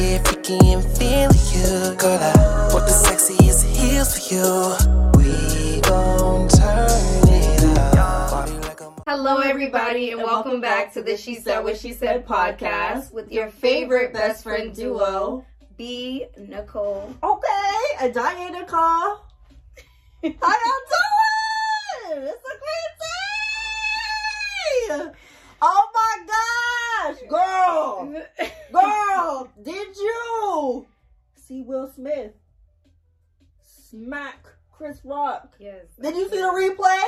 get 0.00 0.26
freaky 0.26 0.58
and 0.72 0.84
feel 0.96 1.30
you. 1.52 1.94
Girl, 1.96 2.18
I 2.18 2.68
want 2.72 2.86
the 2.86 2.92
sexiest 2.92 3.64
heels 3.76 4.10
for 4.16 4.34
you. 4.34 4.46
We 5.18 5.80
gon' 5.82 6.48
turn 6.48 7.28
it 7.28 7.78
up. 7.78 8.30
Body 8.30 8.52
like 8.52 8.80
a 8.80 8.94
Hello, 9.06 9.38
everybody, 9.40 10.12
and 10.12 10.22
welcome 10.22 10.60
back 10.60 10.92
to 10.94 11.02
the 11.02 11.16
She 11.16 11.34
Said 11.34 11.64
What 11.64 11.76
She 11.78 11.92
Said 11.92 12.26
podcast 12.26 13.12
with 13.12 13.30
your 13.30 13.50
favorite 13.50 14.14
best 14.14 14.42
friend 14.42 14.74
duo, 14.74 15.44
B. 15.76 16.26
Nicole. 16.38 17.14
Okay, 17.22 17.78
and 18.00 18.14
Diana 18.14 18.64
call. 18.64 19.26
How 20.22 20.56
y'all 20.62 20.84
doing? 20.94 22.28
It's 22.28 22.44
a 22.44 22.56
great 22.62 22.92
day. 25.04 25.12
Oh 25.62 25.88
my 25.92 26.14
gosh, 26.32 27.18
girl, 27.28 28.14
girl, 28.72 28.99
did 29.62 29.96
you 29.96 30.86
see 31.34 31.62
Will 31.62 31.88
Smith 31.88 32.32
smack 33.62 34.46
Chris 34.72 35.00
Rock? 35.04 35.54
yes. 35.58 35.86
Did 36.00 36.14
you 36.16 36.28
see 36.28 36.36
the 36.38 36.42
replay? 36.44 37.04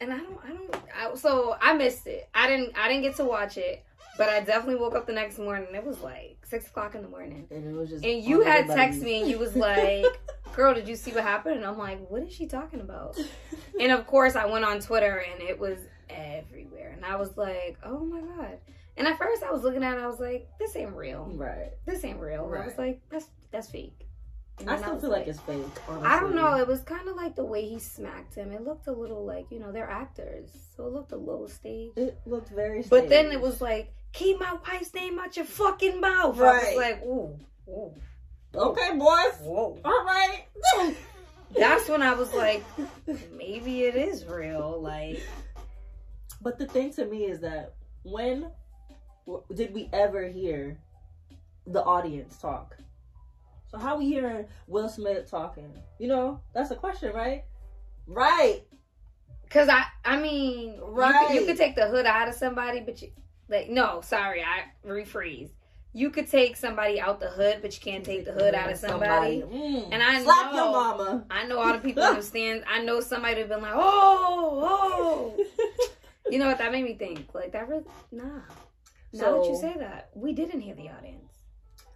And 0.00 0.12
I 0.12 0.16
don't, 0.18 0.38
I 0.44 0.48
don't. 0.48 0.76
I, 0.96 1.14
so 1.16 1.56
I 1.60 1.74
missed 1.74 2.06
it. 2.06 2.28
I 2.34 2.48
didn't, 2.48 2.76
I 2.76 2.88
didn't 2.88 3.02
get 3.02 3.16
to 3.16 3.24
watch 3.24 3.58
it, 3.58 3.84
but 4.16 4.30
I 4.30 4.40
definitely 4.40 4.76
woke 4.76 4.94
up 4.94 5.06
the 5.06 5.12
next 5.12 5.38
morning. 5.38 5.68
It 5.74 5.84
was 5.84 6.00
like 6.00 6.38
six 6.46 6.66
o'clock 6.68 6.94
in 6.94 7.02
the 7.02 7.08
morning, 7.08 7.46
And 7.50 7.66
it 7.68 7.78
was 7.78 7.90
just. 7.90 8.04
and 8.04 8.24
you 8.24 8.40
had 8.40 8.66
texted 8.66 9.02
me, 9.02 9.20
and 9.20 9.30
you 9.30 9.38
was 9.38 9.54
like, 9.54 10.06
"Girl, 10.56 10.72
did 10.72 10.88
you 10.88 10.96
see 10.96 11.12
what 11.12 11.22
happened?" 11.22 11.56
And 11.56 11.66
I'm 11.66 11.76
like, 11.76 12.00
"What 12.08 12.22
is 12.22 12.32
she 12.32 12.46
talking 12.46 12.80
about?" 12.80 13.18
And 13.80 13.92
of 13.92 14.06
course, 14.06 14.36
I 14.36 14.44
went 14.44 14.64
on 14.64 14.80
Twitter, 14.80 15.24
and 15.32 15.40
it 15.42 15.58
was 15.58 15.78
everywhere, 16.10 16.92
and 16.94 17.04
I 17.04 17.16
was 17.16 17.36
like, 17.36 17.78
"Oh 17.84 18.00
my 18.04 18.20
god!" 18.20 18.58
And 19.00 19.08
at 19.08 19.16
first, 19.16 19.42
I 19.42 19.50
was 19.50 19.62
looking 19.62 19.82
at 19.82 19.96
it, 19.96 20.00
I 20.02 20.06
was 20.06 20.20
like, 20.20 20.46
"This 20.58 20.76
ain't 20.76 20.94
real. 20.94 21.24
right. 21.34 21.70
This 21.86 22.04
ain't 22.04 22.20
real." 22.20 22.44
And 22.52 22.62
I 22.62 22.66
was 22.66 22.76
like, 22.76 23.00
"That's 23.10 23.26
that's 23.50 23.70
fake." 23.70 24.06
I 24.68 24.76
still 24.76 24.92
was 24.92 25.00
feel 25.00 25.10
like 25.10 25.26
it's 25.26 25.40
fake. 25.40 25.64
Honestly. 25.88 26.06
I 26.06 26.20
don't 26.20 26.34
know. 26.36 26.54
It 26.58 26.66
was 26.68 26.82
kind 26.82 27.08
of 27.08 27.16
like 27.16 27.34
the 27.34 27.44
way 27.46 27.66
he 27.66 27.78
smacked 27.78 28.34
him. 28.34 28.52
It 28.52 28.62
looked 28.62 28.88
a 28.88 28.92
little 28.92 29.24
like 29.24 29.46
you 29.50 29.58
know 29.58 29.72
they're 29.72 29.88
actors, 29.88 30.50
so 30.76 30.86
it 30.86 30.92
looked 30.92 31.12
a 31.12 31.16
little 31.16 31.48
staged. 31.48 31.96
It 31.96 32.20
looked 32.26 32.50
very. 32.50 32.82
But 32.82 33.08
then 33.08 33.32
it 33.32 33.40
was 33.40 33.62
like, 33.62 33.94
keep 34.12 34.38
my 34.38 34.58
wife's 34.68 34.92
name 34.92 35.18
out 35.18 35.34
your 35.34 35.46
fucking 35.46 35.98
mouth. 35.98 36.38
I 36.38 36.42
Right. 36.42 36.66
was 36.66 36.76
like, 36.76 37.02
ooh, 37.06 37.38
ooh, 37.70 37.94
Okay, 38.54 38.90
boys. 38.98 39.34
whoa. 39.40 39.80
All 39.82 40.04
right. 40.04 40.44
That's 41.56 41.88
when 41.88 42.02
I 42.02 42.12
was 42.12 42.32
like, 42.34 42.62
maybe 43.32 43.84
it 43.84 43.96
is 43.96 44.26
real. 44.26 44.78
Like, 44.80 45.20
But 46.42 46.58
the 46.58 46.66
thing 46.66 46.92
to 46.94 47.06
me 47.06 47.24
is 47.24 47.40
that 47.40 47.74
when 48.02 48.50
did 49.54 49.72
we 49.74 49.88
ever 49.92 50.26
hear 50.28 50.78
the 51.66 51.82
audience 51.82 52.38
talk? 52.38 52.76
So 53.70 53.78
how 53.78 53.96
we 53.98 54.06
hearing 54.06 54.46
Will 54.66 54.88
Smith 54.88 55.30
talking? 55.30 55.72
You 55.98 56.08
know, 56.08 56.40
that's 56.54 56.70
a 56.70 56.76
question, 56.76 57.12
right? 57.14 57.44
Right. 58.06 58.62
cause 59.50 59.68
I, 59.68 59.84
I 60.04 60.16
mean, 60.20 60.74
you, 60.74 60.84
Right. 60.84 61.28
could, 61.28 61.36
you 61.36 61.46
could 61.46 61.56
take 61.56 61.76
the 61.76 61.86
hood 61.88 62.06
out 62.06 62.28
of 62.28 62.34
somebody, 62.34 62.80
but 62.80 63.00
you, 63.02 63.10
like, 63.48 63.68
no, 63.68 64.00
sorry, 64.00 64.42
I 64.42 64.64
rephrase. 64.88 65.50
You 65.92 66.10
could 66.10 66.28
take 66.30 66.56
somebody 66.56 67.00
out 67.00 67.18
the 67.20 67.28
hood, 67.30 67.58
but 67.62 67.74
you 67.74 67.80
can't 67.80 68.04
take 68.04 68.24
the 68.24 68.30
hood 68.32 68.54
out 68.54 68.70
of 68.70 68.78
somebody. 68.78 69.42
Mm. 69.42 69.88
And 69.90 70.00
I 70.02 70.22
slap 70.22 70.52
know- 70.52 70.56
your 70.64 70.72
mama. 70.72 71.24
I 71.30 71.46
know 71.46 71.58
all 71.60 71.72
the 71.72 71.80
people 71.80 72.22
stands. 72.22 72.64
I 72.68 72.82
know 72.82 73.00
somebody 73.00 73.40
have 73.40 73.48
been 73.48 73.60
like, 73.62 73.74
oh, 73.74 75.36
oh. 75.38 75.86
You 76.30 76.38
know 76.38 76.46
what 76.46 76.58
that 76.58 76.70
made 76.70 76.84
me 76.84 76.94
think? 76.94 77.34
Like 77.34 77.50
that 77.52 77.68
really 77.68 77.82
nah. 78.12 78.40
Now 79.12 79.38
that 79.38 79.48
you 79.48 79.56
say 79.56 79.74
that, 79.78 80.10
we 80.14 80.32
didn't 80.32 80.60
hear 80.60 80.74
the 80.74 80.88
audience. 80.88 81.32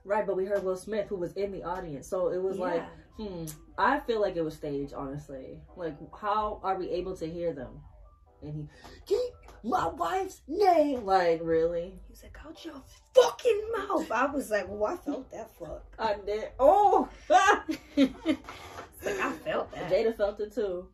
Right, 0.04 0.26
but 0.26 0.36
we 0.36 0.44
heard 0.44 0.64
Will 0.64 0.76
Smith 0.76 1.08
who 1.08 1.16
was 1.16 1.32
in 1.32 1.50
the 1.50 1.62
audience, 1.62 2.06
so 2.06 2.28
it 2.28 2.42
was 2.42 2.58
like, 2.58 2.82
hmm. 3.16 3.47
I 3.78 4.00
feel 4.00 4.20
like 4.20 4.36
it 4.36 4.42
was 4.42 4.54
staged, 4.54 4.92
honestly. 4.92 5.60
Like, 5.76 5.97
how 6.20 6.60
are 6.62 6.76
we 6.76 6.91
able 6.91 7.16
to 7.16 7.26
hear 7.26 7.54
them? 7.54 7.80
And 8.42 8.52
he, 8.52 8.69
keep 9.06 9.32
my 9.62 9.88
wife's 9.88 10.42
name. 10.47 11.06
Like, 11.06 11.41
really? 11.42 12.00
He 12.06 12.10
was 12.10 12.22
like, 12.22 12.36
out 12.44 12.62
your 12.64 12.82
fucking 13.14 13.62
mouth. 13.76 14.10
I 14.10 14.26
was 14.26 14.50
like, 14.50 14.66
well, 14.69 14.92
I 14.92 14.96
felt 14.96 15.31
that 15.32 15.50
fuck. 15.58 15.84
I 15.98 16.16
did. 16.26 16.50
Oh, 16.58 17.08
like 17.31 17.81
I 17.96 19.32
felt 19.44 19.72
that. 19.72 19.91
Jada 19.91 20.14
felt 20.16 20.41
it 20.41 20.54
too. 20.54 20.88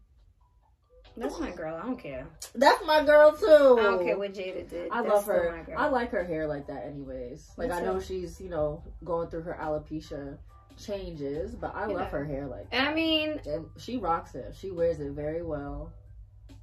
That's 1.16 1.38
my 1.38 1.50
girl. 1.50 1.76
I 1.76 1.86
don't 1.86 1.98
care. 1.98 2.26
That's 2.54 2.84
my 2.86 3.04
girl 3.04 3.32
too. 3.32 3.46
I 3.78 3.82
don't 3.82 4.04
care 4.04 4.16
what 4.18 4.32
Jada 4.32 4.68
did. 4.68 4.90
I 4.90 5.02
That's 5.02 5.12
love 5.14 5.26
her. 5.26 5.66
I 5.76 5.88
like 5.88 6.10
her 6.10 6.24
hair 6.24 6.46
like 6.46 6.66
that, 6.68 6.86
anyways. 6.86 7.50
Like 7.56 7.68
Me 7.68 7.74
I 7.74 7.80
know 7.80 7.98
too. 7.98 8.04
she's 8.04 8.40
you 8.40 8.48
know 8.48 8.82
going 9.04 9.28
through 9.28 9.42
her 9.42 9.58
alopecia 9.60 10.38
changes, 10.78 11.54
but 11.54 11.74
I 11.74 11.88
Yeah. 11.88 11.94
love 11.96 12.10
her 12.10 12.24
hair 12.24 12.46
like. 12.46 12.66
And 12.72 12.88
I 12.88 12.94
mean, 12.94 13.40
And 13.46 13.66
she 13.76 13.96
rocks 13.98 14.34
it. 14.34 14.54
She 14.58 14.70
wears 14.70 15.00
it 15.00 15.12
very 15.12 15.42
well. 15.42 15.92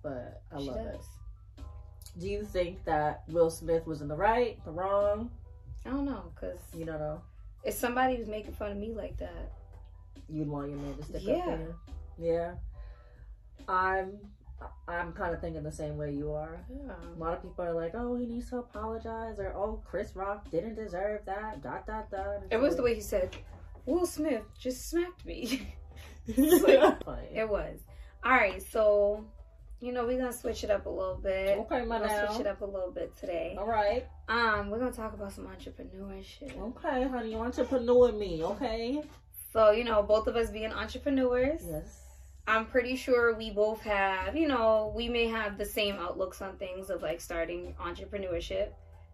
But 0.02 0.41
I 0.52 0.57
love 0.57 0.78
it. 0.78 1.02
Do 2.18 2.28
you 2.28 2.44
think 2.44 2.84
that 2.86 3.24
Will 3.28 3.52
Smith 3.52 3.86
was 3.86 4.02
in 4.02 4.07
the 4.07 4.16
right, 4.16 4.63
the 4.66 4.72
wrong? 4.72 5.30
I 5.86 5.90
don't 5.91 6.06
know, 6.06 6.31
cause 6.36 6.57
You 6.74 6.86
don't 6.86 7.00
know. 7.00 7.22
if 7.63 7.75
somebody 7.75 8.18
was 8.18 8.28
making 8.28 8.53
fun 8.53 8.72
of 8.72 8.78
me 8.78 8.91
like 8.94 9.18
that, 9.18 9.52
You'd 10.30 10.47
want 10.50 10.69
your 10.72 10.80
man 10.80 10.97
to 10.97 11.03
stick 11.03 11.22
Yeah. 11.24 11.36
up 11.36 11.46
there. 11.46 11.75
Yeah. 12.18 12.34
Yeah. 12.34 12.53
I'm. 13.68 14.18
I'm 14.88 15.12
kind 15.13 15.34
of 15.34 15.41
thinking 15.41 15.63
the 15.63 15.72
same 15.72 15.97
way 15.97 16.12
you 16.13 16.31
are. 16.31 16.59
yeah. 16.69 16.94
A 17.16 17.19
lot 17.19 17.34
of 17.34 17.41
people 17.44 17.63
are 17.66 17.73
like, 17.73 17.91
"Oh, 17.94 18.16
he 18.16 18.25
needs 18.25 18.50
to 18.50 18.57
apologize," 18.57 19.38
or 19.38 19.53
"Oh, 19.56 19.81
Chris 19.85 20.16
Rock 20.16 20.50
didn't 20.50 20.75
deserve 20.75 21.22
that." 21.25 21.62
Dot 21.62 21.85
dot 21.85 22.09
dot. 22.09 22.44
It 22.50 22.57
was 22.57 22.75
the 22.75 22.84
way 22.84 22.95
he 22.95 23.01
said, 23.01 23.35
Will 23.85 24.06
Smith 24.06 24.44
just 24.59 24.90
smacked 24.90 25.25
me. 25.25 25.73
Funny. 26.35 27.28
it 27.34 27.47
was. 27.47 27.79
All 28.23 28.31
right, 28.31 28.62
so, 28.62 29.23
you 29.79 29.94
know, 29.94 30.06
we're 30.06 30.18
going 30.19 30.31
to 30.31 30.38
switch 30.38 30.63
it 30.63 30.69
up 30.72 30.85
a 30.85 30.89
little 30.89 31.16
bit. 31.22 31.57
Okay, 31.59 31.85
my 31.85 32.00
We're 32.00 32.07
to 32.07 32.28
switch 32.28 32.41
it 32.41 32.47
up 32.47 32.62
a 32.62 32.66
little 32.66 32.91
bit 32.91 33.16
today. 33.18 33.56
All 33.57 33.68
right. 33.68 34.06
Um, 34.28 34.69
We're 34.69 34.79
going 34.79 34.91
to 34.91 34.97
talk 34.97 35.13
about 35.13 35.31
some 35.31 35.45
entrepreneurship. 35.47 36.57
Okay, 36.59 37.07
honey, 37.07 37.31
you 37.31 37.38
entrepreneur 37.38 38.12
me. 38.12 38.44
Okay. 38.44 39.01
So, 39.53 39.72
you 39.72 39.85
know, 39.85 40.03
both 40.03 40.28
of 40.28 40.35
us 40.35 40.50
being 40.50 40.74
entrepreneurs, 40.74 41.62
Yes. 41.66 41.97
I'm 42.47 42.66
pretty 42.66 42.96
sure 42.96 43.35
we 43.35 43.50
both 43.52 43.81
have, 43.81 44.35
you 44.35 44.47
know, 44.47 44.94
we 44.96 45.09
may 45.09 45.28
have 45.28 45.58
the 45.58 45.66
same 45.66 45.96
outlooks 45.97 46.41
on 46.41 46.56
things 46.58 46.90
of 46.90 47.02
like 47.02 47.19
starting 47.19 47.75
entrepreneurship, 47.81 48.69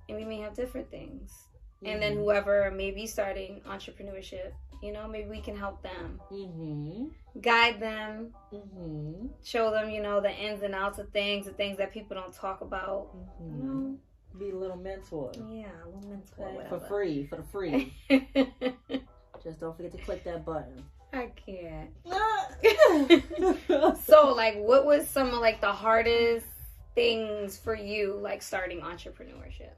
and 0.08 0.18
we 0.18 0.24
may 0.24 0.38
have 0.40 0.54
different 0.54 0.90
things. 0.92 1.48
And 1.86 2.02
then 2.02 2.14
whoever 2.16 2.72
may 2.72 2.92
be 2.92 3.06
starting 3.08 3.60
entrepreneurship, 3.68 4.52
you 4.82 4.94
know, 4.94 5.06
maybe 5.08 5.28
we 5.30 5.42
can 5.42 5.58
help 5.58 5.82
them, 5.84 6.22
Mm-hmm. 6.32 7.08
guide 7.42 7.80
them, 7.82 8.34
Mm-hmm. 8.54 9.28
show 9.44 9.72
them, 9.72 9.90
you 9.90 10.02
know, 10.02 10.22
the 10.22 10.32
ins 10.32 10.62
and 10.64 10.74
outs 10.76 11.00
of 11.00 11.10
things, 11.10 11.46
the 11.48 11.52
things 11.54 11.78
that 11.80 11.92
people 11.92 12.16
don't 12.16 12.34
talk 12.34 12.62
about. 12.62 13.10
You 13.40 13.46
Mm-hmm. 13.46 13.62
know, 13.90 13.98
Be 14.40 14.52
a 14.52 14.56
little 14.56 14.78
mentor. 14.78 15.32
yeah, 15.50 15.68
a 15.84 15.88
little 15.88 16.10
mentor, 16.10 16.66
for 16.70 16.80
free, 16.80 17.26
for 17.26 17.36
the 17.38 17.44
free. 17.44 17.94
Just 19.44 19.60
don't 19.60 19.76
forget 19.76 19.92
to 19.92 19.98
click 19.98 20.24
that 20.24 20.46
button. 20.46 20.86
I 21.13 21.28
can't. 21.46 21.91
the 22.03 23.96
So, 24.03 24.34
like, 24.34 24.56
what 24.57 24.85
was 24.85 25.07
some 25.07 25.28
of 25.28 25.40
like 25.40 25.62
the 25.62 25.72
hardest 25.72 26.47
things 26.96 27.57
for 27.57 27.75
you, 27.75 28.18
like 28.19 28.41
starting 28.41 28.81
entrepreneurship? 28.81 29.74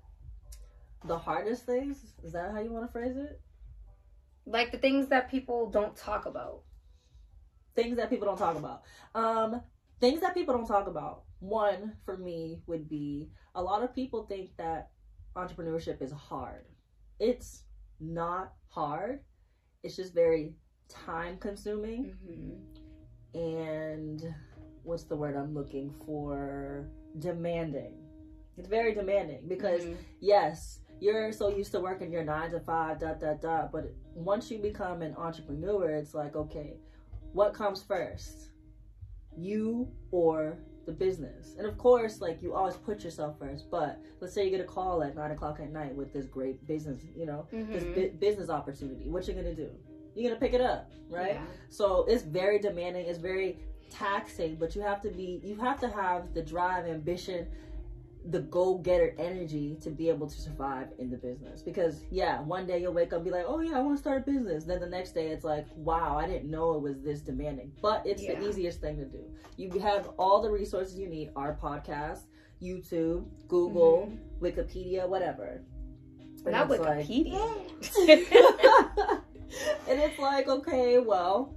The 1.03 1.17
hardest 1.17 1.65
things? 1.65 1.97
Is 2.23 2.31
that 2.33 2.51
how 2.51 2.61
you 2.61 2.71
want 2.71 2.85
to 2.85 2.91
phrase 2.91 3.17
it? 3.17 3.41
Like 4.45 4.71
the 4.71 4.77
things 4.77 5.09
that 5.09 5.29
people 5.29 5.69
don't 5.69 5.95
talk 5.95 6.25
about. 6.25 6.61
Things 7.75 7.97
that 7.97 8.09
people 8.09 8.27
don't 8.27 8.37
talk 8.37 8.55
about. 8.55 8.83
Um, 9.13 9.61
things 9.99 10.21
that 10.21 10.33
people 10.33 10.55
don't 10.55 10.67
talk 10.67 10.87
about. 10.87 11.23
One 11.39 11.97
for 12.05 12.17
me 12.17 12.61
would 12.65 12.87
be 12.87 13.29
a 13.55 13.61
lot 13.61 13.83
of 13.83 13.93
people 13.93 14.25
think 14.25 14.51
that 14.57 14.89
entrepreneurship 15.35 16.01
is 16.01 16.11
hard. 16.13 16.65
It's 17.19 17.63
not 17.99 18.53
hard. 18.69 19.19
It's 19.83 19.97
just 19.97 20.13
very 20.13 20.53
time 20.89 21.37
consuming. 21.37 22.15
Mm-hmm. 22.27 23.37
and 23.37 24.33
what's 24.83 25.03
the 25.03 25.15
word 25.15 25.35
I'm 25.35 25.53
looking 25.53 25.93
for? 26.05 26.87
Demanding. 27.19 27.93
It's 28.57 28.67
very 28.69 28.93
demanding 28.93 29.47
because 29.47 29.81
Mm-hmm. 29.83 30.01
yes, 30.21 30.79
you're 31.01 31.31
so 31.33 31.49
used 31.49 31.71
to 31.73 31.79
working 31.79 32.11
your 32.11 32.23
nine 32.23 32.51
to 32.51 32.59
five, 32.59 32.99
dot 32.99 33.19
dot 33.19 33.41
dot. 33.41 33.71
But 33.71 33.93
once 34.13 34.49
you 34.49 34.59
become 34.59 35.01
an 35.01 35.13
entrepreneur, 35.17 35.89
it's 35.91 36.13
like 36.13 36.35
okay, 36.35 36.77
what 37.33 37.53
comes 37.53 37.83
first, 37.83 38.49
you 39.37 39.89
or 40.11 40.57
the 40.85 40.91
business? 40.93 41.55
And 41.57 41.65
of 41.67 41.77
course, 41.77 42.21
like 42.21 42.41
you 42.41 42.53
always 42.53 42.75
put 42.75 43.03
yourself 43.03 43.37
first. 43.39 43.69
But 43.69 43.99
let's 44.21 44.33
say 44.33 44.45
you 44.45 44.51
get 44.51 44.61
a 44.61 44.65
call 44.65 45.03
at 45.03 45.15
nine 45.15 45.31
o'clock 45.31 45.59
at 45.59 45.71
night 45.71 45.93
with 45.95 46.13
this 46.13 46.27
great 46.27 46.65
business, 46.65 47.01
you 47.15 47.25
know, 47.25 47.47
this 47.51 47.83
Mhm. 47.83 47.95
bu- 47.95 48.11
business 48.19 48.49
opportunity. 48.49 49.09
What 49.09 49.27
you 49.27 49.33
gonna 49.33 49.55
do? 49.55 49.71
You're 50.15 50.29
gonna 50.29 50.39
pick 50.39 50.53
it 50.53 50.61
up, 50.61 50.91
right? 51.09 51.35
Yeah. 51.35 51.45
So 51.69 52.05
it's 52.07 52.23
very 52.23 52.59
demanding. 52.59 53.05
It's 53.05 53.19
very 53.19 53.59
taxing, 53.89 54.55
but 54.55 54.75
you 54.75 54.81
have 54.81 55.01
to 55.01 55.09
be. 55.09 55.41
You 55.43 55.55
have 55.57 55.79
to 55.81 55.89
have 55.89 56.33
the 56.33 56.41
drive, 56.41 56.85
ambition, 56.85 57.47
the 58.29 58.39
go-getter 58.39 59.13
energy 59.19 59.77
to 59.81 59.91
be 59.91 60.09
able 60.09 60.27
to 60.27 60.41
survive 60.41 60.87
in 60.97 61.11
the 61.11 61.17
business 61.17 61.61
because 61.61 62.01
yeah 62.09 62.41
one 62.41 62.65
day 62.65 62.81
you'll 62.81 62.93
wake 62.93 63.13
up 63.13 63.17
and 63.17 63.25
be 63.25 63.31
like 63.31 63.45
oh 63.47 63.59
yeah 63.59 63.77
i 63.77 63.79
want 63.79 63.95
to 63.95 64.01
start 64.01 64.23
a 64.27 64.31
business 64.31 64.63
then 64.63 64.79
the 64.79 64.87
next 64.87 65.11
day 65.11 65.27
it's 65.27 65.43
like 65.43 65.67
wow 65.75 66.17
i 66.17 66.25
didn't 66.25 66.49
know 66.49 66.73
it 66.73 66.81
was 66.81 66.99
this 67.01 67.21
demanding 67.21 67.71
but 67.81 68.01
it's 68.05 68.23
Yeah. 68.23 68.39
the 68.39 68.49
easiest 68.49 68.81
thing 68.81 68.97
to 68.97 69.05
do 69.05 69.23
you 69.57 69.69
have 69.79 70.09
all 70.17 70.41
the 70.41 70.49
resources 70.49 70.97
you 70.97 71.07
need 71.07 71.29
our 71.35 71.55
podcast 71.61 72.21
youtube 72.61 73.25
google 73.47 74.11
mm-hmm. 74.11 74.45
wikipedia 74.45 75.07
whatever 75.07 75.61
And 76.45 76.51
Not 76.51 76.71
it's 76.71 76.79
like- 76.79 77.07
Wikipedia. 77.07 79.19
and 79.89 79.99
it's 79.99 80.19
like 80.19 80.47
okay 80.47 80.99
well 80.99 81.53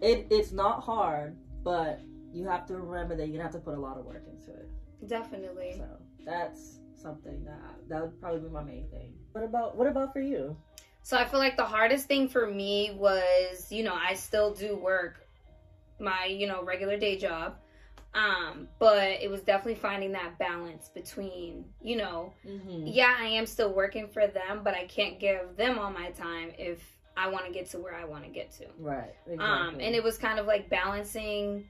it, 0.00 0.26
it's 0.30 0.52
not 0.52 0.82
hard 0.82 1.36
but 1.62 2.00
you 2.32 2.46
have 2.46 2.66
to 2.66 2.76
remember 2.76 3.16
that 3.16 3.26
gonna 3.26 3.42
have 3.42 3.52
to 3.52 3.58
put 3.58 3.76
a 3.76 3.80
lot 3.80 3.98
of 3.98 4.04
work 4.04 4.24
into 4.26 4.50
it 4.58 4.68
Definitely. 5.06 5.74
so 5.76 5.86
that's 6.24 6.80
something 7.00 7.44
that 7.44 7.88
that 7.88 8.02
would 8.02 8.20
probably 8.20 8.40
be 8.40 8.48
my 8.48 8.62
main 8.62 8.88
thing. 8.90 9.14
What 9.32 9.44
about 9.44 9.76
what 9.76 9.86
about 9.86 10.12
for 10.12 10.20
you? 10.20 10.56
So 11.02 11.16
I 11.16 11.24
feel 11.24 11.40
like 11.40 11.56
the 11.56 11.64
hardest 11.64 12.06
thing 12.06 12.28
for 12.28 12.46
me 12.46 12.92
was, 12.94 13.72
you 13.72 13.82
know, 13.82 13.94
I 13.94 14.14
still 14.14 14.52
do 14.52 14.76
work 14.76 15.26
my, 15.98 16.26
you 16.26 16.46
know, 16.46 16.62
regular 16.62 16.98
day 16.98 17.16
job. 17.16 17.56
Um, 18.12 18.66
but 18.80 19.08
it 19.22 19.30
was 19.30 19.40
definitely 19.42 19.76
finding 19.80 20.12
that 20.12 20.36
balance 20.38 20.88
between, 20.88 21.64
you 21.80 21.96
know, 21.96 22.32
Mm-hmm. 22.46 22.86
yeah, 22.86 23.14
I 23.18 23.26
am 23.26 23.46
still 23.46 23.72
working 23.72 24.08
for 24.08 24.26
them, 24.26 24.62
but 24.64 24.74
I 24.74 24.86
can't 24.86 25.20
give 25.20 25.56
them 25.56 25.78
all 25.78 25.90
my 25.92 26.10
time 26.10 26.50
if 26.58 26.82
I 27.16 27.28
want 27.28 27.46
to 27.46 27.52
get 27.52 27.70
to 27.70 27.78
where 27.78 27.94
I 27.94 28.04
want 28.04 28.24
to 28.24 28.30
get 28.30 28.50
to. 28.52 28.66
Right. 28.78 29.14
Exactly. 29.26 29.38
Um, 29.38 29.74
and 29.80 29.94
it 29.94 30.02
was 30.02 30.18
kind 30.18 30.38
of 30.40 30.46
like 30.46 30.68
balancing 30.68 31.68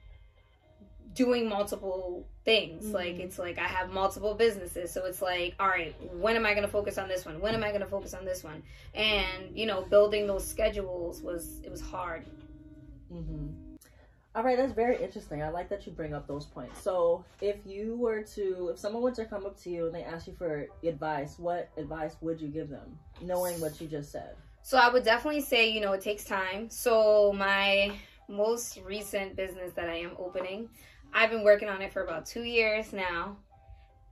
doing 1.13 1.47
multiple 1.49 2.25
things. 2.45 2.85
Mhm. 2.85 2.93
Like 2.93 3.19
it's 3.19 3.37
like 3.37 3.59
I 3.59 3.67
have 3.67 3.91
multiple 3.91 4.33
businesses, 4.33 4.91
so 4.91 5.05
it's 5.05 5.21
like, 5.21 5.55
all 5.59 5.67
right, 5.67 5.93
when 6.13 6.35
am 6.35 6.45
I 6.45 6.51
going 6.53 6.65
to 6.65 6.71
focus 6.71 6.97
on 6.97 7.07
this 7.09 7.25
one? 7.25 7.39
When 7.41 7.53
am 7.53 7.63
I 7.63 7.69
going 7.69 7.81
to 7.81 7.87
focus 7.87 8.13
on 8.13 8.23
this 8.25 8.43
one? 8.43 8.63
And 8.93 9.55
you 9.55 9.65
know, 9.65 9.81
building 9.83 10.25
those 10.25 10.47
schedules 10.47 11.21
was 11.21 11.59
it 11.63 11.69
was 11.69 11.81
hard. 11.81 12.25
hmm 13.09 13.47
All 14.33 14.43
right, 14.43 14.55
that's 14.55 14.71
very 14.71 15.01
interesting. 15.01 15.43
I 15.43 15.49
like 15.49 15.67
that 15.69 15.85
you 15.85 15.91
bring 15.91 16.13
up 16.13 16.25
those 16.25 16.45
points. 16.45 16.81
So, 16.81 17.25
if 17.41 17.57
you 17.65 17.97
were 17.97 18.21
to, 18.21 18.69
if 18.69 18.79
someone 18.79 19.03
were 19.03 19.11
to 19.11 19.25
come 19.25 19.45
up 19.45 19.59
to 19.63 19.69
you 19.69 19.87
and 19.87 19.95
they 19.95 20.03
ask 20.03 20.25
you 20.25 20.33
for 20.37 20.67
advice, 20.83 21.37
what 21.37 21.69
advice 21.75 22.15
would 22.21 22.39
you 22.39 22.47
give 22.47 22.69
them, 22.69 22.97
knowing 23.21 23.59
what 23.59 23.81
you 23.81 23.87
just 23.87 24.09
said? 24.11 24.35
So 24.63 24.77
I 24.77 24.89
would 24.89 25.03
definitely 25.03 25.41
say, 25.41 25.69
you 25.69 25.81
know, 25.81 25.91
it 25.93 26.01
takes 26.01 26.23
time. 26.23 26.69
So 26.69 27.33
my 27.33 27.91
most 28.29 28.79
recent 28.85 29.35
business 29.35 29.73
that 29.73 29.89
I 29.89 29.95
am 29.95 30.11
opening, 30.17 30.69
I've 31.13 31.31
been 31.31 31.43
working 31.43 31.67
on 31.67 31.81
it 31.81 31.91
for 31.91 32.03
about 32.03 32.25
two 32.25 32.43
years 32.43 32.93
now. 32.93 33.37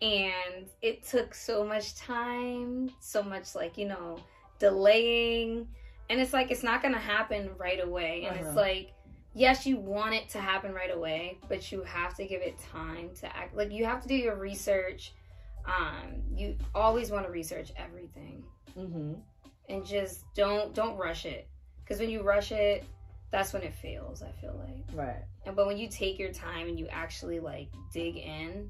And 0.01 0.67
it 0.81 1.03
took 1.03 1.33
so 1.33 1.63
much 1.63 1.95
time, 1.95 2.89
so 2.99 3.21
much 3.21 3.53
like, 3.55 3.77
you 3.77 3.87
know, 3.87 4.17
delaying. 4.57 5.67
And 6.09 6.19
it's 6.19 6.33
like 6.33 6.51
it's 6.51 6.63
not 6.63 6.81
gonna 6.81 6.97
happen 6.97 7.51
right 7.57 7.81
away. 7.81 8.25
And 8.25 8.35
it's 8.35 8.49
Uh-huh. 8.49 8.61
like, 8.61 8.93
yes, 9.33 9.65
you 9.65 9.77
want 9.77 10.13
it 10.15 10.29
to 10.29 10.39
happen 10.39 10.73
right 10.73 10.93
away, 10.93 11.37
but 11.47 11.71
you 11.71 11.83
have 11.83 12.15
to 12.15 12.25
give 12.25 12.41
it 12.41 12.57
time 12.59 13.09
to 13.21 13.27
act 13.35 13.55
like 13.55 13.71
you 13.71 13.85
have 13.85 14.01
to 14.01 14.07
do 14.07 14.15
your 14.15 14.35
research. 14.35 15.13
Um, 15.65 16.21
you 16.33 16.57
always 16.73 17.11
want 17.11 17.25
to 17.25 17.31
research 17.31 17.71
everything 17.77 18.43
Mm-hmm. 18.77 19.13
and 19.67 19.85
just 19.85 20.23
don't 20.35 20.73
don't 20.73 20.95
rush 20.95 21.25
it 21.25 21.47
because 21.83 21.99
when 21.99 22.09
you 22.09 22.21
rush 22.21 22.51
it 22.51 22.83
that's 23.31 23.51
when 23.51 23.63
it 23.63 23.73
fails 23.73 24.21
i 24.21 24.31
feel 24.39 24.55
like 24.63 24.85
Right. 24.97 25.23
and 25.45 25.55
but 25.55 25.65
when 25.65 25.77
you 25.77 25.89
take 25.89 26.19
your 26.19 26.31
time 26.31 26.67
and 26.67 26.79
you 26.79 26.87
actually 26.87 27.39
like 27.39 27.67
dig 27.91 28.15
in 28.17 28.69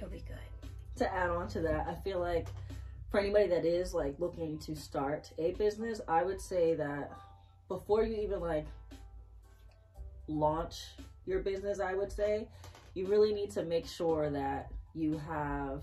you'll 0.00 0.08
be 0.08 0.20
good 0.26 0.68
to 0.96 1.12
add 1.12 1.30
on 1.30 1.48
to 1.48 1.60
that, 1.62 1.86
I 1.88 1.94
feel 2.02 2.20
like 2.20 2.46
for 3.10 3.18
anybody 3.20 3.48
that 3.48 3.64
is 3.64 3.92
like 3.94 4.14
looking 4.18 4.58
to 4.60 4.74
start 4.76 5.30
a 5.38 5.52
business, 5.52 6.00
I 6.06 6.22
would 6.22 6.40
say 6.40 6.74
that 6.74 7.12
before 7.72 8.02
you 8.04 8.16
even 8.22 8.40
like 8.40 8.66
launch 10.28 10.82
your 11.26 11.40
business, 11.40 11.80
I 11.80 11.94
would 11.94 12.12
say 12.12 12.46
you 12.94 13.06
really 13.06 13.32
need 13.32 13.50
to 13.52 13.64
make 13.64 13.86
sure 13.86 14.30
that 14.30 14.70
you 14.94 15.18
have 15.28 15.80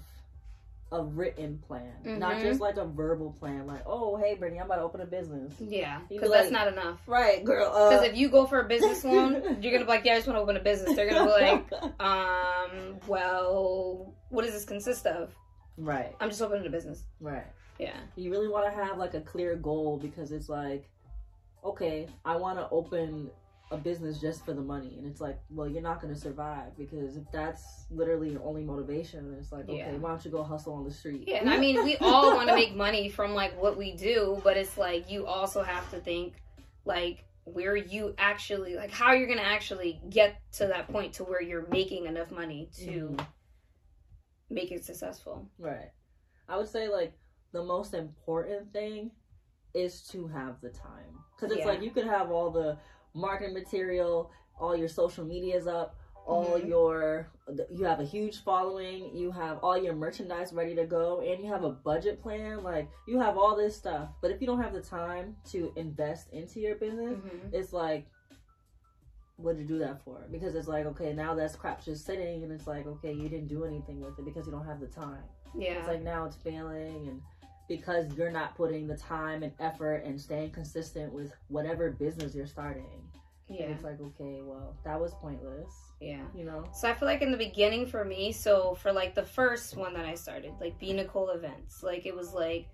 a 0.91 1.03
written 1.03 1.59
plan, 1.68 1.94
not 2.03 2.38
Mhm. 2.38 2.41
just 2.41 2.59
like 2.62 2.77
a 2.77 2.86
verbal 2.86 3.33
plan, 3.39 3.68
like, 3.68 3.81
oh, 3.86 4.15
hey, 4.18 4.33
Brittany, 4.33 4.59
I'm 4.59 4.65
about 4.65 4.77
to 4.77 4.81
open 4.81 5.01
a 5.01 5.06
business. 5.06 5.53
yeah 5.59 6.00
be 6.09 6.15
because 6.15 6.31
that's 6.31 6.45
like- 6.51 6.51
not 6.51 6.68
enough 6.68 7.00
Right, 7.07 7.44
girl. 7.44 7.68
Uh, 7.71 7.89
because 7.89 8.06
if 8.07 8.18
you 8.18 8.30
go 8.30 8.45
for 8.47 8.59
a 8.62 8.68
business 8.68 9.03
loan 9.06 9.33
you're 9.62 9.71
gonna 9.71 9.86
be 9.86 9.89
like 9.89 10.03
yeah 10.06 10.13
i 10.13 10.15
just 10.15 10.27
want 10.27 10.38
to 10.38 10.41
open 10.41 10.57
a 10.57 10.59
business 10.59 10.95
they're 10.95 11.07
gonna 11.09 11.25
be 11.25 11.31
like 11.31 11.71
um 12.00 13.00
well 13.07 14.13
what 14.30 14.44
does 14.45 14.53
this 14.53 14.65
consist 14.65 15.06
of 15.06 15.31
right, 15.77 16.15
i'm 16.19 16.30
just 16.30 16.41
opening 16.41 16.65
a 16.65 16.69
business 16.71 17.03
right. 17.19 17.45
yeah 17.77 17.97
you 18.15 18.31
really 18.31 18.47
want 18.47 18.65
to 18.65 18.71
have 18.71 18.97
like 18.97 19.13
a 19.13 19.21
clear 19.21 19.56
goal 19.56 19.97
because 19.97 20.31
it's 20.31 20.50
like 20.50 20.89
okay 21.63 22.07
i 22.25 22.35
want 22.35 22.57
to 22.57 22.67
open 22.69 23.29
a 23.71 23.77
business 23.77 24.19
just 24.19 24.44
for 24.45 24.53
the 24.53 24.61
money 24.61 24.95
and 24.97 25.06
it's 25.06 25.21
like 25.21 25.39
well 25.51 25.67
you're 25.67 25.81
not 25.81 26.01
going 26.01 26.11
to 26.11 26.19
survive 26.19 26.75
because 26.77 27.15
if 27.17 27.23
that's 27.31 27.85
literally 27.91 28.31
your 28.31 28.44
only 28.44 28.63
motivation 28.63 29.35
it's 29.39 29.51
like 29.51 29.69
okay 29.69 29.77
Yeah. 29.77 29.97
why 29.97 30.09
don't 30.09 30.25
you 30.25 30.31
go 30.31 30.41
hustle 30.44 30.73
on 30.73 30.83
the 30.83 30.91
street 30.91 31.25
Yeah, 31.27 31.38
and 31.38 31.50
I 31.50 31.57
mean, 31.57 31.83
we 31.83 31.95
all 31.97 32.33
want 32.35 32.47
to 32.50 32.56
make 32.56 32.75
money 32.75 33.09
from 33.09 33.35
like 33.35 33.59
what 33.61 33.77
we 33.77 33.91
do, 33.95 34.41
but 34.44 34.57
it's 34.57 34.75
like 34.75 35.11
you 35.11 35.27
also 35.27 35.61
have 35.61 35.88
to 35.91 36.00
think 36.00 36.33
like 36.85 37.25
where 37.44 37.75
you 37.75 38.15
actually 38.17 38.75
like 38.75 38.89
how 38.89 39.13
you're 39.13 39.27
gonna 39.27 39.41
actually 39.41 40.01
get 40.09 40.41
to 40.53 40.65
that 40.67 40.88
point 40.88 41.13
to 41.13 41.23
where 41.23 41.41
you're 41.41 41.67
making 41.67 42.05
enough 42.07 42.31
money 42.31 42.69
to 42.85 43.09
Mhm. 43.15 43.25
make 44.50 44.71
it 44.71 44.83
successful. 44.83 45.47
right 45.59 45.91
i 46.47 46.57
would 46.57 46.67
say 46.67 46.88
like 46.89 47.13
the 47.51 47.63
most 47.63 47.94
important 47.94 48.71
thing 48.73 49.12
is 49.74 50.01
to 50.10 50.27
have 50.27 50.60
the 50.62 50.69
time 50.69 51.19
because 51.36 51.51
it's 51.51 51.62
Yeah. 51.66 51.71
like 51.71 51.81
you 51.81 51.92
could 51.92 52.06
have 52.06 52.31
all 52.31 52.50
the 52.50 52.77
marketing 53.13 53.54
material 53.54 54.31
all 54.60 54.75
your 54.75 54.88
social 54.89 55.24
medias 55.25 55.68
up 55.68 55.95
all 56.25 56.60
Mhm. 56.60 56.68
your 56.68 57.31
you 57.71 57.86
have 57.86 58.00
a 58.00 58.04
huge 58.04 58.44
following 58.44 59.16
you 59.16 59.31
have 59.31 59.57
all 59.63 59.77
your 59.77 59.95
merchandise 59.95 60.54
ready 60.54 60.75
to 60.75 60.86
go 60.86 61.21
and 61.21 61.44
you 61.44 61.50
have 61.51 61.63
a 61.63 61.71
budget 61.71 62.21
plan 62.21 62.62
like 62.63 62.89
you 63.07 63.19
have 63.19 63.38
all 63.38 63.56
this 63.56 63.75
stuff 63.75 64.10
but 64.21 64.30
if 64.31 64.39
you 64.42 64.45
don't 64.48 64.62
have 64.62 64.74
the 64.74 64.81
time 64.81 65.36
to 65.45 65.72
invest 65.75 66.31
into 66.31 66.60
your 66.60 66.75
business 66.75 67.17
Mhm. 67.20 67.53
it's 67.53 67.74
like 67.74 68.05
what 69.38 69.55
did 69.55 69.62
you 69.62 69.67
do 69.67 69.79
that 69.79 70.01
for 70.03 70.27
because 70.29 70.53
it's 70.53 70.67
like 70.67 70.86
okay 70.86 71.13
now 71.13 71.34
that's 71.34 71.55
crap 71.55 71.82
just 71.84 72.05
sitting 72.05 72.43
and 72.43 72.51
it's 72.51 72.67
like 72.67 72.86
okay 72.86 73.13
you 73.13 73.29
didn't 73.29 73.48
do 73.48 73.63
anything 73.63 74.01
with 74.01 74.17
it 74.20 74.25
because 74.25 74.46
you 74.46 74.51
don't 74.51 74.65
have 74.65 74.79
the 74.79 74.88
time 74.88 75.24
Yeah, 75.55 75.79
it's 75.79 75.88
like 75.88 76.03
now 76.03 76.25
it's 76.25 76.36
failing 76.36 77.08
and 77.08 77.22
because 77.69 78.05
you're 78.17 78.31
not 78.31 78.55
putting 78.55 78.88
the 78.88 78.97
time 78.97 79.43
and 79.43 79.53
effort 79.59 80.03
and 80.03 80.19
staying 80.19 80.51
consistent 80.51 81.13
with 81.13 81.31
whatever 81.47 81.91
business 81.91 82.35
you're 82.35 82.45
starting 82.45 83.01
yeah, 83.47 83.67
it's 83.67 83.83
like 83.83 83.99
okay 84.01 84.41
well 84.43 84.75
that 84.83 84.99
was 84.99 85.13
pointless 85.15 85.71
yeah. 86.01 86.21
you 86.33 86.45
know 86.45 86.63
So 86.73 86.88
I 86.88 86.93
feel 86.93 87.07
like 87.07 87.21
in 87.21 87.31
the 87.31 87.38
beginning 87.38 87.85
for 87.85 88.05
me, 88.05 88.31
so 88.31 88.75
for 88.75 88.93
like 88.93 89.15
the 89.15 89.25
first 89.25 89.75
one 89.75 89.93
that 89.95 90.05
I 90.05 90.15
started, 90.15 90.53
like 90.61 90.79
Be 90.79 90.93
Nicole 90.93 91.29
events, 91.31 91.83
like 91.83 92.05
it 92.05 92.15
was 92.15 92.33
like 92.33 92.67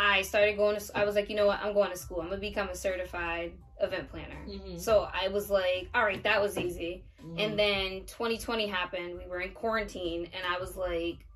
I 0.00 0.22
started 0.22 0.56
going 0.56 0.78
to. 0.78 0.96
I 0.96 1.04
was 1.04 1.16
like, 1.16 1.28
you 1.28 1.34
know 1.34 1.46
what? 1.46 1.58
I'm 1.60 1.74
going 1.74 1.90
to 1.90 1.96
school. 1.96 2.20
I'm 2.20 2.28
gonna 2.28 2.40
become 2.40 2.68
a 2.68 2.76
certified 2.76 3.52
event 3.80 4.08
planner. 4.08 4.38
Mhm. 4.46 4.78
So 4.78 5.08
I 5.12 5.26
was 5.26 5.50
like, 5.50 5.88
all 5.92 6.04
right, 6.04 6.22
that 6.22 6.40
was 6.40 6.56
easy. 6.56 7.04
Mhm. 7.20 7.40
And 7.40 7.58
then 7.58 8.04
2020 8.06 8.68
happened. 8.68 9.18
We 9.18 9.26
were 9.26 9.40
in 9.40 9.50
quarantine, 9.50 10.28
and 10.32 10.46
I 10.48 10.60
was 10.60 10.76
like 10.76 11.26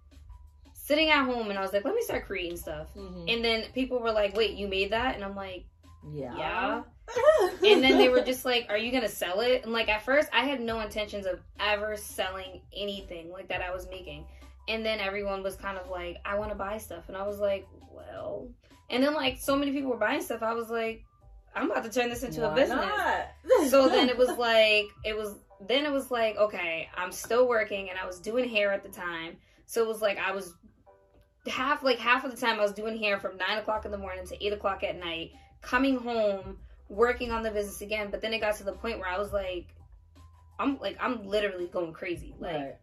sitting 0.85 1.11
at 1.11 1.25
home, 1.25 1.49
and 1.51 1.59
I 1.59 1.63
was 1.63 1.73
like, 1.73 1.85
let 1.85 1.95
me 1.95 2.03
start 2.03 2.27
creating 2.27 2.57
stuff. 2.57 2.89
Mhm. 2.97 3.33
And 3.33 3.45
then 3.45 3.65
people 3.73 4.01
were 4.01 4.11
like, 4.11 4.37
wait, 4.37 4.55
you 4.57 4.67
made 4.67 4.91
that? 4.91 5.15
And 5.15 5.25
I'm 5.25 5.37
like, 5.37 5.65
yeah 6.13 6.37
yeah. 6.37 6.83
And 7.65 7.83
then 7.85 7.99
they 7.99 8.09
were 8.09 8.23
just 8.23 8.45
like, 8.45 8.67
are 8.69 8.77
you 8.79 8.91
gonna 8.91 9.09
sell 9.09 9.41
it? 9.41 9.63
And 9.63 9.73
like 9.73 9.89
at 9.89 10.03
first, 10.05 10.29
I 10.33 10.45
had 10.45 10.61
no 10.61 10.81
intentions 10.81 11.27
of 11.27 11.41
ever 11.61 11.97
selling 11.97 12.61
anything 12.77 13.31
like 13.31 13.49
that 13.49 13.63
I 13.63 13.71
was 13.73 13.89
making. 13.89 14.27
And 14.69 14.85
then 14.85 14.99
everyone 14.99 15.43
was 15.43 15.55
kind 15.57 15.79
of 15.79 15.89
like, 15.91 16.17
I 16.25 16.37
want 16.39 16.51
to 16.51 16.57
buy 16.57 16.79
stuff, 16.79 17.09
and 17.09 17.17
I 17.17 17.27
was 17.27 17.39
like, 17.39 17.67
well. 17.93 18.49
And 18.91 19.03
then 19.03 19.15
like 19.15 19.39
so 19.39 19.57
many 19.57 19.71
people 19.73 19.91
were 19.91 19.97
buying 19.97 20.23
stuff, 20.23 20.43
I 20.43 20.55
was 20.55 20.71
like, 20.71 21.05
I'm 21.55 21.71
about 21.71 21.85
to 21.85 21.91
turn 21.91 22.09
this 22.09 22.23
into 22.25 22.51
a 22.51 22.55
business 22.55 22.79
not? 22.79 23.27
so 23.69 23.89
then 23.89 24.09
it 24.09 24.17
was 24.25 24.31
like 24.39 24.87
it 25.05 25.17
was 25.17 25.37
then 25.69 25.85
it 25.85 25.93
was 25.93 26.11
like 26.11 26.37
okay 26.37 26.89
i'm 26.97 27.13
still 27.13 27.47
working 27.47 27.91
and 27.91 27.99
i 27.99 28.07
was 28.07 28.19
doing 28.19 28.49
hair 28.49 28.73
at 28.73 28.83
the 28.83 28.89
time 28.89 29.37
so 29.67 29.83
it 29.83 29.87
was 29.87 30.01
like 30.01 30.19
i 30.19 30.33
was 30.33 30.55
half 31.47 31.83
like 31.83 31.99
half 31.99 32.25
of 32.25 32.31
the 32.31 32.37
time 32.37 32.59
i 32.59 32.63
was 32.63 32.73
doing 32.73 32.97
hair 32.99 33.19
from 33.19 33.37
nine 33.37 33.59
o'clock 33.59 33.85
in 33.85 33.91
the 33.91 33.99
morning 33.99 34.27
to 34.27 34.45
eight 34.45 34.53
o'clock 34.53 34.85
at 34.85 34.99
night 34.99 35.33
coming 35.61 35.97
home 35.97 36.59
working 36.89 37.31
on 37.31 37.43
the 37.43 37.51
business 37.51 37.81
again 37.81 38.09
but 38.11 38.21
then 38.21 38.33
it 38.33 38.41
got 38.41 38.55
to 38.55 38.65
the 38.65 38.73
point 38.73 38.99
where 38.99 39.09
i 39.09 39.19
was 39.19 39.33
like 39.33 39.75
i'm 40.59 40.79
like 40.79 40.97
i'm 41.01 41.27
literally 41.27 41.67
going 41.67 41.93
crazy 41.93 42.35
like 42.39 42.55
right. 42.55 42.77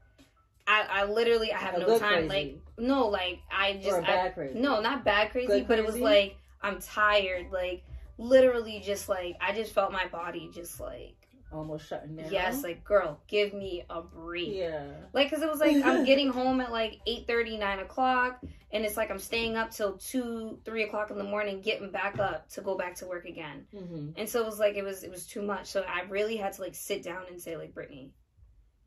I, 0.68 0.86
I 0.92 1.04
literally 1.06 1.54
i 1.54 1.58
have 1.58 1.76
A 1.76 1.80
no 1.80 2.00
time 2.00 2.28
crazy. 2.28 2.28
like 2.28 2.60
no 2.78 3.08
like 3.08 3.40
i 3.52 3.80
just 3.82 3.98
I, 3.98 4.02
bad 4.02 4.34
crazy 4.34 4.60
no, 4.60 4.82
not 4.82 5.06
bad 5.06 5.32
crazy, 5.32 5.48
Good 5.48 5.68
but 5.68 5.80
it 5.80 5.86
was 5.86 5.98
like 5.98 6.36
I'm 6.62 6.82
tired, 6.82 7.48
like 7.52 7.84
literally 8.18 8.82
just 8.84 9.08
like 9.08 9.38
I 9.42 9.54
just 9.54 9.74
felt 9.74 9.92
my 9.92 10.08
body 10.08 10.50
just 10.54 10.80
like 10.80 11.16
almost 11.52 11.88
shutting 11.88 12.16
down. 12.16 12.32
Yes, 12.32 12.64
like 12.64 12.84
girl, 12.84 13.20
give 13.28 13.54
me 13.54 13.84
a 13.90 14.02
break. 14.02 14.50
yeah. 14.56 14.88
Like, 15.14 15.30
cause 15.30 15.42
it 15.42 15.50
was 15.50 15.60
like 15.60 15.84
I'm 15.84 16.06
getting 16.06 16.30
home 16.30 16.62
at 16.62 16.72
like 16.72 17.00
8 17.08 17.28
9 17.28 17.80
o'clock, 17.80 18.40
and 18.72 18.86
it's 18.86 18.98
like 18.98 19.10
I'm 19.12 19.20
staying 19.20 19.56
up 19.58 19.72
till 19.72 19.98
two, 19.98 20.60
three 20.66 20.84
o'clock 20.84 21.12
in 21.12 21.18
the 21.18 21.24
morning, 21.24 21.62
getting 21.62 21.92
back 21.92 22.20
up 22.20 22.50
to 22.50 22.62
go 22.62 22.78
back 22.78 22.96
to 22.96 23.08
work 23.08 23.26
again. 23.26 23.66
hmm 23.72 24.10
And 24.16 24.28
so 24.30 24.42
it 24.42 24.46
was 24.46 24.60
like 24.60 24.76
it 24.76 24.84
was 24.84 25.04
it 25.04 25.12
was 25.12 25.26
too 25.26 25.42
much. 25.42 25.68
So 25.68 25.82
I 25.88 26.02
really 26.10 26.38
had 26.38 26.54
to 26.54 26.62
like 26.62 26.76
sit 26.76 27.04
down 27.04 27.24
and 27.30 27.42
say 27.42 27.58
like 27.58 27.74
Brittany, 27.74 28.12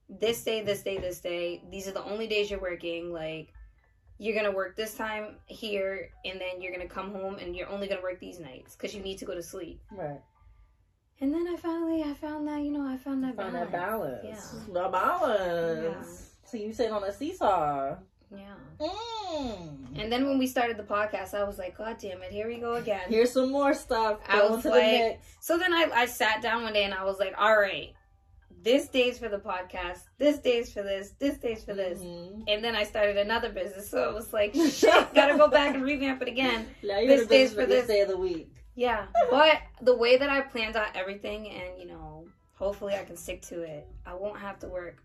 this 0.08 0.44
day, 0.44 0.62
this 0.62 0.82
day, 0.82 0.98
this 0.98 1.20
day, 1.20 1.62
these 1.70 1.88
are 1.88 1.92
the 1.92 2.04
only 2.04 2.26
days 2.26 2.50
you're 2.50 2.60
working. 2.60 3.12
Like 3.12 3.52
you're 4.18 4.36
gonna 4.36 4.54
work 4.54 4.76
this 4.76 4.94
time 4.94 5.36
here, 5.46 6.10
and 6.24 6.40
then 6.40 6.60
you're 6.62 6.70
gonna 6.72 6.86
come 6.88 7.12
home, 7.12 7.36
and 7.40 7.56
you're 7.56 7.68
only 7.68 7.88
gonna 7.88 8.02
work 8.02 8.20
these 8.20 8.38
nights 8.38 8.76
because 8.76 8.94
you 8.94 9.02
need 9.02 9.18
to 9.18 9.24
go 9.24 9.34
to 9.34 9.42
sleep. 9.42 9.80
Right. 9.90 10.20
And 11.22 11.32
then 11.32 11.46
I 11.48 11.56
finally 11.56 12.02
I 12.02 12.12
found 12.14 12.46
that 12.48 12.60
you 12.62 12.70
know 12.72 12.86
I 12.86 12.96
found 12.98 13.22
that 13.24 13.36
Find 13.36 13.52
balance. 13.52 13.70
that 13.70 13.72
balance. 13.72 14.24
Yeah. 14.24 14.74
The 14.82 14.88
balance. 14.88 16.30
Yeah. 16.42 16.48
So 16.50 16.56
you 16.58 16.72
sit 16.72 16.90
on 16.90 17.04
a 17.04 17.12
seesaw. 17.12 17.96
Yeah. 18.34 18.54
Mm. 18.80 20.00
And 20.00 20.10
then 20.12 20.26
when 20.26 20.38
we 20.38 20.46
started 20.46 20.76
the 20.76 20.82
podcast, 20.82 21.32
I 21.34 21.44
was 21.44 21.58
like, 21.58 21.76
God 21.78 21.96
damn 22.00 22.22
it, 22.22 22.32
here 22.32 22.48
we 22.48 22.58
go 22.58 22.74
again. 22.74 23.02
Here's 23.08 23.30
some 23.30 23.50
more 23.52 23.72
stuff. 23.74 24.18
I 24.28 24.42
was 24.48 24.64
like- 24.64 24.74
the. 24.74 25.16
So 25.40 25.58
then 25.58 25.72
I, 25.72 25.88
I 25.94 26.06
sat 26.06 26.42
down 26.42 26.62
one 26.62 26.72
day 26.72 26.84
and 26.84 26.94
I 26.94 27.04
was 27.04 27.18
like, 27.18 27.34
all 27.38 27.56
right, 27.56 27.92
this 28.62 28.88
day's 28.88 29.18
for 29.18 29.28
the 29.28 29.38
podcast, 29.38 30.00
this 30.18 30.38
day's 30.38 30.72
for 30.72 30.82
this, 30.82 31.10
this 31.18 31.36
day's 31.38 31.62
for 31.64 31.74
this. 31.74 32.00
Mhm. 32.00 32.44
And 32.48 32.64
then 32.64 32.74
I 32.74 32.84
started 32.84 33.16
another 33.16 33.50
business. 33.50 33.88
So 33.90 34.08
it 34.08 34.14
was 34.14 34.32
like, 34.32 34.54
shit, 34.70 35.14
gotta 35.14 35.36
go 35.36 35.48
back 35.48 35.74
and 35.74 35.84
revamp 35.84 36.22
it 36.22 36.28
again. 36.28 36.66
Now 36.82 37.00
This 37.00 37.26
day's 37.26 37.52
for 37.54 37.66
this. 37.66 37.86
day 37.86 38.00
of 38.00 38.08
the 38.08 38.16
week. 38.16 38.48
Yeah. 38.74 39.06
But 39.30 39.58
the 39.80 39.96
way 39.96 40.16
that 40.16 40.28
I 40.28 40.40
planned 40.42 40.76
out 40.76 40.94
everything 40.94 41.48
and, 41.48 41.78
you 41.78 41.86
know, 41.86 42.26
hopefully 42.54 42.94
I 42.94 43.04
can 43.04 43.16
stick 43.16 43.42
to 43.42 43.62
it, 43.62 43.86
I 44.06 44.14
won't 44.14 44.38
have 44.38 44.58
to 44.60 44.68
work 44.68 45.02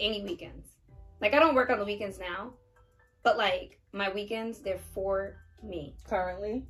any 0.00 0.22
weekends. 0.22 0.68
Like, 1.20 1.34
I 1.34 1.38
don't 1.38 1.54
work 1.54 1.70
on 1.70 1.78
the 1.78 1.84
weekends 1.84 2.18
now, 2.18 2.52
but 3.22 3.36
like, 3.36 3.78
my 3.92 4.10
weekends, 4.10 4.58
they're 4.58 4.80
for 4.94 5.36
me. 5.62 5.94
Currently. 6.08 6.66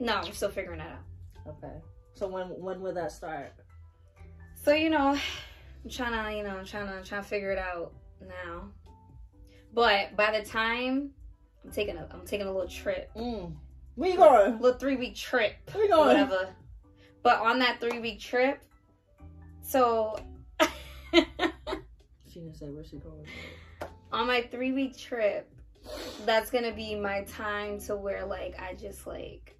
No, 0.00 0.14
I'm 0.16 0.32
still 0.32 0.50
figuring 0.50 0.78
that 0.78 0.90
out. 0.90 1.54
Okay. 1.56 1.74
So 2.14 2.28
when 2.28 2.46
when 2.60 2.80
will 2.80 2.94
that 2.94 3.12
start? 3.12 3.52
So 4.62 4.72
you 4.72 4.90
know, 4.90 5.18
I'm 5.84 5.90
trying 5.90 6.12
to, 6.12 6.36
you 6.36 6.42
know, 6.44 6.56
I'm 6.56 6.64
trying 6.64 6.86
to 6.86 7.08
trying 7.08 7.22
to 7.22 7.28
figure 7.28 7.50
it 7.52 7.58
out 7.58 7.92
now. 8.20 8.68
But 9.72 10.16
by 10.16 10.38
the 10.38 10.44
time 10.44 11.10
I'm 11.64 11.70
taking 11.70 11.96
a 11.96 12.08
I'm 12.10 12.26
taking 12.26 12.46
a 12.46 12.52
little 12.52 12.68
trip, 12.68 13.10
Mm. 13.16 13.54
You 13.96 14.16
going? 14.16 14.54
a 14.54 14.56
little 14.60 14.78
three 14.78 14.96
week 14.96 15.14
trip, 15.14 15.54
or 15.74 15.86
going? 15.88 16.06
whatever. 16.08 16.48
But 17.22 17.40
on 17.40 17.58
that 17.60 17.80
three 17.80 18.00
week 18.00 18.20
trip, 18.20 18.62
so 19.62 20.16
She 21.12 22.40
didn't 22.40 22.56
say 22.56 22.66
where 22.70 22.84
she 22.84 22.96
going. 22.98 23.24
on 24.12 24.26
my 24.26 24.42
three 24.42 24.72
week 24.72 24.98
trip, 24.98 25.48
that's 26.26 26.50
gonna 26.50 26.72
be 26.72 26.94
my 26.96 27.22
time 27.24 27.78
to 27.82 27.96
where 27.96 28.26
like 28.26 28.60
I 28.60 28.74
just 28.74 29.06
like 29.06 29.56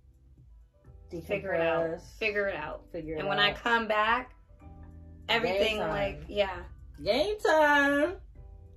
figure 1.27 1.53
it 1.55 1.61
out, 1.61 2.01
figure 2.19 2.49
it 2.49 2.57
out, 2.57 2.83
Figure 2.91 3.15
it 3.15 3.21
and 3.21 3.29
when 3.29 3.39
I 3.39 3.53
come 3.53 3.87
back, 3.87 4.35
everything 5.29 5.79
like 5.79 6.23
yeah, 6.29 6.57
Game 7.05 7.37
time. 7.39 8.15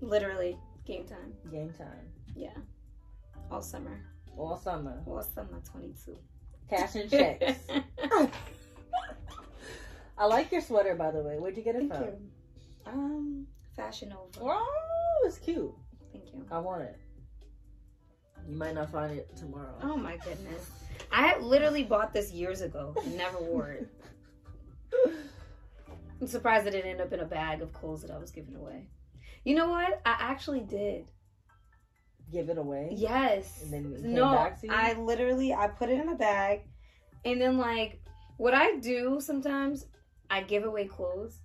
literally 0.01 0.57
game 0.85 1.05
time, 1.05 1.33
Game 1.51 1.71
time. 1.75 2.05
yeah, 2.35 2.53
all 3.51 3.61
summer. 3.63 3.99
All 4.37 4.55
summer. 4.57 5.01
All 5.07 5.21
summer 5.21 5.61
22. 5.71 6.17
Cash 6.69 6.95
and 6.95 7.09
checks. 7.11 7.59
I 10.17 10.25
like 10.25 10.51
your 10.51 10.61
sweater, 10.61 10.95
by 10.95 11.11
the 11.11 11.21
way. 11.21 11.37
Where'd 11.37 11.57
you 11.57 11.63
get 11.63 11.75
it 11.75 11.89
Thank 11.89 11.93
from? 11.93 12.03
you. 12.05 12.17
Um, 12.85 13.47
Fashion 13.75 14.09
Nova. 14.09 14.39
Oh, 14.41 15.23
it's 15.25 15.37
cute. 15.37 15.71
Thank 16.11 16.25
you. 16.33 16.45
I 16.51 16.59
want 16.59 16.83
it. 16.83 16.99
You 18.47 18.55
might 18.55 18.75
not 18.75 18.91
find 18.91 19.17
it 19.17 19.35
tomorrow. 19.35 19.75
Oh 19.83 19.97
my 19.97 20.17
goodness. 20.17 20.69
I 21.11 21.37
literally 21.39 21.83
bought 21.83 22.13
this 22.13 22.31
years 22.31 22.61
ago. 22.61 22.95
Never 23.15 23.39
wore 23.39 23.71
it. 23.71 23.89
I'm 26.21 26.27
surprised 26.27 26.65
it 26.65 26.71
didn't 26.71 26.89
end 26.89 27.01
up 27.01 27.13
in 27.13 27.19
a 27.19 27.25
bag 27.25 27.61
of 27.61 27.71
clothes 27.73 28.01
that 28.01 28.11
I 28.11 28.17
was 28.17 28.31
giving 28.31 28.55
away. 28.55 28.89
You 29.43 29.53
know 29.55 29.69
what? 29.69 30.01
I 30.05 30.15
actually 30.19 30.61
did. 30.61 31.11
Give 32.31 32.49
it 32.49 32.57
away. 32.57 32.89
Yes. 32.95 33.61
And 33.63 33.71
then 33.73 33.93
it 33.93 34.01
came 34.01 34.13
no, 34.13 34.31
back 34.33 34.59
to 34.61 34.67
you? 34.67 34.73
I 34.73 34.93
literally 34.93 35.53
I 35.53 35.67
put 35.67 35.89
it 35.89 35.99
in 35.99 36.09
a 36.09 36.15
bag, 36.15 36.61
and 37.25 37.41
then 37.41 37.57
like 37.57 38.01
what 38.37 38.53
I 38.53 38.77
do 38.77 39.19
sometimes, 39.21 39.85
I 40.29 40.41
give 40.41 40.65
away 40.65 40.85
clothes, 40.85 41.39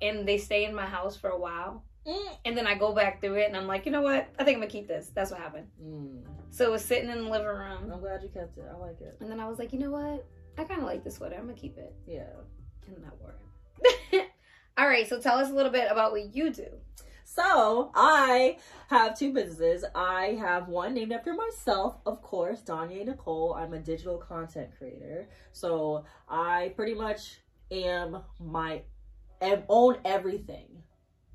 and 0.00 0.26
they 0.26 0.38
stay 0.38 0.64
in 0.64 0.74
my 0.74 0.86
house 0.86 1.16
for 1.16 1.30
a 1.30 1.38
while, 1.38 1.84
Mm. 2.06 2.36
and 2.44 2.56
then 2.56 2.66
I 2.66 2.74
go 2.74 2.94
back 2.94 3.20
through 3.22 3.36
it, 3.36 3.46
and 3.48 3.56
I'm 3.56 3.66
like, 3.66 3.86
you 3.86 3.92
know 3.92 4.02
what? 4.02 4.28
I 4.38 4.44
think 4.44 4.56
I'm 4.56 4.60
gonna 4.60 4.70
keep 4.70 4.86
this. 4.86 5.10
That's 5.14 5.30
what 5.30 5.40
happened. 5.40 5.68
Mm. 5.82 6.22
So 6.50 6.64
it 6.66 6.70
was 6.70 6.84
sitting 6.84 7.08
in 7.10 7.24
the 7.24 7.30
living 7.30 7.46
room, 7.46 7.90
I'm 7.90 7.98
glad 8.00 8.22
you 8.22 8.28
kept 8.28 8.58
it. 8.58 8.64
I 8.70 8.76
like 8.76 9.00
it. 9.00 9.16
and 9.20 9.30
then 9.30 9.40
I 9.40 9.48
was 9.48 9.58
like, 9.58 9.72
you 9.72 9.78
know 9.78 9.90
what? 9.90 10.24
I 10.58 10.64
kind 10.64 10.80
of 10.80 10.86
like 10.86 11.02
this 11.02 11.14
sweater. 11.16 11.34
I'm 11.36 11.46
gonna 11.46 11.54
keep 11.58 11.76
it, 11.78 11.94
Yeah. 12.06 12.28
and 12.86 12.96
then 12.96 13.04
I 13.10 13.14
wore 13.20 13.34
it. 14.12 14.28
All 14.78 14.86
right, 14.86 15.08
so 15.08 15.18
tell 15.20 15.38
us 15.38 15.50
a 15.50 15.54
little 15.54 15.72
bit 15.72 15.90
about 15.90 16.12
what 16.12 16.34
you 16.34 16.50
do. 16.50 16.66
So 17.34 17.90
I 17.96 18.58
have 18.90 19.18
two 19.18 19.32
businesses. 19.32 19.84
I 19.92 20.36
have 20.38 20.68
one 20.68 20.94
named 20.94 21.10
after 21.10 21.34
myself, 21.34 21.96
of 22.06 22.22
course, 22.22 22.62
Danya 22.62 23.04
Nicole. 23.04 23.54
I'm 23.54 23.74
a 23.74 23.80
digital 23.80 24.18
content 24.18 24.70
creator. 24.78 25.28
So 25.50 26.04
I 26.28 26.72
pretty 26.76 26.94
much 26.94 27.40
am 27.72 28.18
my 28.38 28.82
am, 29.42 29.64
own 29.68 29.96
everything 30.04 30.68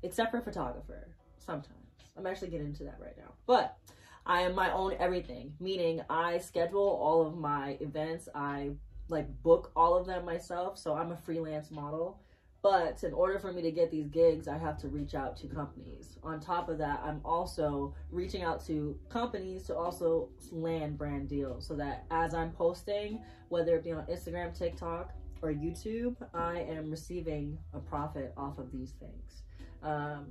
except 0.02 0.30
for 0.30 0.40
photographer. 0.40 1.08
Sometimes 1.36 1.74
I'm 2.16 2.26
actually 2.26 2.48
getting 2.48 2.68
into 2.68 2.84
that 2.84 2.96
right 2.98 3.18
now, 3.18 3.34
but 3.46 3.76
I 4.24 4.40
am 4.40 4.54
my 4.54 4.72
own 4.72 4.94
everything. 4.98 5.52
Meaning 5.60 6.00
I 6.08 6.38
schedule 6.38 6.98
all 7.02 7.26
of 7.26 7.36
my 7.36 7.76
events. 7.80 8.26
I 8.34 8.70
like 9.10 9.42
book 9.42 9.70
all 9.76 9.98
of 9.98 10.06
them 10.06 10.24
myself. 10.24 10.78
So 10.78 10.94
I'm 10.94 11.12
a 11.12 11.16
freelance 11.18 11.70
model. 11.70 12.22
But 12.62 13.02
in 13.04 13.14
order 13.14 13.38
for 13.38 13.52
me 13.52 13.62
to 13.62 13.70
get 13.70 13.90
these 13.90 14.08
gigs, 14.08 14.46
I 14.46 14.58
have 14.58 14.76
to 14.78 14.88
reach 14.88 15.14
out 15.14 15.36
to 15.38 15.46
companies. 15.46 16.18
On 16.22 16.38
top 16.38 16.68
of 16.68 16.76
that, 16.78 17.00
I'm 17.02 17.20
also 17.24 17.94
reaching 18.10 18.42
out 18.42 18.64
to 18.66 18.98
companies 19.08 19.62
to 19.64 19.76
also 19.76 20.28
land 20.52 20.98
brand 20.98 21.28
deals 21.28 21.66
so 21.66 21.74
that 21.76 22.04
as 22.10 22.34
I'm 22.34 22.52
posting, 22.52 23.20
whether 23.48 23.76
it 23.76 23.84
be 23.84 23.92
on 23.92 24.04
Instagram, 24.06 24.56
TikTok, 24.56 25.14
or 25.42 25.52
YouTube, 25.52 26.16
I 26.34 26.60
am 26.60 26.90
receiving 26.90 27.56
a 27.72 27.78
profit 27.78 28.34
off 28.36 28.58
of 28.58 28.70
these 28.70 28.92
things. 29.00 29.42
Um, 29.82 30.26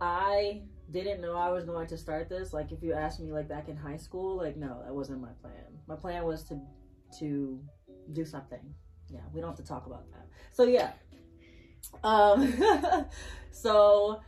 I 0.00 0.62
didn't 0.90 1.20
know 1.20 1.36
I 1.36 1.50
was 1.50 1.64
going 1.64 1.86
to 1.86 1.96
start 1.96 2.28
this. 2.28 2.52
Like, 2.52 2.72
if 2.72 2.82
you 2.82 2.92
asked 2.92 3.20
me, 3.20 3.32
like 3.32 3.48
back 3.48 3.68
in 3.68 3.76
high 3.76 3.96
school, 3.96 4.36
like 4.36 4.56
no, 4.56 4.82
that 4.84 4.92
wasn't 4.92 5.20
my 5.20 5.30
plan. 5.40 5.78
My 5.86 5.94
plan 5.94 6.24
was 6.24 6.42
to 6.44 6.60
to 7.20 7.60
do 8.12 8.24
something. 8.24 8.74
Yeah, 9.08 9.20
we 9.32 9.40
don't 9.40 9.50
have 9.50 9.58
to 9.58 9.64
talk 9.64 9.86
about 9.86 10.10
that. 10.12 10.26
So 10.52 10.64
yeah, 10.64 10.92
um, 12.02 13.06
so 13.50 14.20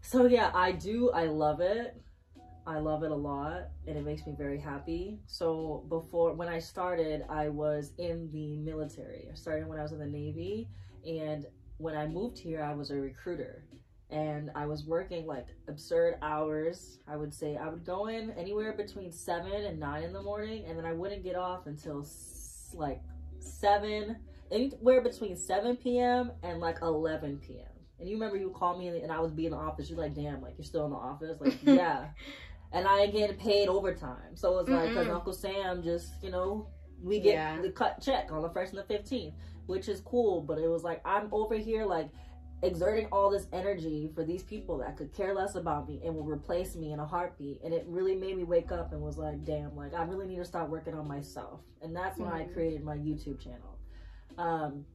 so 0.00 0.26
yeah, 0.26 0.50
I 0.54 0.72
do. 0.72 1.10
I 1.10 1.26
love 1.26 1.60
it. 1.60 2.00
I 2.66 2.80
love 2.80 3.02
it 3.02 3.10
a 3.10 3.16
lot, 3.16 3.68
and 3.86 3.96
it 3.96 4.04
makes 4.04 4.26
me 4.26 4.34
very 4.36 4.60
happy. 4.60 5.20
So 5.26 5.86
before 5.88 6.34
when 6.34 6.48
I 6.48 6.58
started, 6.58 7.24
I 7.30 7.48
was 7.48 7.92
in 7.98 8.30
the 8.30 8.56
military. 8.56 9.28
I 9.30 9.34
started 9.34 9.66
when 9.66 9.78
I 9.78 9.82
was 9.82 9.92
in 9.92 9.98
the 9.98 10.06
Navy, 10.06 10.68
and 11.06 11.46
when 11.78 11.96
I 11.96 12.06
moved 12.06 12.38
here, 12.38 12.62
I 12.62 12.74
was 12.74 12.90
a 12.90 12.96
recruiter 12.96 13.64
and 14.10 14.50
I 14.54 14.66
was 14.66 14.84
working 14.84 15.26
like 15.26 15.46
absurd 15.68 16.16
hours. 16.22 16.98
I 17.06 17.16
would 17.16 17.34
say 17.34 17.56
I 17.56 17.68
would 17.68 17.84
go 17.84 18.06
in 18.06 18.30
anywhere 18.32 18.72
between 18.72 19.12
seven 19.12 19.52
and 19.52 19.78
nine 19.78 20.04
in 20.04 20.12
the 20.12 20.22
morning, 20.22 20.64
and 20.66 20.78
then 20.78 20.86
I 20.86 20.92
wouldn't 20.92 21.22
get 21.22 21.36
off 21.36 21.66
until 21.66 22.06
like 22.74 23.02
seven, 23.40 24.16
anywhere 24.50 25.00
between 25.02 25.36
seven 25.36 25.76
p.m. 25.76 26.32
and 26.42 26.60
like 26.60 26.78
eleven 26.82 27.38
p.m. 27.38 27.66
And 28.00 28.08
you 28.08 28.14
remember 28.16 28.36
you 28.36 28.50
called 28.50 28.78
me 28.78 28.88
and 28.88 29.10
I 29.10 29.18
was 29.20 29.32
being 29.32 29.46
in 29.46 29.52
the 29.52 29.58
office. 29.58 29.90
You're 29.90 29.98
like, 29.98 30.14
damn, 30.14 30.40
like 30.40 30.54
you're 30.56 30.64
still 30.64 30.84
in 30.84 30.90
the 30.92 30.96
office, 30.96 31.40
like 31.40 31.58
yeah. 31.62 32.06
And 32.72 32.86
I 32.86 33.06
getting 33.06 33.36
paid 33.36 33.68
overtime, 33.68 34.34
so 34.36 34.58
it's 34.58 34.68
like 34.68 34.90
because. 34.90 35.08
Uncle 35.08 35.32
Sam 35.32 35.82
just 35.82 36.12
you 36.22 36.30
know 36.30 36.68
we 37.02 37.18
get 37.20 37.34
Yeah. 37.34 37.60
the 37.62 37.70
cut 37.70 38.00
check 38.02 38.30
on 38.30 38.42
the 38.42 38.50
first 38.50 38.72
and 38.72 38.80
the 38.82 38.86
fifteenth, 38.86 39.34
which 39.66 39.88
is 39.88 40.00
cool. 40.00 40.42
But 40.42 40.58
it 40.58 40.68
was 40.68 40.82
like 40.84 41.00
I'm 41.04 41.28
over 41.32 41.54
here 41.56 41.84
like 41.86 42.08
exerting 42.62 43.06
all 43.12 43.30
this 43.30 43.46
energy 43.52 44.10
for 44.14 44.24
these 44.24 44.42
people 44.42 44.78
that 44.78 44.96
could 44.96 45.12
care 45.12 45.34
less 45.34 45.54
about 45.54 45.88
me 45.88 46.00
and 46.04 46.14
will 46.14 46.24
replace 46.24 46.74
me 46.74 46.92
in 46.92 46.98
a 46.98 47.06
heartbeat. 47.06 47.60
And 47.62 47.72
it 47.72 47.84
really 47.86 48.16
made 48.16 48.36
me 48.36 48.44
wake 48.44 48.72
up 48.72 48.92
and 48.92 49.00
was 49.00 49.16
like, 49.16 49.44
damn, 49.44 49.76
like 49.76 49.94
I 49.94 50.02
really 50.02 50.26
need 50.26 50.36
to 50.36 50.44
start 50.44 50.68
working 50.68 50.94
on 50.94 51.06
myself. 51.06 51.60
And 51.82 51.94
that's 51.94 52.18
when 52.18 52.30
I 52.30 52.44
Mhm. 52.44 52.52
created 52.52 52.82
my 52.82 52.96
YouTube 52.96 53.38
channel. 53.38 53.78
Um, 54.36 54.86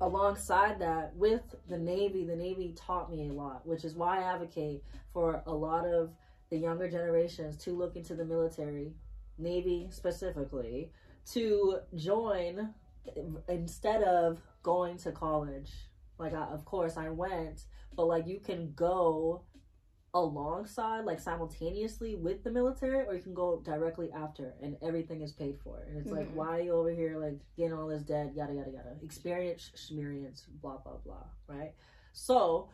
alongside 0.00 0.78
that, 0.80 1.14
with 1.14 1.54
the 1.68 1.78
Navy, 1.78 2.24
the 2.24 2.36
Navy 2.36 2.72
taught 2.72 3.10
me 3.10 3.28
a 3.28 3.32
lot, 3.32 3.66
which 3.66 3.84
is 3.84 3.94
why 3.94 4.18
I 4.18 4.22
advocate 4.22 4.82
for 5.12 5.42
a 5.46 5.54
lot 5.54 5.86
of 5.86 6.14
the 6.48 6.56
younger 6.58 6.88
generations 6.88 7.56
to 7.58 7.72
look 7.72 7.96
into 7.96 8.14
the 8.14 8.24
military, 8.24 8.94
Navy 9.38 9.88
specifically, 9.90 10.92
to 11.26 11.80
join 11.94 12.74
instead 13.48 14.02
of 14.02 14.40
going 14.62 14.96
to 14.98 15.12
college. 15.12 15.90
Like, 16.22 16.34
I, 16.34 16.44
of 16.44 16.64
course, 16.64 16.96
I 16.96 17.08
went, 17.10 17.64
but 17.96 18.06
like 18.06 18.26
you 18.26 18.38
can 18.40 18.72
go 18.74 19.42
alongside, 20.14 21.04
like 21.04 21.18
simultaneously 21.18 22.16
with 22.16 22.44
the 22.44 22.50
military, 22.50 23.04
or 23.06 23.14
you 23.14 23.22
can 23.22 23.34
go 23.34 23.60
directly 23.64 24.10
after, 24.12 24.54
and 24.62 24.76
everything 24.82 25.22
is 25.22 25.32
paid 25.32 25.58
for. 25.64 25.84
And 25.88 25.96
it's 25.98 26.12
like, 26.12 26.28
Mhm. 26.28 26.34
why 26.34 26.48
are 26.58 26.60
you 26.60 26.72
over 26.72 26.90
here 26.90 27.18
like 27.18 27.40
getting 27.56 27.72
all 27.72 27.88
this 27.88 28.02
debt? 28.02 28.34
Yada 28.34 28.52
yada 28.54 28.70
yada. 28.70 28.98
Experience, 29.02 29.70
experience, 29.72 30.46
blah 30.60 30.76
blah 30.78 30.98
blah. 31.04 31.26
Right. 31.48 31.74
So, 32.12 32.68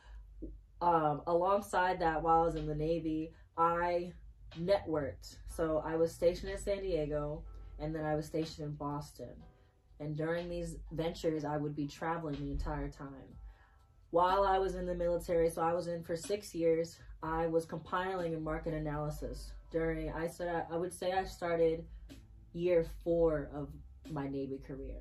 um, 0.81 1.23
alongside 1.27 2.01
that, 2.01 2.23
while 2.23 2.43
I 2.43 2.45
was 2.45 2.57
in 2.57 2.67
the 2.67 2.75
Navy, 2.75 3.33
I 3.57 4.13
networked. 4.59 5.39
So 5.49 5.79
I 5.79 5.97
was 5.97 6.13
stationed 6.13 6.51
in 6.53 6.59
San 6.59 6.83
Diego, 6.83 7.45
and 7.79 7.95
then 7.95 8.05
I 8.05 8.15
was 8.15 8.27
stationed 8.27 8.67
in 8.69 8.75
Boston. 8.75 9.35
And 10.01 10.17
during 10.17 10.49
these 10.49 10.77
ventures, 10.93 11.45
I 11.45 11.57
would 11.57 11.75
be 11.75 11.87
traveling 11.89 12.37
the 12.37 12.51
entire 12.53 12.89
time. 12.89 13.38
While 14.11 14.45
I 14.45 14.59
was 14.59 14.75
in 14.75 14.87
the 14.87 14.95
military, 14.95 15.51
so 15.51 15.63
I 15.63 15.75
was 15.75 15.87
in 15.87 16.03
for 16.03 16.17
six 16.17 16.55
years, 16.55 16.99
I 17.23 17.47
was 17.47 17.67
compiling 17.67 18.35
a 18.35 18.41
market 18.41 18.75
analysis. 18.75 19.53
During 19.71 20.11
I 20.13 20.27
said 20.27 20.67
I 20.71 20.77
would 20.77 20.93
say 20.93 21.13
I 21.13 21.25
started 21.25 21.85
year 22.55 22.87
four 23.05 23.51
of 23.55 23.69
my 24.11 24.27
Navy 24.27 24.61
career. 24.67 24.97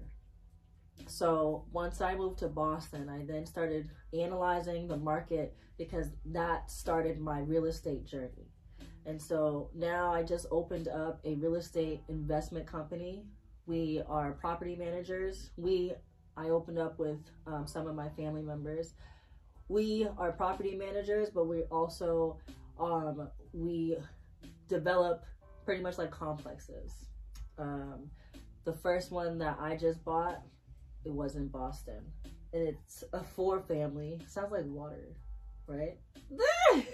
So 1.05 1.65
once 1.71 2.01
I 2.01 2.15
moved 2.15 2.39
to 2.39 2.47
Boston, 2.47 3.07
I 3.07 3.23
then 3.23 3.45
started 3.45 3.89
analyzing 4.13 4.87
the 4.87 4.97
market 4.97 5.55
because 5.77 6.07
that 6.25 6.69
started 6.69 7.19
my 7.19 7.39
real 7.39 7.65
estate 7.65 8.05
journey. 8.05 8.49
And 9.05 9.21
so 9.21 9.69
now 9.73 10.11
I 10.11 10.23
just 10.23 10.47
opened 10.51 10.89
up 10.89 11.21
a 11.23 11.35
real 11.35 11.55
estate 11.55 12.01
investment 12.09 12.67
company. 12.67 13.23
We 13.65 14.01
are 14.07 14.33
property 14.33 14.75
managers. 14.75 15.51
We 15.55 15.93
I 16.37 16.49
opened 16.49 16.79
up 16.79 16.99
with 16.99 17.19
um, 17.45 17.65
some 17.65 17.87
of 17.87 17.95
my 17.95 18.09
family 18.09 18.41
members. 18.41 18.93
We 19.67 20.07
are 20.17 20.31
property 20.31 20.75
managers, 20.75 21.29
but 21.29 21.47
we 21.47 21.63
also 21.63 22.37
um, 22.79 23.27
we 23.53 23.97
develop 24.67 25.25
pretty 25.65 25.81
much 25.81 25.97
like 25.97 26.11
complexes. 26.11 26.93
Um, 27.57 28.09
the 28.63 28.73
first 28.73 29.11
one 29.11 29.37
that 29.39 29.57
I 29.59 29.75
just 29.75 30.03
bought, 30.05 30.41
it 31.03 31.11
was 31.11 31.35
in 31.35 31.47
Boston, 31.47 32.01
and 32.53 32.67
it's 32.67 33.03
a 33.13 33.23
four 33.23 33.61
family. 33.61 34.19
Sounds 34.27 34.51
like 34.51 34.65
water, 34.65 35.15
right? 35.67 35.97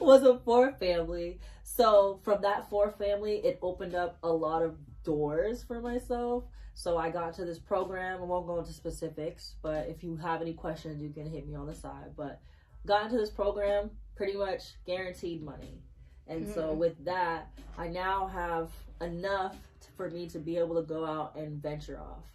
was 0.00 0.22
a 0.22 0.38
four 0.38 0.72
family. 0.72 1.38
So 1.62 2.20
from 2.22 2.42
that 2.42 2.70
four 2.70 2.92
family, 2.92 3.36
it 3.44 3.58
opened 3.60 3.94
up 3.94 4.18
a 4.22 4.28
lot 4.28 4.62
of 4.62 4.76
doors 5.04 5.62
for 5.62 5.80
myself. 5.80 6.44
So 6.78 6.98
I 6.98 7.08
got 7.08 7.32
to 7.36 7.46
this 7.46 7.58
program. 7.58 8.20
I 8.20 8.24
won't 8.26 8.46
go 8.46 8.58
into 8.58 8.70
specifics, 8.74 9.54
but 9.62 9.88
if 9.88 10.04
you 10.04 10.14
have 10.18 10.42
any 10.42 10.52
questions, 10.52 11.00
you 11.00 11.08
can 11.08 11.26
hit 11.26 11.48
me 11.48 11.54
on 11.54 11.66
the 11.66 11.74
side. 11.74 12.12
But 12.14 12.38
got 12.84 13.06
into 13.06 13.16
this 13.16 13.30
program, 13.30 13.90
pretty 14.14 14.36
much 14.36 14.74
guaranteed 14.84 15.42
money. 15.42 15.82
And 16.26 16.46
so 16.46 16.74
Mhm. 16.74 16.76
with 16.76 17.02
that, 17.06 17.48
I 17.78 17.88
now 17.88 18.26
have 18.26 18.70
enough 19.00 19.56
for 19.96 20.10
me 20.10 20.28
to 20.28 20.38
be 20.38 20.58
able 20.58 20.74
to 20.74 20.82
go 20.82 21.06
out 21.06 21.34
and 21.34 21.62
venture 21.62 21.98
off. 21.98 22.30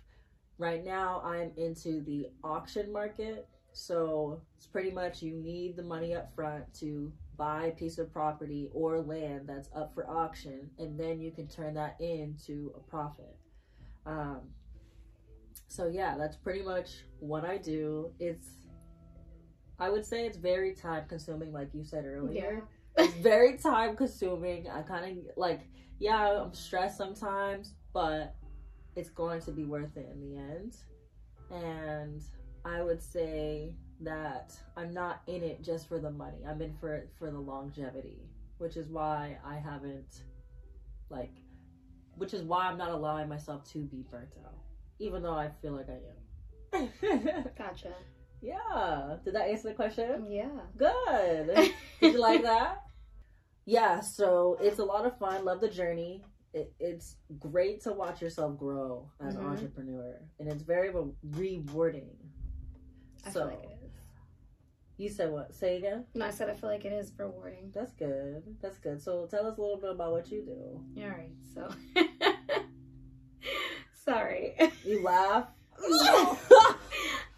Right 0.58 0.84
now, 0.84 1.22
I'm 1.22 1.52
into 1.56 2.02
the 2.02 2.32
auction 2.44 2.92
market. 2.92 3.48
So 3.74 4.42
it's 4.58 4.66
pretty 4.66 4.90
much 4.90 5.22
you 5.22 5.38
need 5.38 5.76
the 5.76 5.84
money 5.84 6.16
up 6.16 6.34
front 6.34 6.74
to 6.80 7.14
buy 7.38 7.66
a 7.66 7.72
piece 7.72 8.00
of 8.00 8.12
property 8.12 8.72
or 8.74 9.02
land 9.02 9.48
that's 9.48 9.70
up 9.76 9.94
for 9.94 10.10
auction, 10.10 10.72
and 10.80 11.00
then 11.00 11.22
you 11.22 11.32
can 11.32 11.48
turn 11.48 11.76
that 11.76 12.02
into 12.02 12.74
a 12.76 12.80
profit. 12.80 13.38
Um, 14.06 14.42
so 15.68 15.88
yeah, 15.88 16.16
that's 16.18 16.36
pretty 16.36 16.64
much 16.64 17.06
what 17.20 17.46
I 17.46 17.58
do. 17.58 18.12
It's 18.20 18.48
I 19.80 19.90
would 19.90 20.06
say 20.06 20.26
it's 20.26 20.38
very 20.38 20.76
time 20.76 21.06
consuming, 21.08 21.52
like 21.52 21.74
you 21.74 21.84
said 21.84 22.06
earlier. 22.06 22.64
It's 22.98 23.14
very 23.16 23.58
time 23.58 23.96
consuming. 23.96 24.70
I 24.70 24.82
kind 24.82 25.18
of 25.18 25.24
like, 25.38 25.62
yeah, 25.98 26.44
I'm 26.44 26.54
stressed 26.54 26.98
sometimes, 26.98 27.74
but 27.94 28.36
it's 28.96 29.10
going 29.10 29.42
to 29.42 29.52
be 29.52 29.64
worth 29.64 29.96
it 29.96 30.10
in 30.14 30.20
the 30.20 30.38
end. 30.38 30.76
And 31.50 32.22
I 32.66 32.84
would 32.84 33.02
say 33.02 33.74
that 34.02 34.54
I'm 34.78 34.94
not 34.94 35.22
in 35.28 35.42
it 35.42 35.64
just 35.64 35.88
for 35.88 36.00
the 36.00 36.12
money. 36.12 36.40
I'm 36.48 36.62
in 36.62 36.76
for 36.80 36.94
it 36.94 37.10
for 37.18 37.32
the 37.32 37.40
longevity, 37.40 38.30
which 38.58 38.78
is 38.78 38.90
why 38.90 39.38
I 39.46 39.56
haven't 39.56 40.24
like 41.10 41.34
which 42.18 42.34
is 42.34 42.44
why 42.44 42.66
I'm 42.68 42.78
not 42.78 42.90
allowing 42.92 43.28
myself 43.30 43.64
to 43.74 43.80
be 43.80 44.04
burnt 44.12 44.34
out, 44.46 44.54
even 45.00 45.24
though 45.24 45.34
I 45.34 45.50
feel 45.62 45.74
like 45.74 45.88
I 45.90 46.78
am. 46.78 46.90
Gotcha. 47.58 47.94
yeah. 48.42 49.18
Did 49.26 49.36
that 49.36 49.48
answer 49.50 49.70
the 49.70 49.74
question? 49.76 50.28
Yeah. 50.30 50.50
Good. 50.78 51.72
Did 52.02 52.14
you 52.14 52.20
like 52.20 52.44
that? 52.44 52.84
Yeah, 53.66 54.00
so 54.00 54.58
it's 54.62 54.80
a 54.80 54.84
lot 54.84 55.06
of 55.06 55.18
fun. 55.20 55.46
Love 55.46 55.62
the 55.62 55.70
journey. 55.70 56.24
It, 56.54 56.74
it's 56.80 57.16
great 57.40 57.82
to 57.84 57.94
watch 57.94 58.22
yourself 58.22 58.58
grow 58.58 59.10
as 59.26 59.36
an 59.36 59.44
Mhm. 59.44 59.52
entrepreneur, 59.52 60.20
and 60.40 60.52
it's 60.52 60.64
very 60.64 60.90
re- 60.90 61.12
rewarding. 61.24 62.10
I 63.26 63.30
so 63.32 63.48
feel 63.48 63.58
like 63.60 63.64
it. 63.70 63.78
You 65.02 65.10
said 65.10 65.32
what? 65.32 65.56
Say 65.56 65.78
again. 65.78 66.06
No, 66.14 66.28
I 66.28 66.30
said 66.30 66.48
I 66.50 66.54
feel 66.54 66.70
like 66.70 66.86
it 66.86 66.94
is 66.94 67.12
rewarding. 67.18 67.72
That's 67.74 67.92
good. 67.94 68.44
That's 68.62 68.78
good. 68.78 69.02
So 69.02 69.26
tell 69.26 69.48
us 69.48 69.58
a 69.58 69.62
little 69.62 69.78
bit 69.78 69.90
about 69.90 70.12
what 70.12 70.30
you 70.32 70.44
do. 70.46 71.02
All 71.02 71.10
right, 71.10 71.32
so 71.56 71.68
sorry. 74.06 74.54
You 74.86 75.04
laugh. 75.04 75.48
I 75.84 76.76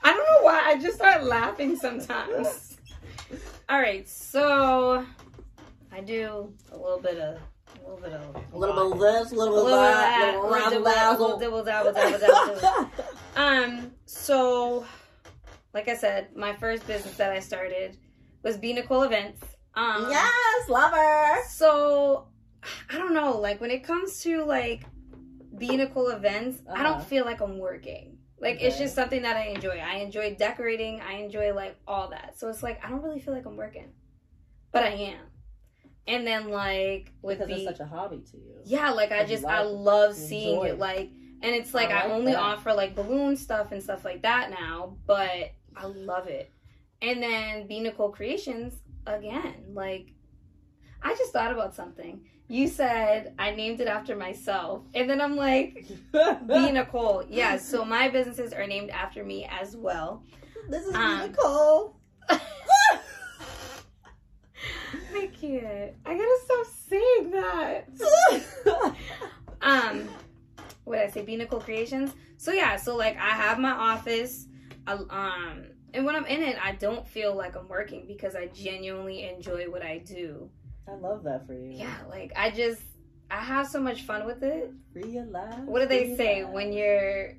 don't 0.03 0.17
know 0.17 0.41
why. 0.41 0.61
I 0.65 0.77
just 0.81 0.95
start 0.95 1.23
laughing 1.23 1.77
sometimes. 1.77 2.77
All 3.69 3.79
right, 3.79 4.07
so 4.09 5.05
I 5.89 6.01
do 6.01 6.53
a 6.73 6.77
little 6.77 6.99
bit 6.99 7.17
of 7.17 7.37
a 7.85 7.89
little 7.89 8.01
bit 8.01 8.11
of 8.11 8.53
A 8.53 8.57
little 8.57 8.75
bit 8.75 8.93
of 8.93 8.99
this, 8.99 9.31
a 9.31 9.35
little 9.35 9.55
bit 9.55 9.59
of 9.59 9.63
little 9.63 9.67
bit 9.67 9.73
of 9.73 9.93
that, 9.93 10.19
that, 10.19 10.35
little 10.35 10.51
little 10.51 10.83
razzle 10.83 11.37
dibble, 11.39 11.57
little 11.57 11.63
dazzle. 11.63 11.93
dibble 11.93 11.93
dabble 11.93 11.93
dabble 11.93 12.19
dabble 12.19 12.59
dabble. 12.59 12.91
Um, 13.35 13.91
so 14.05 14.85
like 15.73 15.87
I 15.87 15.95
said, 15.95 16.35
my 16.35 16.53
first 16.53 16.85
business 16.87 17.15
that 17.17 17.31
I 17.31 17.39
started 17.39 17.97
was 18.43 18.57
Be 18.57 18.73
Nicole 18.73 19.03
Events. 19.03 19.41
Um, 19.75 20.07
Yes, 20.09 20.69
lover. 20.69 21.41
So 21.49 22.27
I 22.89 22.97
don't 22.97 23.13
know, 23.13 23.37
like 23.39 23.59
when 23.61 23.71
it 23.71 23.83
comes 23.83 24.19
to 24.21 24.43
like 24.45 24.83
Be 25.57 25.75
Nicole 25.77 26.09
Events, 26.09 26.61
I 26.69 26.73
Uh-huh. 26.73 26.83
don't 26.83 27.03
feel 27.03 27.25
like 27.25 27.41
I'm 27.41 27.57
working. 27.57 28.17
Like 28.39 28.61
it's 28.61 28.77
just 28.77 28.93
something 28.93 29.21
that 29.21 29.37
I 29.37 29.45
enjoy. 29.47 29.77
I 29.79 29.95
enjoy 29.97 30.35
decorating. 30.35 30.99
I 31.01 31.13
enjoy 31.13 31.53
like 31.53 31.77
all 31.87 32.09
that. 32.09 32.37
So 32.37 32.49
it's 32.49 32.61
like 32.61 32.83
I 32.85 32.89
don't 32.89 33.01
really 33.01 33.19
feel 33.21 33.33
like 33.33 33.45
I'm 33.45 33.55
working, 33.55 33.93
but 34.71 34.83
I 34.83 34.89
am. 34.89 35.19
And 36.07 36.27
then 36.27 36.49
like 36.49 37.13
with 37.21 37.37
Because 37.39 37.47
the 37.49 37.55
it's 37.55 37.77
such 37.77 37.79
a 37.79 37.85
hobby 37.89 38.21
to 38.31 38.37
you. 38.37 38.55
yeah, 38.65 38.89
like 38.91 39.11
I 39.13 39.23
just 39.25 39.45
I 39.45 39.61
like 39.61 39.65
it. 39.67 39.69
love 39.77 40.15
seeing 40.15 40.61
it. 40.65 40.71
it. 40.71 40.79
Like, 40.79 41.11
and 41.41 41.55
it's 41.55 41.73
like 41.73 41.89
I 41.91 42.01
I, 42.01 42.11
only 42.11 42.33
that. 42.33 42.41
offer 42.41 42.73
like 42.73 42.95
balloon 42.95 43.37
stuff 43.37 43.71
and 43.71 43.81
stuff 43.81 44.03
like 44.03 44.21
that 44.23 44.49
now, 44.51 44.97
but 45.07 45.51
I 45.75 45.85
love 45.85 46.27
it. 46.27 46.51
And 47.01 47.21
then 47.21 47.67
Be 47.67 47.79
Nicole 47.79 48.11
Creations 48.11 48.75
again. 49.05 49.55
Like, 49.73 50.07
I 51.01 51.13
just 51.15 51.33
thought 51.33 51.51
about 51.51 51.75
something. 51.75 52.21
You 52.47 52.67
said 52.67 53.33
I 53.39 53.51
named 53.51 53.79
it 53.81 53.87
after 53.87 54.15
myself, 54.15 54.83
and 54.93 55.09
then 55.09 55.19
I'm 55.21 55.35
like, 55.35 55.85
Be 56.11 56.71
Nicole. 56.71 57.23
Yeah. 57.29 57.57
So 57.57 57.83
my 57.85 58.09
businesses 58.09 58.53
are 58.53 58.67
named 58.67 58.89
after 58.91 59.23
me 59.23 59.47
as 59.49 59.75
well. 59.75 60.23
this 60.69 60.85
is 60.85 60.93
Um, 60.95 61.19
Nicole. 61.31 61.97
I 65.15 65.27
can't. 65.39 65.93
I 66.05 66.17
gotta 66.17 66.39
stop 66.45 66.67
saying 66.89 67.31
that. 67.31 68.95
um 69.61 70.09
what 70.83 70.97
did 70.97 71.07
I 71.07 71.09
say? 71.11 71.21
Be 71.23 71.35
Nicole 71.37 71.59
Creations. 71.61 72.13
So 72.37 72.51
yeah, 72.51 72.75
so 72.75 72.95
like 72.95 73.15
I 73.17 73.29
have 73.29 73.59
my 73.59 73.71
office. 73.71 74.47
I, 74.87 74.93
um 74.93 75.63
and 75.93 76.05
when 76.05 76.15
I'm 76.15 76.25
in 76.25 76.41
it, 76.41 76.57
I 76.61 76.73
don't 76.73 77.07
feel 77.07 77.35
like 77.35 77.55
I'm 77.55 77.67
working 77.67 78.05
because 78.07 78.35
I 78.35 78.47
genuinely 78.47 79.29
enjoy 79.29 79.65
what 79.65 79.83
I 79.83 79.99
do. 79.99 80.49
I 80.87 80.95
love 80.95 81.23
that 81.23 81.45
for 81.45 81.53
you. 81.53 81.71
Yeah, 81.71 81.95
like 82.09 82.33
I 82.35 82.49
just 82.49 82.81
I 83.29 83.37
have 83.37 83.67
so 83.67 83.79
much 83.79 84.03
fun 84.03 84.25
with 84.25 84.43
it. 84.43 84.71
Realize. 84.93 85.61
What 85.65 85.81
do 85.81 85.87
they 85.87 86.15
say 86.15 86.43
when 86.43 86.73
you're 86.73 87.33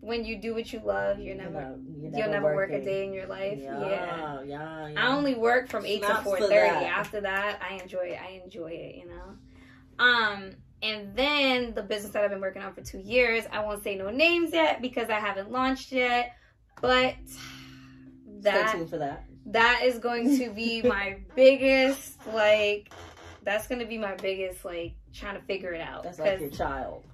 when 0.00 0.24
you 0.24 0.36
do 0.36 0.54
what 0.54 0.72
you 0.72 0.80
love, 0.84 1.18
you're 1.18 1.34
You 1.34 1.42
never 1.42 1.76
you're 2.00 2.18
you'll 2.18 2.30
never 2.30 2.54
work 2.54 2.70
a 2.70 2.82
day 2.84 3.04
in 3.04 3.12
your 3.12 3.26
life. 3.26 3.58
Yeah. 3.60 3.80
Yeah, 3.80 4.42
yeah, 4.42 4.88
yeah. 4.88 4.94
I 4.96 5.16
only 5.16 5.34
work 5.34 5.68
from 5.68 5.84
eight 5.84 6.04
Snaps 6.04 6.18
to 6.18 6.24
four 6.24 6.38
thirty. 6.38 6.84
After 6.84 7.20
that, 7.20 7.60
I 7.62 7.74
enjoy 7.82 8.10
it. 8.12 8.18
I 8.20 8.40
enjoy 8.44 8.70
it. 8.70 8.96
You 8.96 9.06
know. 9.06 10.04
Um, 10.04 10.52
and 10.82 11.16
then 11.16 11.74
the 11.74 11.82
business 11.82 12.12
that 12.12 12.22
I've 12.22 12.30
been 12.30 12.40
working 12.40 12.62
on 12.62 12.72
for 12.72 12.82
two 12.82 13.00
years. 13.00 13.44
I 13.50 13.64
won't 13.64 13.82
say 13.82 13.96
no 13.96 14.10
names 14.10 14.52
yet 14.52 14.80
because 14.80 15.10
I 15.10 15.18
haven't 15.18 15.50
launched 15.50 15.90
yet. 15.90 16.32
But 16.80 17.14
Stay 17.26 18.50
that 18.50 18.72
tuned 18.72 18.90
for 18.90 18.98
that. 18.98 19.24
that 19.46 19.82
is 19.84 19.98
going 19.98 20.38
to 20.38 20.50
be 20.50 20.82
my 20.96 21.18
biggest 21.34 22.18
like. 22.32 22.92
That's 23.44 23.66
gonna 23.66 23.86
be 23.86 23.96
my 23.98 24.14
biggest 24.16 24.64
like 24.64 24.94
trying 25.12 25.36
to 25.36 25.42
figure 25.42 25.72
it 25.72 25.80
out. 25.80 26.02
That's 26.02 26.18
like 26.18 26.40
your 26.40 26.50
child. 26.50 27.04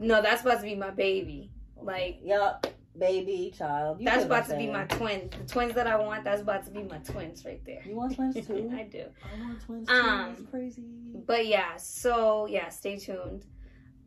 no, 0.00 0.20
that's 0.20 0.42
supposed 0.42 0.60
to 0.60 0.66
be 0.66 0.74
my 0.74 0.90
baby. 0.90 1.52
Like 1.80 2.18
Yup. 2.24 2.66
baby, 2.98 3.54
child. 3.56 4.00
You 4.00 4.06
that's 4.06 4.24
about 4.24 4.48
to 4.48 4.56
be 4.56 4.66
my 4.66 4.84
twins. 4.86 5.32
The 5.38 5.46
twins 5.46 5.74
that 5.74 5.86
I 5.86 5.96
want, 5.96 6.24
that's 6.24 6.42
about 6.42 6.64
to 6.64 6.70
be 6.72 6.82
my 6.82 6.98
twins 6.98 7.44
right 7.44 7.62
there. 7.64 7.82
You 7.86 7.94
want 7.94 8.16
twins 8.16 8.34
too? 8.46 8.72
I 8.76 8.82
do. 8.82 9.04
I 9.22 9.40
want 9.40 9.60
twins 9.62 9.88
too. 9.88 9.94
Um, 9.94 10.34
That's 10.36 10.50
crazy. 10.50 10.82
But 11.24 11.46
yeah, 11.46 11.76
so 11.76 12.46
yeah, 12.46 12.68
stay 12.70 12.96
tuned. 12.98 13.44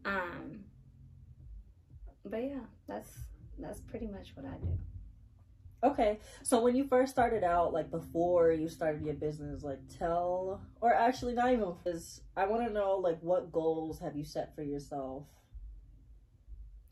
Um 0.03 0.61
but 2.25 2.43
yeah, 2.43 2.59
that's 2.87 3.09
that's 3.57 3.79
pretty 3.81 4.07
much 4.07 4.31
what 4.35 4.45
I 4.45 4.57
do. 4.57 4.77
Okay, 5.81 6.19
so 6.43 6.61
when 6.61 6.75
you 6.75 6.83
first 6.83 7.11
started 7.11 7.43
out, 7.43 7.71
like 7.71 7.89
before 7.89 8.51
you 8.51 8.67
started 8.67 9.01
your 9.05 9.13
business, 9.13 9.63
like 9.63 9.79
tell, 9.97 10.61
or 10.81 10.93
actually 10.93 11.33
not 11.33 11.53
even, 11.53 11.73
because 11.83 12.21
I 12.35 12.47
want 12.47 12.67
to 12.67 12.73
know, 12.73 12.97
like, 12.97 13.17
what 13.21 13.51
goals 13.51 13.99
have 13.99 14.15
you 14.15 14.25
set 14.25 14.53
for 14.55 14.61
yourself, 14.61 15.23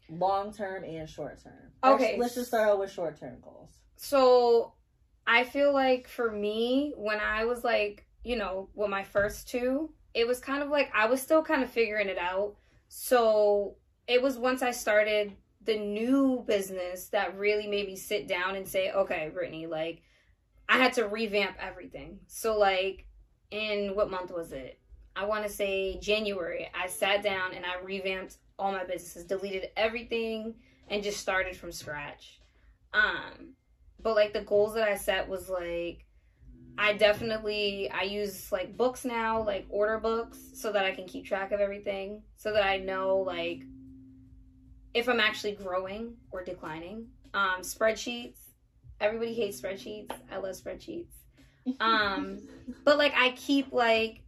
long 0.10 0.54
term 0.54 0.86
and 0.86 1.10
short 1.10 1.44
term? 1.44 1.72
Okay. 1.84 2.06
Actually, 2.06 2.20
let's 2.20 2.36
just 2.36 2.48
start 2.48 2.70
out 2.70 2.80
with 2.80 2.92
short 2.92 3.20
term 3.20 3.38
goals. 3.42 3.72
So 3.98 4.74
I 5.26 5.44
feel 5.44 5.74
like 5.74 6.08
for 6.08 6.32
me, 6.32 6.94
when 6.96 7.20
I 7.20 7.44
was 7.44 7.66
like, 7.66 8.06
you 8.24 8.38
know, 8.38 8.70
with 8.74 8.90
my 8.90 9.04
first 9.04 9.50
two, 9.50 9.92
it 10.14 10.26
was 10.26 10.40
kind 10.40 10.64
of 10.64 10.70
like 10.70 10.90
I 10.96 11.08
was 11.08 11.22
still 11.22 11.44
kind 11.44 11.62
of 11.62 11.70
figuring 11.70 12.08
it 12.08 12.18
out. 12.18 12.56
So 12.88 13.76
it 14.08 14.22
was 14.22 14.38
once 14.38 14.62
I 14.62 14.72
started 14.72 15.34
the 15.68 15.78
new 15.78 16.44
business 16.48 17.10
that 17.10 17.38
really 17.38 17.68
made 17.68 17.86
me 17.86 17.96
sit 17.96 18.28
down 18.28 18.56
and 18.56 18.68
say, 18.68 18.92
okay, 18.92 19.30
Brittany, 19.32 19.68
like, 19.68 20.02
I 20.68 20.78
had 20.78 20.94
to 20.94 21.08
revamp 21.08 21.58
everything. 21.60 22.20
So, 22.28 22.58
like, 22.58 23.06
in 23.52 23.96
what 23.96 24.10
month 24.10 24.32
was 24.32 24.52
it? 24.52 24.80
I 25.16 25.26
want 25.26 25.46
to 25.46 25.52
say 25.52 26.00
January. 26.00 26.70
I 26.74 26.88
sat 26.88 27.24
down 27.24 27.54
and 27.54 27.66
I 27.66 27.84
revamped 27.84 28.38
all 28.58 28.72
my 28.72 28.84
businesses, 28.84 29.26
deleted 29.26 29.70
everything, 29.78 30.56
and 30.90 31.04
just 31.04 31.20
started 31.20 31.56
from 31.56 31.72
scratch. 31.72 32.40
Um, 32.94 33.54
but 34.02 34.16
like 34.16 34.34
the 34.34 34.42
goals 34.42 34.74
that 34.76 34.88
I 34.88 34.96
set 34.96 35.28
was 35.28 35.50
like 35.50 36.06
I 36.78 36.94
definitely 36.94 37.90
I 37.90 38.04
use 38.04 38.52
like 38.52 38.78
books 38.78 39.04
now, 39.04 39.44
like 39.44 39.66
order 39.70 40.00
books 40.00 40.38
so 40.54 40.72
that 40.72 40.86
I 40.86 40.92
can 40.92 41.08
keep 41.08 41.26
track 41.26 41.52
of 41.52 41.60
everything, 41.60 42.22
so 42.36 42.54
that 42.54 42.64
I 42.64 42.78
know 42.78 43.18
like 43.18 43.64
if 44.98 45.08
I'm 45.08 45.20
actually 45.20 45.54
growing 45.54 46.16
or 46.32 46.44
declining. 46.44 47.08
Um 47.34 47.62
spreadsheets. 47.62 48.38
Everybody 49.00 49.34
hates 49.34 49.62
spreadsheets. 49.62 50.12
I 50.32 50.38
love 50.38 50.56
spreadsheets. 50.56 51.14
Um 51.80 52.40
but 52.86 52.98
like 52.98 53.14
I 53.16 53.32
keep 53.32 53.72
like 53.72 54.24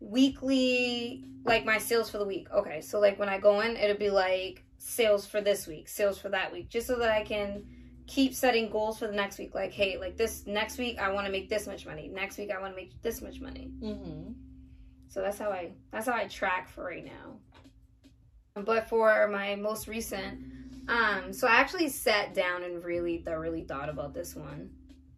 weekly 0.00 1.24
like 1.44 1.64
my 1.64 1.78
sales 1.78 2.10
for 2.10 2.18
the 2.18 2.26
week. 2.26 2.48
Okay, 2.52 2.80
so 2.80 3.00
like 3.00 3.18
when 3.18 3.28
I 3.28 3.38
go 3.38 3.60
in, 3.60 3.76
it'll 3.76 3.96
be 3.96 4.10
like 4.10 4.64
sales 4.78 5.26
for 5.26 5.40
this 5.40 5.66
week, 5.66 5.88
sales 5.88 6.18
for 6.18 6.28
that 6.30 6.52
week, 6.52 6.68
just 6.68 6.86
so 6.86 6.98
that 6.98 7.10
I 7.10 7.22
can 7.24 7.64
keep 8.06 8.34
setting 8.34 8.70
goals 8.70 8.98
for 8.98 9.06
the 9.06 9.12
next 9.14 9.38
week. 9.38 9.54
Like, 9.54 9.72
hey, 9.72 9.98
like 9.98 10.16
this 10.16 10.46
next 10.46 10.78
week 10.78 10.98
I 10.98 11.12
want 11.12 11.26
to 11.26 11.32
make 11.32 11.48
this 11.48 11.66
much 11.66 11.86
money. 11.86 12.08
Next 12.08 12.38
week 12.38 12.50
I 12.50 12.60
want 12.60 12.74
to 12.74 12.76
make 12.80 13.00
this 13.02 13.20
much 13.20 13.40
money. 13.40 13.70
Mm-hmm. 13.80 14.32
So 15.08 15.20
that's 15.22 15.38
how 15.38 15.50
I 15.50 15.72
that's 15.90 16.06
how 16.06 16.14
I 16.14 16.26
track 16.26 16.68
for 16.68 16.84
right 16.84 17.04
now. 17.04 17.38
But 18.64 18.88
for 18.88 19.28
my 19.28 19.56
most 19.56 19.88
recent, 19.88 20.40
um, 20.88 21.32
so 21.32 21.46
I 21.46 21.56
actually 21.56 21.88
sat 21.88 22.34
down 22.34 22.62
and 22.64 22.82
really 22.84 23.18
thoroughly 23.18 23.62
thought 23.64 23.88
about 23.88 24.14
this 24.14 24.34
one. 24.34 24.70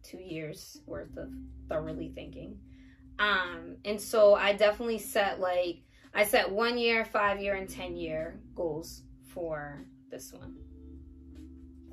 Two 0.02 0.18
years 0.18 0.78
worth 0.86 1.16
of 1.16 1.30
thoroughly 1.68 2.10
thinking. 2.14 2.58
Um, 3.18 3.76
and 3.84 4.00
so 4.00 4.34
I 4.34 4.54
definitely 4.54 4.98
set 4.98 5.40
like 5.40 5.82
I 6.14 6.24
set 6.24 6.50
one 6.50 6.78
year, 6.78 7.04
five 7.04 7.40
year, 7.40 7.54
and 7.54 7.68
ten 7.68 7.96
year 7.96 8.40
goals 8.54 9.02
for 9.32 9.84
this 10.10 10.32
one. 10.32 10.56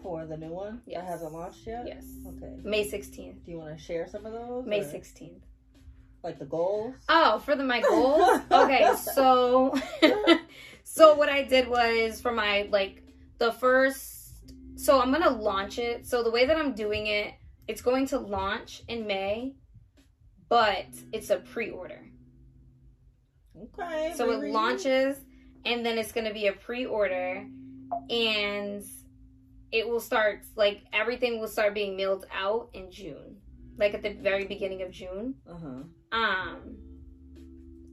For 0.01 0.25
the 0.25 0.37
new 0.37 0.53
one 0.53 0.81
Yes. 0.85 1.01
that 1.01 1.11
hasn't 1.11 1.33
launched 1.33 1.67
yet. 1.67 1.83
Yes. 1.85 2.05
Okay. 2.27 2.55
May 2.63 2.87
sixteenth. 2.87 3.43
Do 3.45 3.51
you 3.51 3.57
want 3.57 3.77
to 3.77 3.83
share 3.83 4.07
some 4.07 4.25
of 4.25 4.31
those? 4.31 4.65
May 4.65 4.79
or, 4.81 4.89
sixteenth. 4.89 5.43
Like 6.23 6.39
the 6.39 6.45
goals. 6.45 6.95
Oh, 7.07 7.39
for 7.39 7.55
the 7.55 7.63
my 7.63 7.81
goals? 7.81 8.41
okay, 8.51 8.93
so 9.13 9.73
so 10.83 11.15
what 11.15 11.29
I 11.29 11.43
did 11.43 11.67
was 11.67 12.19
for 12.19 12.31
my 12.31 12.67
like 12.71 13.03
the 13.37 13.51
first 13.53 14.17
so 14.77 15.01
I'm 15.01 15.11
gonna 15.11 15.29
launch 15.29 15.79
it. 15.79 16.07
So 16.07 16.23
the 16.23 16.31
way 16.31 16.45
that 16.45 16.55
I'm 16.55 16.73
doing 16.73 17.07
it, 17.07 17.33
it's 17.67 17.81
going 17.81 18.07
to 18.07 18.19
launch 18.19 18.83
in 18.87 19.07
May, 19.07 19.55
but 20.49 20.85
it's 21.11 21.29
a 21.29 21.37
pre-order. 21.37 22.01
Okay. 23.79 24.13
So 24.15 24.31
it 24.31 24.51
launches 24.51 25.17
and 25.65 25.85
then 25.85 25.97
it's 25.97 26.11
gonna 26.11 26.33
be 26.33 26.47
a 26.47 26.53
pre-order 26.53 27.47
and 28.09 28.83
it 29.71 29.87
will 29.87 29.99
start 29.99 30.43
like 30.55 30.83
everything 30.93 31.39
will 31.39 31.47
start 31.47 31.73
being 31.73 31.97
mailed 31.97 32.25
out 32.31 32.69
in 32.73 32.91
June. 32.91 33.37
Like 33.77 33.93
at 33.93 34.03
the 34.03 34.13
very 34.13 34.45
beginning 34.45 34.83
of 34.83 34.91
June. 34.91 35.35
Uh-huh. 35.49 35.83
Um, 36.11 36.77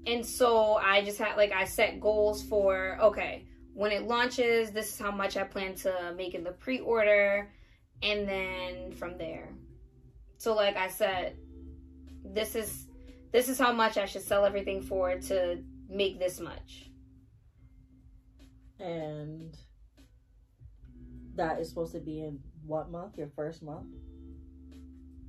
and 0.07 0.25
so 0.25 0.75
I 0.75 1.05
just 1.05 1.19
had 1.19 1.37
like 1.37 1.53
I 1.53 1.65
set 1.65 2.01
goals 2.01 2.43
for 2.43 2.99
okay 3.01 3.47
when 3.75 3.91
it 3.91 4.07
launches, 4.07 4.71
this 4.71 4.89
is 4.89 4.99
how 4.99 5.11
much 5.11 5.37
I 5.37 5.43
plan 5.43 5.75
to 5.77 6.15
make 6.17 6.35
in 6.35 6.45
the 6.45 6.53
pre-order, 6.53 7.51
and 8.03 8.27
then 8.27 8.93
from 8.93 9.19
there. 9.19 9.53
So 10.39 10.55
like 10.55 10.77
I 10.77 10.89
said, 10.89 11.37
this 12.25 12.55
is 12.55 12.87
this 13.33 13.49
is 13.49 13.59
how 13.59 13.73
much 13.73 13.99
I 13.99 14.07
should 14.07 14.23
sell 14.23 14.45
everything 14.45 14.81
for 14.81 15.19
to 15.19 15.59
make 15.89 16.21
this 16.21 16.39
much. 16.39 16.89
And 18.79 19.57
that 21.35 21.59
is 21.59 21.69
supposed 21.69 21.93
to 21.93 22.01
be 22.01 22.21
in 22.21 22.39
what 22.65 22.91
month? 22.91 23.19
Your 23.19 23.31
first 23.35 23.63
month? 23.63 23.89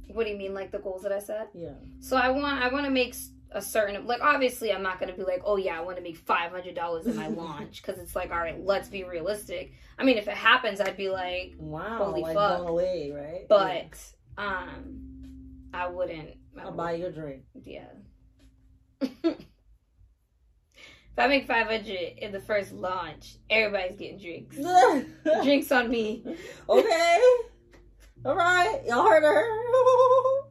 What 0.08 0.26
do 0.26 0.32
you 0.32 0.38
mean, 0.38 0.54
like 0.54 0.72
the 0.72 0.80
goals 0.80 1.04
that 1.04 1.12
I 1.12 1.20
set? 1.20 1.50
Yeah. 1.54 1.70
So 2.00 2.16
I 2.18 2.30
want 2.30 2.62
I 2.62 2.68
want 2.72 2.86
to 2.86 2.92
make 2.92 3.16
a 3.52 3.62
certain 3.62 4.06
like 4.06 4.22
obviously 4.22 4.74
I'm 4.74 4.84
not 4.84 5.00
gonna 5.00 5.14
be 5.14 5.24
like 5.24 5.42
oh 5.46 5.56
yeah 5.56 5.78
I 5.78 5.82
want 5.82 5.96
to 5.98 6.04
make 6.04 6.18
five 6.18 6.52
hundred 6.52 6.76
dollars 6.76 7.06
in 7.08 7.16
my 7.16 7.28
launch 7.44 7.82
because 7.82 8.02
it's 8.02 8.16
like 8.16 8.32
all 8.32 8.38
right 8.40 8.60
let's 8.64 8.90
be 8.90 9.04
realistic. 9.06 9.72
I 9.98 10.04
mean 10.04 10.18
if 10.18 10.28
it 10.28 10.34
happens 10.36 10.82
I'd 10.82 10.98
be 10.98 11.10
like 11.10 11.54
Wow. 11.58 11.98
Holy 12.06 12.22
like 12.22 12.36
fuck. 12.36 12.58
blown 12.60 12.68
away, 12.70 13.12
right? 13.16 13.48
but 13.48 13.98
um 14.38 15.02
I 15.74 15.88
wouldn't. 15.88 16.30
I 16.58 16.62
I'll 16.62 16.68
would- 16.68 16.78
buy 16.78 16.94
you 16.94 17.06
a 17.08 17.12
drink. 17.12 17.44
yeah. 17.64 17.88
if 19.02 19.36
I 21.18 21.28
make 21.28 21.48
five 21.48 21.68
hundred 21.68 22.18
in 22.18 22.32
the 22.32 22.40
first 22.42 22.72
launch, 22.74 23.38
everybody's 23.50 23.98
getting 23.98 24.20
drinks. 24.20 24.58
drinks 25.44 25.72
on 25.72 25.90
me. 25.90 26.24
okay. 26.70 27.20
All 28.26 28.36
right. 28.36 28.82
Y'all 28.88 29.04
heard 29.04 29.22
her. 29.22 29.46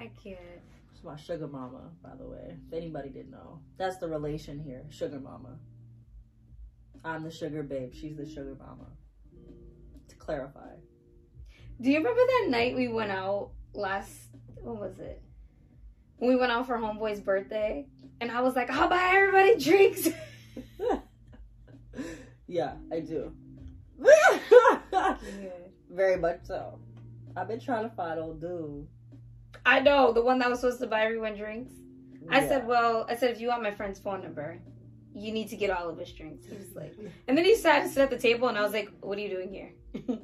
I 0.00 0.10
can't. 0.24 0.38
It's 0.90 1.04
my 1.04 1.16
sugar 1.16 1.46
mama, 1.46 1.90
by 2.02 2.16
the 2.18 2.26
way. 2.26 2.56
If 2.66 2.72
anybody 2.72 3.10
didn't 3.10 3.30
know, 3.30 3.60
that's 3.76 3.98
the 3.98 4.08
relation 4.08 4.58
here. 4.58 4.86
Sugar 4.88 5.20
mama. 5.20 5.58
I'm 7.04 7.24
the 7.24 7.30
sugar 7.30 7.62
babe. 7.62 7.92
She's 7.92 8.16
the 8.16 8.26
sugar 8.26 8.56
mama. 8.58 8.86
To 10.08 10.16
clarify. 10.16 10.76
Do 11.78 11.90
you 11.90 11.98
remember 11.98 12.22
that 12.26 12.46
night 12.48 12.74
we 12.74 12.88
went 12.88 13.12
out 13.12 13.50
last? 13.74 14.10
What 14.54 14.80
was 14.80 14.98
it? 14.98 15.22
When 16.16 16.30
we 16.30 16.36
went 16.36 16.52
out 16.52 16.66
for 16.66 16.78
Homeboy's 16.78 17.20
birthday, 17.20 17.86
and 18.22 18.30
I 18.30 18.40
was 18.40 18.56
like, 18.56 18.70
"I'll 18.70 18.88
buy 18.88 19.12
everybody 19.12 19.58
drinks." 19.58 20.08
yeah, 22.46 22.72
I 22.90 23.00
do. 23.00 23.32
Very 25.90 26.16
much 26.16 26.40
so. 26.44 26.78
I've 27.36 27.48
been 27.48 27.60
trying 27.60 27.88
to 27.88 27.94
find 27.94 28.18
old 28.18 28.40
dude. 28.40 28.86
I 29.64 29.80
know 29.80 30.12
the 30.12 30.22
one 30.22 30.38
that 30.40 30.50
was 30.50 30.60
supposed 30.60 30.80
to 30.80 30.86
buy 30.86 31.02
everyone 31.04 31.34
drinks. 31.36 31.72
I 32.28 32.40
Yeah. 32.40 32.48
said, 32.48 32.66
"Well, 32.66 33.06
I 33.08 33.16
said 33.16 33.30
if 33.30 33.40
you 33.40 33.48
want 33.48 33.62
my 33.62 33.70
friend's 33.72 33.98
phone 33.98 34.22
number, 34.22 34.60
you 35.14 35.32
need 35.32 35.48
to 35.48 35.56
get 35.56 35.70
all 35.70 35.88
of 35.88 35.98
us 35.98 36.12
drinks." 36.12 36.46
He 36.46 36.56
was 36.56 36.74
like, 36.74 36.94
and 37.28 37.36
then 37.36 37.44
he 37.44 37.54
sat 37.54 37.82
to 37.84 37.88
sit 37.88 38.02
at 38.02 38.10
the 38.10 38.18
table, 38.18 38.48
and 38.48 38.58
I 38.58 38.62
was 38.62 38.72
like, 38.72 38.90
"What 39.00 39.18
are 39.18 39.20
you 39.20 39.30
doing 39.30 39.50
here?" 39.50 39.72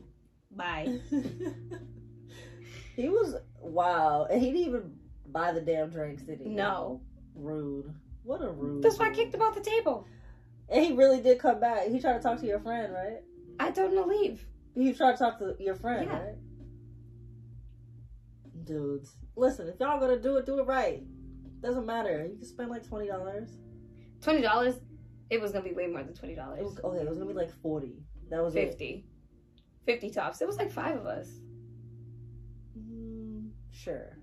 Bye. 0.51 1.01
he 2.97 3.09
was 3.09 3.37
wow, 3.61 4.27
and 4.31 4.41
he 4.41 4.51
didn't 4.53 4.67
even 4.69 4.93
buy 5.29 5.53
the 5.53 5.61
damn 5.61 5.91
drinks, 5.91 6.23
did 6.23 6.41
he? 6.41 6.49
No, 6.51 7.01
Rude. 7.35 7.93
What 8.23 8.41
a 8.43 8.51
rude. 8.51 8.83
that's 8.83 8.99
why 8.99 9.09
I 9.09 9.15
kicked 9.15 9.35
him 9.35 9.43
off 9.43 9.55
the 9.55 9.61
table. 9.61 10.07
And 10.71 10.83
he 10.85 10.93
really 10.95 11.21
did 11.21 11.39
come 11.39 11.61
back. 11.61 11.89
He 11.89 12.01
tried 12.01 12.15
to 12.15 12.21
talk 12.21 12.41
to 12.41 12.47
your 12.47 12.59
friend, 12.61 12.93
right? 12.95 13.21
I 13.61 13.71
told 13.71 13.93
him 13.93 14.03
to 14.03 14.07
leave. 14.09 14.47
He 14.75 14.93
try 14.93 15.13
to 15.13 15.19
talk 15.19 15.39
to 15.39 15.55
your 15.59 15.75
friend, 15.77 16.07
Yeah. 16.07 16.19
right? 16.23 16.35
Dudes, 18.65 19.17
listen. 19.37 19.69
If 19.69 19.79
y'all 19.81 20.01
gonna 20.01 20.19
do 20.19 20.37
it, 20.37 20.47
do 20.47 20.59
it 20.59 20.67
right. 20.67 21.03
Doesn't 21.61 21.87
matter. 21.87 22.27
You 22.31 22.37
can 22.37 22.45
spend 22.47 22.71
like 22.71 22.87
twenty 22.87 23.07
dollars. 23.09 23.51
Twenty 24.21 24.41
dollars. 24.43 24.81
It 25.31 25.41
was 25.41 25.53
gonna 25.53 25.65
be 25.65 25.73
way 25.75 25.87
more 25.87 26.03
than 26.03 26.15
twenty 26.15 26.35
dollars. 26.35 26.77
okay. 26.83 26.99
It 27.03 27.09
was 27.09 27.19
gonna 27.19 27.31
be 27.31 27.37
like 27.37 27.51
forty. 27.63 28.03
That 28.31 28.43
was 28.43 28.55
it. 28.57 28.69
50. 28.71 29.05
50 29.87 30.11
tops. 30.11 30.41
It 30.41 30.47
was 30.47 30.57
like 30.57 30.71
five 30.73 30.97
of 30.97 31.05
us. 31.07 31.29
Mm, 32.79 33.51
sure. 33.71 34.17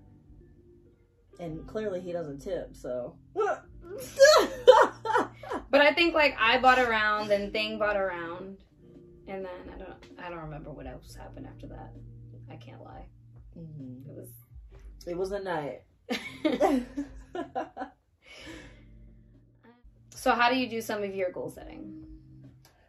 And 1.38 1.66
clearly 1.68 2.00
he 2.00 2.10
doesn't 2.12 2.40
tip, 2.40 2.74
so. 2.74 3.16
But 5.70 5.80
I 5.80 5.94
think 5.94 6.14
like 6.14 6.36
I 6.38 6.58
bought 6.58 6.78
around, 6.78 7.30
and 7.30 7.50
Thing 7.52 7.78
bought 7.78 7.96
around, 7.96 8.58
and 9.26 9.44
then 9.44 9.50
I 9.74 9.78
don't. 9.78 9.91
I 10.18 10.28
don't 10.28 10.38
remember 10.40 10.70
what 10.72 10.86
else 10.86 11.14
happened 11.14 11.46
after 11.46 11.66
that. 11.68 11.92
I 12.50 12.56
can't 12.56 12.82
lie. 12.82 13.06
Mhm. 13.58 14.06
It 14.08 14.16
was. 14.16 14.30
It 15.06 15.16
was 15.16 15.32
a 15.32 15.40
night. 15.40 15.82
so 20.10 20.32
how 20.32 20.48
do 20.50 20.56
you 20.56 20.68
do 20.68 20.80
some 20.80 21.02
of 21.02 21.14
your 21.14 21.30
goal 21.30 21.48
setting? 21.50 21.98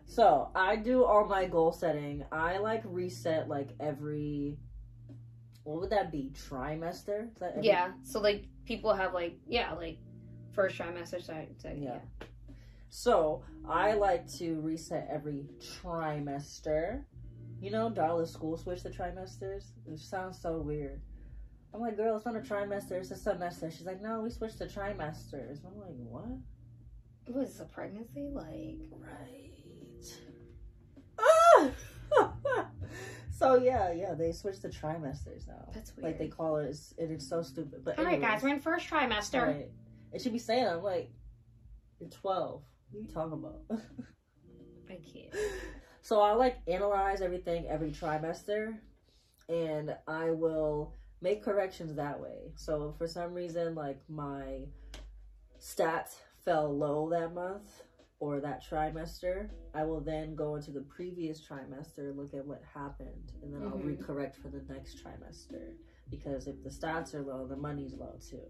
so 0.05 0.49
I 0.55 0.75
do 0.75 1.03
all 1.03 1.25
my 1.27 1.45
goal 1.45 1.71
setting. 1.71 2.23
I 2.31 2.57
like 2.59 2.83
reset 2.85 3.47
like 3.49 3.69
every. 3.79 4.57
What 5.63 5.79
would 5.81 5.89
that 5.91 6.11
be? 6.11 6.31
Trimester? 6.35 7.33
That 7.39 7.53
every- 7.57 7.65
Yeah. 7.67 7.91
So 8.03 8.19
like 8.19 8.45
people 8.65 8.93
have 8.93 9.13
like 9.13 9.37
yeah 9.47 9.73
like 9.73 9.97
first 10.51 10.77
trimester 10.77 11.21
second 11.23 11.55
second 11.57 11.81
Yeah. 11.83 11.99
yeah. 12.21 12.27
So 12.95 13.41
I 13.67 13.93
like 13.93 14.31
to 14.33 14.61
reset 14.61 15.09
every 15.11 15.47
trimester. 15.59 17.01
You 17.59 17.71
know, 17.71 17.89
Darla 17.89 18.27
school 18.27 18.55
switch 18.55 18.83
the 18.83 18.91
trimesters. 18.91 19.71
It 19.87 19.97
sounds 19.97 20.39
so 20.39 20.59
weird. 20.59 21.01
I'm 21.73 21.81
like, 21.81 21.97
girl, 21.97 22.15
it's 22.15 22.25
not 22.27 22.35
a 22.35 22.39
trimester, 22.39 22.91
it's 22.91 23.09
a 23.09 23.15
semester. 23.15 23.71
She's 23.71 23.87
like, 23.87 23.99
no, 23.99 24.21
we 24.21 24.29
switched 24.29 24.59
to 24.59 24.65
trimesters. 24.65 25.65
I'm 25.65 25.75
like, 25.79 25.95
what? 25.97 26.37
Is 27.25 27.33
this, 27.33 27.59
a 27.61 27.65
pregnancy? 27.65 28.29
Like 28.31 28.77
Right. 28.91 29.49
Ah! 31.17 31.71
so 33.31 33.55
yeah, 33.55 33.91
yeah, 33.91 34.13
they 34.13 34.31
switched 34.31 34.61
to 34.61 34.69
trimesters 34.69 35.47
now. 35.47 35.67
that's 35.73 35.95
weird. 35.95 36.05
Like 36.05 36.19
they 36.19 36.27
call 36.27 36.57
it, 36.57 36.77
it's, 36.99 37.27
so 37.27 37.41
stupid. 37.41 37.83
But 37.83 37.97
All 37.97 38.05
right, 38.05 38.17
anyways. 38.17 38.33
guys, 38.33 38.43
we're 38.43 38.49
in 38.49 38.59
first 38.59 38.87
trimester. 38.87 39.47
Right. 39.47 39.71
It 40.11 40.21
should 40.21 40.33
be 40.33 40.37
saying, 40.37 40.67
I'm 40.67 40.83
like, 40.83 41.09
you're 41.99 42.11
12. 42.11 42.61
What 42.93 42.99
are 42.99 43.01
you 43.01 43.07
talking 43.13 43.33
about? 43.33 43.61
I 44.89 44.99
can't. 45.13 45.33
so 46.01 46.21
I 46.21 46.33
like 46.33 46.57
analyze 46.67 47.21
everything 47.21 47.65
every 47.67 47.89
trimester 47.91 48.77
and 49.49 49.95
I 50.07 50.29
will 50.31 50.93
make 51.21 51.43
corrections 51.43 51.95
that 51.95 52.19
way. 52.19 52.51
So 52.55 52.93
for 52.97 53.07
some 53.07 53.33
reason 53.33 53.73
like 53.73 53.99
my 54.07 54.65
stats 55.59 56.15
fell 56.45 56.75
low 56.77 57.09
that 57.09 57.33
month 57.33 57.81
or 58.19 58.39
that 58.41 58.63
trimester, 58.63 59.49
I 59.73 59.83
will 59.85 59.99
then 59.99 60.35
go 60.35 60.55
into 60.55 60.71
the 60.71 60.81
previous 60.81 61.41
trimester, 61.41 62.15
look 62.15 62.33
at 62.33 62.45
what 62.45 62.61
happened, 62.73 63.33
and 63.41 63.53
then 63.53 63.63
I'll 63.63 63.77
Mhm. 63.77 63.97
recorrect 63.97 64.35
for 64.35 64.49
the 64.49 64.61
next 64.71 65.03
trimester. 65.03 65.75
Because 66.09 66.47
if 66.47 66.61
the 66.63 66.69
stats 66.69 67.13
are 67.15 67.21
low, 67.23 67.47
the 67.47 67.55
money's 67.57 67.93
low 67.95 68.17
too. 68.21 68.45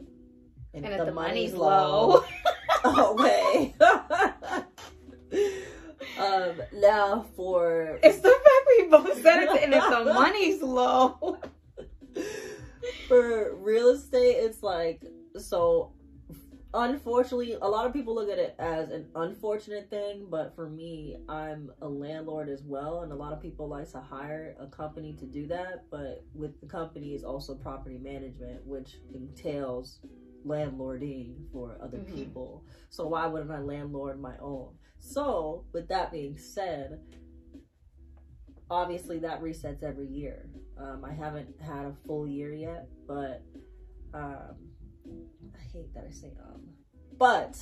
And 0.73 0.85
if 0.85 1.05
the 1.05 1.11
money's 1.11 1.53
low, 1.53 2.23
oh 2.83 3.15
wait. 3.19 3.75
um, 6.17 6.61
now 6.73 7.25
for 7.35 7.99
it's 8.01 8.19
the 8.19 8.29
fact 8.29 8.67
we 8.77 8.87
both 8.87 9.21
said 9.21 9.43
it, 9.43 9.63
and 9.63 9.73
if 9.73 9.83
the 9.83 10.13
money's 10.13 10.61
low, 10.61 11.37
for 13.07 13.55
real 13.55 13.89
estate, 13.89 14.37
it's 14.37 14.63
like 14.63 15.03
so. 15.37 15.91
Unfortunately, 16.75 17.55
a 17.61 17.69
lot 17.69 17.85
of 17.85 17.93
people 17.93 18.15
look 18.15 18.31
at 18.31 18.39
it 18.39 18.55
as 18.57 18.89
an 18.89 19.05
unfortunate 19.13 19.91
thing, 19.91 20.25
but 20.27 20.55
for 20.55 20.67
me, 20.67 21.17
I'm 21.29 21.71
a 21.83 21.87
landlord 21.87 22.49
as 22.49 22.63
well, 22.63 23.01
and 23.01 23.11
a 23.11 23.15
lot 23.15 23.31
of 23.31 23.39
people 23.39 23.69
like 23.69 23.91
to 23.91 23.99
hire 23.99 24.55
a 24.59 24.65
company 24.65 25.13
to 25.19 25.25
do 25.25 25.45
that. 25.49 25.83
But 25.91 26.23
with 26.33 26.59
the 26.61 26.65
company 26.65 27.13
is 27.13 27.23
also 27.23 27.53
property 27.53 27.99
management, 27.99 28.65
which 28.65 28.95
entails 29.13 29.99
landlording 30.45 31.49
for 31.51 31.77
other 31.81 31.99
Mhm. 31.99 32.13
people. 32.15 32.63
So 32.89 33.07
why 33.07 33.27
wouldn't 33.27 33.51
I 33.51 33.59
landlord 33.59 34.19
my 34.19 34.37
own? 34.39 34.77
So 34.99 35.65
with 35.73 35.87
that 35.89 36.11
being 36.11 36.37
said, 36.37 36.99
obviously 38.69 39.19
that 39.19 39.41
resets 39.41 39.83
every 39.83 40.07
year. 40.07 40.49
Um, 40.77 41.03
I 41.05 41.13
haven't 41.13 41.59
had 41.61 41.85
a 41.85 41.95
full 42.05 42.27
year 42.27 42.53
yet, 42.53 42.87
but 43.07 43.43
um, 44.13 44.55
I 45.55 45.61
hate 45.71 45.93
that 45.93 46.05
I 46.07 46.11
say 46.11 46.33
um. 46.43 46.61
But 47.17 47.57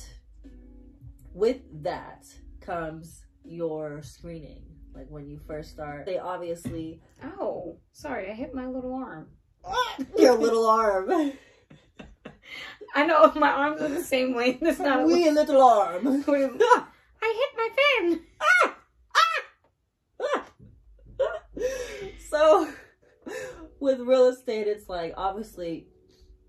with 1.34 1.60
that 1.82 2.26
comes 2.60 3.24
your 3.44 4.02
screening. 4.02 4.64
Like 4.94 5.08
when 5.08 5.26
you 5.26 5.38
first 5.46 5.70
start, 5.70 6.04
they 6.06 6.18
obviously 6.18 7.00
oh, 7.22 7.78
sorry, 7.92 8.30
I 8.30 8.34
hit 8.34 8.54
my 8.54 8.66
little 8.66 8.94
arm. 8.94 9.30
your 10.18 10.34
little 10.36 10.66
arm, 10.66 11.08
I 12.94 13.06
know 13.06 13.32
my 13.36 13.50
arms 13.50 13.80
are 13.80 13.88
the 13.88 14.02
same 14.02 14.34
length. 14.34 14.62
It's 14.62 14.78
not. 14.78 15.06
wee 15.06 15.30
little 15.30 15.62
arm. 15.62 16.06
I 17.24 17.28
hit 17.40 17.50
my 17.56 17.68
pen. 17.78 18.20
so 22.30 22.68
with 23.80 24.00
real 24.00 24.28
estate 24.28 24.66
it's 24.66 24.88
like 24.88 25.12
obviously 25.16 25.86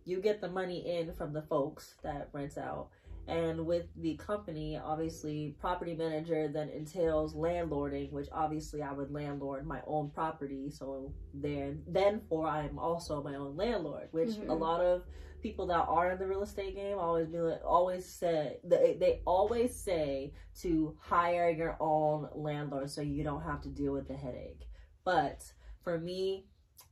you 0.05 0.19
get 0.21 0.41
the 0.41 0.49
money 0.49 0.97
in 0.97 1.13
from 1.13 1.33
the 1.33 1.41
folks 1.41 1.95
that 2.03 2.29
rents 2.33 2.57
out 2.57 2.89
and 3.27 3.65
with 3.65 3.85
the 4.01 4.15
company 4.15 4.77
obviously 4.83 5.55
property 5.59 5.93
manager 5.95 6.47
then 6.47 6.69
entails 6.69 7.33
landlording 7.35 8.11
which 8.11 8.27
obviously 8.31 8.81
i 8.81 8.91
would 8.91 9.11
landlord 9.11 9.65
my 9.67 9.81
own 9.87 10.09
property 10.09 10.69
so 10.71 11.13
then 11.33 11.81
then 11.87 12.21
for 12.29 12.47
i'm 12.47 12.77
also 12.79 13.21
my 13.23 13.35
own 13.35 13.55
landlord 13.55 14.07
which 14.11 14.29
Mhm. 14.29 14.49
a 14.49 14.53
lot 14.53 14.81
of 14.81 15.03
people 15.43 15.67
that 15.67 15.85
are 15.87 16.11
in 16.13 16.19
the 16.19 16.25
real 16.25 16.41
estate 16.41 16.75
game 16.75 16.97
always 16.97 17.27
be 17.27 17.37
like 17.37 17.61
always 17.65 18.05
say 18.05 18.57
they, 18.63 18.95
they 18.99 19.21
always 19.25 19.75
say 19.75 20.33
to 20.61 20.95
hire 20.99 21.49
your 21.49 21.75
own 21.79 22.29
landlord 22.33 22.89
so 22.89 23.01
you 23.01 23.23
don't 23.23 23.43
have 23.43 23.61
to 23.61 23.69
deal 23.69 23.91
with 23.91 24.07
the 24.07 24.15
headache 24.15 24.67
but 25.03 25.43
for 25.83 25.99
me 25.99 26.45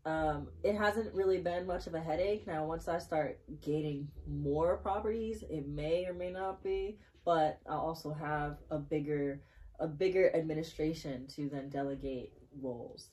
um, 0.06 0.48
it 0.64 0.76
hasn't 0.76 1.14
really 1.14 1.38
been 1.38 1.68
much 1.68 1.86
of 1.86 1.94
a 1.94 2.00
headache. 2.00 2.48
Now, 2.48 2.66
once 2.66 2.88
I 2.88 2.98
start 2.98 3.40
gaining 3.62 4.08
more 4.28 4.78
properties, 4.78 5.44
it 5.48 5.68
may 5.68 6.06
or 6.06 6.14
may 6.14 6.32
not 6.32 6.64
be, 6.64 6.98
but 7.24 7.60
I 7.70 7.74
also 7.74 8.12
have 8.12 8.58
a 8.72 8.80
bigger 8.80 9.42
a 9.80 9.88
bigger 9.88 10.36
administration 10.36 11.26
to 11.36 11.50
then 11.50 11.70
delegate 11.70 12.34
roles. 12.62 13.10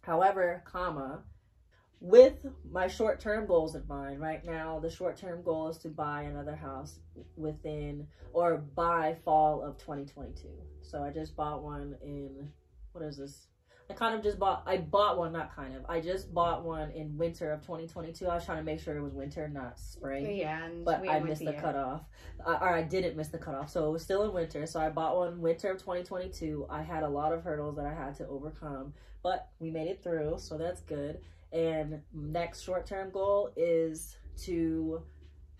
However, 0.00 0.62
comma, 0.66 1.22
with 2.00 2.46
my 2.70 2.86
short 2.86 3.20
term 3.20 3.46
goals 3.46 3.74
in 3.74 3.86
mind, 3.88 4.20
right 4.20 4.44
now 4.44 4.78
the 4.78 4.90
short 4.90 5.16
term 5.16 5.42
goal 5.42 5.68
is 5.68 5.78
to 5.78 5.88
buy 5.88 6.22
another 6.22 6.56
house 6.56 6.98
within 7.36 8.06
or 8.32 8.58
by 8.58 9.16
fall 9.24 9.62
of 9.62 9.78
2022. 9.78 10.48
So 10.82 11.02
I 11.02 11.10
just 11.10 11.36
bought 11.36 11.62
one 11.62 11.96
in 12.02 12.50
what 12.92 13.04
is 13.04 13.16
this? 13.18 13.46
I 13.90 13.92
kind 13.92 14.14
of 14.14 14.22
just 14.22 14.38
bought. 14.38 14.62
I 14.66 14.78
bought 14.78 15.18
one, 15.18 15.32
not 15.32 15.54
kind 15.54 15.76
of. 15.76 15.84
I 15.90 16.00
just 16.00 16.32
bought 16.32 16.64
one 16.64 16.90
in 16.92 17.18
winter 17.18 17.52
of 17.52 17.60
2022. 17.60 18.26
I 18.26 18.34
was 18.36 18.46
trying 18.46 18.56
to 18.56 18.64
make 18.64 18.80
sure 18.80 18.96
it 18.96 19.02
was 19.02 19.12
winter, 19.12 19.46
not 19.46 19.78
spring. 19.78 20.36
Yeah, 20.36 20.70
But 20.84 21.06
I 21.06 21.20
missed 21.20 21.44
the 21.44 21.50
year. 21.50 21.60
cutoff, 21.60 22.00
uh, 22.46 22.58
or 22.62 22.70
I 22.70 22.82
didn't 22.82 23.14
miss 23.14 23.28
the 23.28 23.36
cutoff. 23.36 23.68
So 23.68 23.86
it 23.86 23.90
was 23.92 24.02
still 24.02 24.22
in 24.24 24.32
winter. 24.32 24.64
So 24.64 24.80
I 24.80 24.88
bought 24.88 25.16
one 25.18 25.38
winter 25.38 25.70
of 25.70 25.78
2022. 25.78 26.66
I 26.70 26.82
had 26.82 27.02
a 27.02 27.08
lot 27.08 27.34
of 27.34 27.42
hurdles 27.42 27.76
that 27.76 27.84
I 27.84 27.92
had 27.92 28.14
to 28.16 28.26
overcome, 28.26 28.94
but 29.22 29.50
we 29.58 29.70
made 29.70 29.88
it 29.88 30.02
through. 30.02 30.36
So 30.38 30.56
that's 30.56 30.80
good. 30.80 31.20
And 31.54 32.02
next 32.12 32.62
short 32.62 32.84
term 32.84 33.10
goal 33.10 33.50
is 33.56 34.16
to 34.42 35.02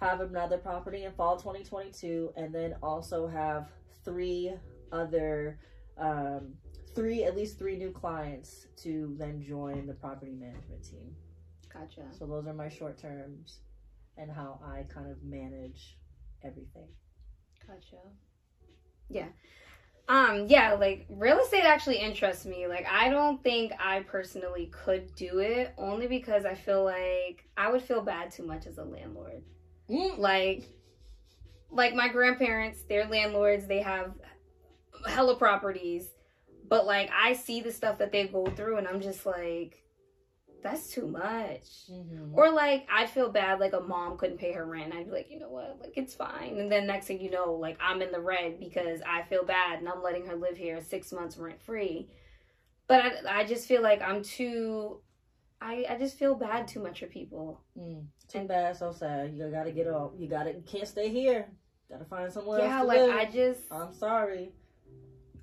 have 0.01 0.21
another 0.21 0.59
property 0.59 1.05
in 1.05 1.13
fall 1.13 1.37
2022, 1.37 2.35
and 2.37 2.55
then 2.55 2.75
also 2.83 3.27
have 3.27 3.69
three 4.05 4.53
other. 4.93 5.59
Um, 5.97 6.55
three 6.97 7.25
at 7.25 7.37
least 7.37 7.59
three 7.59 7.77
new 7.77 7.91
clients 7.91 8.67
to 8.77 9.15
then 9.19 9.41
join 9.41 9.87
the 9.87 9.95
property 9.95 10.33
management 10.33 10.83
team 10.85 11.15
Gotcha. 11.73 12.03
so 12.17 12.25
those 12.27 12.47
are 12.47 12.53
my 12.53 12.69
short 12.69 12.99
terms 12.99 13.59
and 14.17 14.31
how 14.31 14.61
i 14.65 14.83
kind 14.93 15.11
of 15.11 15.21
manage 15.25 15.97
everything 16.45 16.87
Gotcha. 17.67 17.97
Yeah. 19.09 19.27
Um, 20.07 20.47
yeah, 20.49 20.75
like 20.75 21.07
real 21.09 21.39
estate 21.39 21.65
actually 21.65 21.97
interests 21.97 22.45
me. 22.45 22.67
Like 22.67 22.87
I 22.91 23.09
don't 23.09 23.43
think 23.43 23.73
I 23.79 24.01
personally 24.01 24.71
could 24.73 25.15
do 25.15 25.39
it 25.39 25.73
only 25.79 26.07
because 26.07 26.45
I 26.45 26.55
feel 26.55 26.85
like 26.85 27.49
I 27.57 27.71
would 27.71 27.83
feel 27.83 28.03
bad 28.03 28.31
too 28.31 28.47
much 28.47 28.67
as 28.67 28.77
a 28.79 28.85
landlord. 28.85 29.43
Like 30.19 30.65
like 31.71 31.95
my 31.95 32.09
grandparents, 32.09 32.83
they're 32.89 33.07
landlords, 33.07 33.67
they 33.67 33.81
have 33.81 34.13
hella 35.07 35.37
properties, 35.37 36.09
but 36.69 36.87
like 36.87 37.11
I 37.13 37.33
see 37.33 37.63
the 37.63 37.73
stuff 37.73 37.99
that 37.99 38.13
they 38.13 38.27
go 38.29 38.47
through 38.47 38.77
and 38.77 38.87
I'm 38.87 39.01
just 39.01 39.25
like 39.25 39.84
that's 40.65 40.91
too 40.91 41.07
much. 41.07 41.87
Mhm. 41.93 42.31
Or 42.35 42.51
like 42.51 42.87
I'd 42.91 43.11
feel 43.11 43.31
bad 43.31 43.61
like 43.61 43.75
a 43.75 43.81
mom 43.81 44.17
couldn't 44.17 44.39
pay 44.39 44.53
her 44.53 44.65
rent. 44.67 44.93
I'd 44.95 45.05
be 45.05 45.13
like, 45.13 45.31
you 45.31 45.39
know 45.39 45.51
what, 45.51 45.79
like 45.81 45.93
it's 45.97 46.15
fine. 46.15 46.59
And 46.59 46.73
then 46.73 46.87
next 46.87 47.07
thing 47.07 47.21
you 47.21 47.31
know, 47.31 47.53
like 47.53 47.77
I'm 47.81 48.03
in 48.03 48.11
the 48.11 48.21
red 48.21 48.59
because 48.59 49.01
I 49.07 49.23
feel 49.23 49.45
bad 49.45 49.79
and 49.79 49.89
I'm 49.89 50.03
letting 50.03 50.27
her 50.27 50.35
live 50.35 50.57
here 50.57 50.81
six 50.81 51.13
months 51.13 51.37
rent 51.37 51.63
free. 51.63 52.09
But 52.89 53.01
I, 53.05 53.41
I 53.41 53.45
just 53.45 53.69
feel 53.69 53.83
like 53.83 54.03
I'm 54.03 54.23
too. 54.23 55.01
I 55.61 55.85
I 55.89 55.97
just 55.99 56.19
feel 56.19 56.35
bad 56.35 56.67
too 56.67 56.83
much 56.83 57.01
for 57.01 57.07
people. 57.07 57.61
Mm. 57.79 58.07
too 58.29 58.39
And- 58.39 58.49
bad 58.49 58.77
so 58.77 58.91
sad 58.91 59.35
you 59.35 59.49
gotta 59.51 59.71
get 59.71 59.87
up 59.87 60.15
you 60.19 60.29
gotta 60.29 60.53
you 60.55 60.63
can't 60.67 60.89
stay 60.89 61.09
here 61.11 61.47
gotta 61.91 62.07
find 62.07 62.33
somewhere 62.33 62.61
yeah, 62.61 62.79
else 62.79 62.83
to 62.83 62.87
like 62.89 63.01
live. 63.01 63.15
I 63.15 63.25
just 63.31 63.61
i'm 63.71 63.93
sorry 63.93 64.53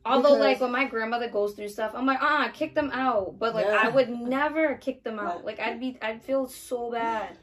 Although, 0.06 0.30
Because- 0.30 0.40
like 0.40 0.62
when 0.62 0.72
my 0.72 0.86
grandmother 0.86 1.30
goes 1.30 1.54
through 1.54 1.70
stuff, 1.70 1.92
I'm 1.96 2.06
like, 2.06 2.20
ah, 2.22 2.50
kick 2.54 2.74
them 2.74 2.90
out. 2.92 3.38
But 3.38 3.54
like, 3.54 3.66
Yeah. 3.68 3.82
I 3.84 3.90
would 3.90 4.10
never 4.10 4.76
kick 4.76 5.04
them 5.04 5.20
out. 5.20 5.46
Like, 5.46 5.60
I'd 5.60 5.80
be, 5.80 5.98
I'd 6.02 6.24
feel 6.24 6.48
so 6.48 6.92
bad. 6.92 7.38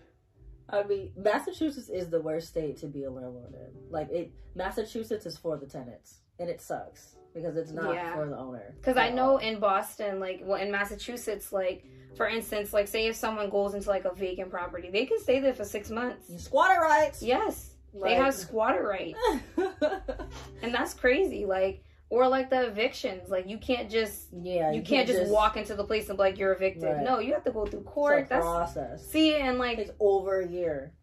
I 0.70 0.82
mean, 0.82 1.12
Massachusetts 1.16 1.88
is 1.88 2.10
the 2.10 2.20
worst 2.20 2.48
state 2.48 2.76
to 2.78 2.86
be 2.86 3.04
a 3.04 3.10
landlord 3.10 3.54
in. 3.54 3.90
Like 3.90 4.10
it, 4.10 4.32
Massachusetts 4.54 5.24
is 5.24 5.38
for 5.38 5.56
the 5.56 5.66
tenants, 5.66 6.18
and 6.38 6.50
it 6.50 6.60
sucks 6.60 7.16
because 7.32 7.56
it's 7.56 7.70
not 7.70 7.94
Yeah. 7.94 8.14
for 8.14 8.26
the 8.28 8.36
owner. 8.36 8.74
Because 8.76 8.96
I 8.96 9.08
know 9.10 9.30
all. 9.32 9.38
in 9.38 9.60
Boston, 9.60 10.18
like, 10.20 10.40
well, 10.42 10.60
in 10.60 10.70
Massachusetts, 10.70 11.52
like, 11.52 11.86
for 12.16 12.26
instance, 12.28 12.72
like, 12.72 12.88
say 12.88 13.06
if 13.06 13.14
someone 13.16 13.48
goes 13.50 13.74
into 13.74 13.88
like 13.88 14.04
a 14.04 14.12
vacant 14.14 14.50
property, 14.50 14.90
they 14.90 15.06
can 15.06 15.20
stay 15.20 15.38
there 15.38 15.54
for 15.54 15.64
six 15.64 15.88
months. 15.90 16.42
squatter 16.44 16.80
rights. 16.82 17.22
Yes, 17.22 17.76
they 17.94 18.14
have 18.16 18.34
squatter 18.34 18.82
rights, 18.86 19.18
and 20.62 20.74
that's 20.74 20.92
crazy. 20.94 21.46
Like, 21.46 21.82
or 22.10 22.28
like 22.28 22.50
the 22.50 22.66
evictions, 22.66 23.28
like 23.28 23.48
you 23.48 23.58
can't 23.58 23.90
just 23.90 24.28
yeah, 24.32 24.72
you, 24.72 24.82
can't, 24.82 25.06
just, 25.06 25.30
walk 25.30 25.56
into 25.56 25.74
the 25.74 25.84
place 25.84 26.08
and 26.08 26.16
be 26.16 26.22
like 26.22 26.38
you're 26.38 26.52
evicted. 26.52 26.84
Right. 26.84 27.04
No, 27.04 27.18
you 27.18 27.32
have 27.34 27.44
to 27.44 27.50
go 27.50 27.66
through 27.66 27.80
It's 27.80 27.88
court. 27.88 28.26
a 28.26 28.28
That's 28.28 28.44
process. 28.44 29.10
see, 29.10 29.36
and 29.36 29.58
like 29.58 29.78
It's 29.78 29.90
over 30.00 30.40
a 30.40 30.48
year. 30.48 30.94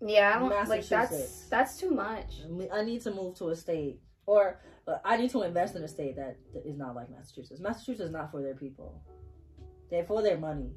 yeah, 0.00 0.34
I 0.34 0.38
don't 0.38 0.68
like 0.68 0.86
that's 0.86 1.46
that's 1.46 1.78
too 1.78 1.90
much. 1.90 2.42
I 2.72 2.82
need 2.82 3.02
to 3.02 3.12
move 3.12 3.36
to 3.38 3.48
a 3.50 3.56
state, 3.56 4.00
or 4.26 4.60
uh, 4.86 4.98
I 5.04 5.16
need 5.16 5.30
to 5.30 5.42
invest 5.42 5.76
in 5.76 5.82
a 5.84 5.88
state 5.88 6.16
that 6.16 6.36
is 6.64 6.76
not 6.76 6.96
like 6.96 7.10
Massachusetts. 7.10 7.60
Massachusetts 7.60 8.06
is 8.06 8.10
not 8.10 8.30
for 8.30 8.42
their 8.42 8.54
people. 8.54 9.02
They're 9.90 10.04
for 10.04 10.22
their 10.22 10.38
money. 10.38 10.72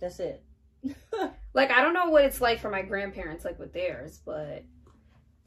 That's 0.00 0.20
it. 0.20 0.44
Like 1.56 1.70
I 1.70 1.80
don't 1.80 1.94
know 1.94 2.10
what 2.10 2.26
it's 2.26 2.42
like 2.42 2.60
for 2.60 2.68
my 2.68 2.82
grandparents, 2.82 3.42
like 3.46 3.58
with 3.58 3.72
theirs, 3.72 4.20
but 4.26 4.62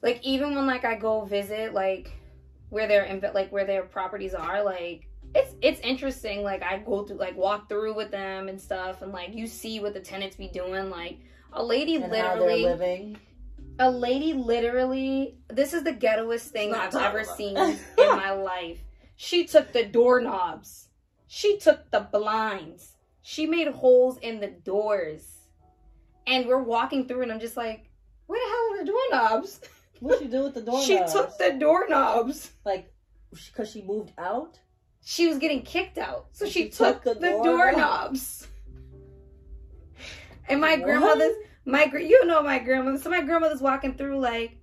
like 0.01 0.19
even 0.23 0.55
when 0.55 0.65
like 0.65 0.83
I 0.83 0.95
go 0.95 1.23
visit 1.23 1.75
like 1.75 2.11
where 2.69 2.87
their 2.87 3.31
like 3.33 3.51
where 3.51 3.65
their 3.65 3.83
properties 3.83 4.33
are, 4.33 4.63
like 4.63 5.07
it's 5.35 5.53
it's 5.61 5.79
interesting. 5.81 6.43
Like 6.43 6.63
I 6.63 6.79
go 6.79 7.03
through 7.03 7.17
like 7.17 7.37
walk 7.37 7.69
through 7.69 7.95
with 7.95 8.11
them 8.11 8.49
and 8.49 8.59
stuff, 8.59 9.01
and 9.01 9.11
like 9.11 9.33
you 9.33 9.47
see 9.47 9.79
what 9.79 9.93
the 9.93 9.99
tenants 9.99 10.35
be 10.35 10.47
doing. 10.47 10.89
Like 10.89 11.19
a 11.53 11.63
lady 11.63 11.95
and 11.95 12.05
how 12.05 12.11
literally, 12.11 12.63
living. 12.63 13.17
a 13.79 13.89
lady 13.89 14.33
literally. 14.33 15.37
This 15.49 15.73
is 15.73 15.83
the 15.83 15.93
ghettoest 15.93 16.47
thing 16.49 16.73
I've 16.73 16.95
ever 16.95 17.19
about- 17.19 17.37
seen 17.37 17.57
in 17.57 17.77
my 17.97 18.31
life. 18.31 18.79
She 19.15 19.45
took 19.45 19.73
the 19.73 19.85
doorknobs. 19.85 20.87
She 21.27 21.57
took 21.59 21.91
the 21.91 21.99
blinds. 22.11 22.93
She 23.21 23.45
made 23.45 23.67
holes 23.67 24.17
in 24.19 24.39
the 24.39 24.47
doors. 24.47 25.35
And 26.25 26.47
we're 26.47 26.63
walking 26.63 27.07
through, 27.07 27.23
and 27.23 27.31
I'm 27.31 27.39
just 27.39 27.57
like, 27.57 27.89
where 28.27 28.39
the 28.39 28.49
hell 28.49 28.73
are 28.73 28.85
the 28.85 28.91
doorknobs? 28.91 29.61
What 29.99 30.21
you 30.21 30.27
do 30.29 30.43
with 30.43 30.53
the 30.53 30.61
doorknobs? 30.61 30.85
She 30.85 30.97
took 30.97 31.37
the 31.37 31.57
doorknobs. 31.59 32.51
like 32.65 32.93
because 33.31 33.69
she 33.71 33.81
moved 33.83 34.11
out. 34.17 34.59
She 35.01 35.27
was 35.27 35.37
getting 35.37 35.61
kicked 35.61 35.97
out. 35.97 36.27
So 36.31 36.45
she, 36.45 36.63
she 36.63 36.69
took, 36.69 37.03
took 37.03 37.15
the, 37.15 37.21
the 37.21 37.41
doorknobs. 37.43 38.47
And 40.47 40.59
my 40.61 40.75
What? 40.75 40.83
grandmother's, 40.83 41.35
my 41.65 41.85
you 41.85 42.25
know 42.25 42.41
my 42.41 42.59
grandmother. 42.59 42.97
So 42.97 43.09
my 43.09 43.21
grandmother's 43.21 43.61
walking 43.61 43.95
through 43.95 44.19
like, 44.19 44.57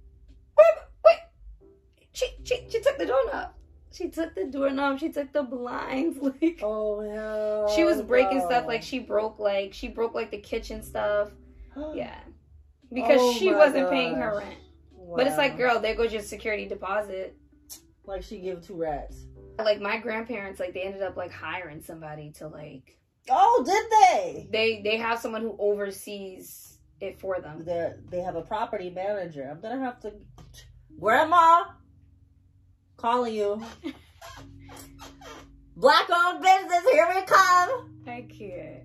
wait, 0.58 0.66
wait. 1.04 1.18
She, 2.12 2.26
she, 2.44 2.66
she 2.68 2.80
took 2.80 2.98
the 2.98 3.06
doorknob. 3.06 3.50
She 3.92 4.10
took 4.10 4.34
the 4.34 4.44
doorknob. 4.44 4.98
She 4.98 5.10
took 5.10 5.32
the 5.32 5.42
blinds. 5.42 6.18
Like, 6.22 6.60
Oh 6.62 7.00
hell! 7.00 7.68
she 7.74 7.84
was 7.84 8.02
breaking 8.02 8.40
stuff. 8.40 8.66
Like 8.66 8.82
she 8.82 8.98
broke 8.98 9.38
like 9.38 9.72
she 9.72 9.88
broke 9.88 10.14
like 10.14 10.30
the 10.30 10.38
kitchen 10.38 10.82
stuff. 10.82 11.30
Yeah, 11.94 12.18
because 12.90 13.20
Oh 13.20 13.32
she 13.34 13.52
wasn't 13.52 13.90
paying 13.90 14.14
her 14.16 14.40
gosh. 14.40 14.54
Rent. 15.06 15.16
But 15.18 15.26
it's 15.26 15.36
like, 15.38 15.56
girl, 15.56 15.80
there 15.80 15.94
goes 15.94 16.12
your 16.12 16.22
security 16.22 16.66
deposit. 16.66 17.36
like 18.04 18.22
she 18.22 18.38
give 18.40 18.66
two 18.66 18.76
rats. 18.76 19.26
Like 19.58 19.80
my 19.80 19.98
grandparents, 19.98 20.60
like 20.60 20.74
they 20.74 20.82
ended 20.82 21.02
up 21.02 21.16
like 21.16 21.32
hiring 21.32 21.82
somebody 21.82 22.32
to 22.38 22.48
like 22.48 22.98
Oh, 23.30 23.62
did 23.66 23.84
they? 23.90 24.48
they 24.52 24.82
they 24.82 24.96
have 24.98 25.18
someone 25.18 25.42
who 25.42 25.56
oversees 25.58 26.78
it 27.00 27.18
for 27.20 27.40
them. 27.40 27.64
They 27.64 27.92
they 28.10 28.20
have 28.20 28.36
a 28.36 28.42
property 28.42 28.90
manager. 28.90 29.48
I'm 29.50 29.60
gonna 29.60 29.82
have 29.84 30.00
to. 30.00 30.12
Grandma, 31.00 31.64
calling 32.96 33.34
you. 33.34 33.62
Black 35.76 36.08
owned 36.10 36.42
business. 36.42 36.84
Here 36.90 37.06
we 37.14 37.22
come. 37.22 37.94
I 38.06 38.26
can't. 38.28 38.84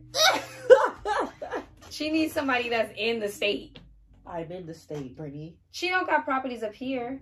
She 1.90 2.10
needs 2.10 2.34
somebody 2.34 2.70
that's 2.70 2.94
in 2.98 3.20
the 3.20 3.28
state. 3.28 3.78
I'm 4.26 4.52
in 4.52 4.66
the 4.66 4.74
state, 4.74 5.16
Brittany. 5.18 5.58
She 5.72 5.90
don't 5.90 6.06
got 6.08 6.26
properties 6.26 6.64
up 6.64 6.74
here. 6.74 7.22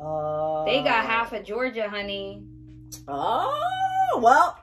Uh, 0.00 0.64
They 0.64 0.82
got 0.82 1.04
half 1.06 1.32
of 1.32 1.44
Georgia, 1.44 1.88
honey. 1.88 2.42
Oh 3.08 4.18
well, 4.22 4.58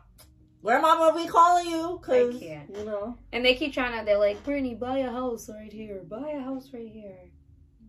Grandma 0.63 0.97
will 0.97 1.21
be 1.23 1.27
calling 1.27 1.67
you 1.69 1.99
because 2.01 2.41
you 2.41 2.85
know. 2.85 3.17
And 3.31 3.43
they 3.43 3.55
keep 3.55 3.73
trying 3.73 3.97
to. 3.99 4.05
They're 4.05 4.17
like, 4.17 4.43
Brittany, 4.43 4.75
buy 4.75 4.99
a 4.99 5.11
house 5.11 5.49
right 5.49 5.71
here. 5.71 6.03
Buy 6.07 6.31
a 6.37 6.41
house 6.41 6.69
right 6.73 6.89
here. 6.91 7.17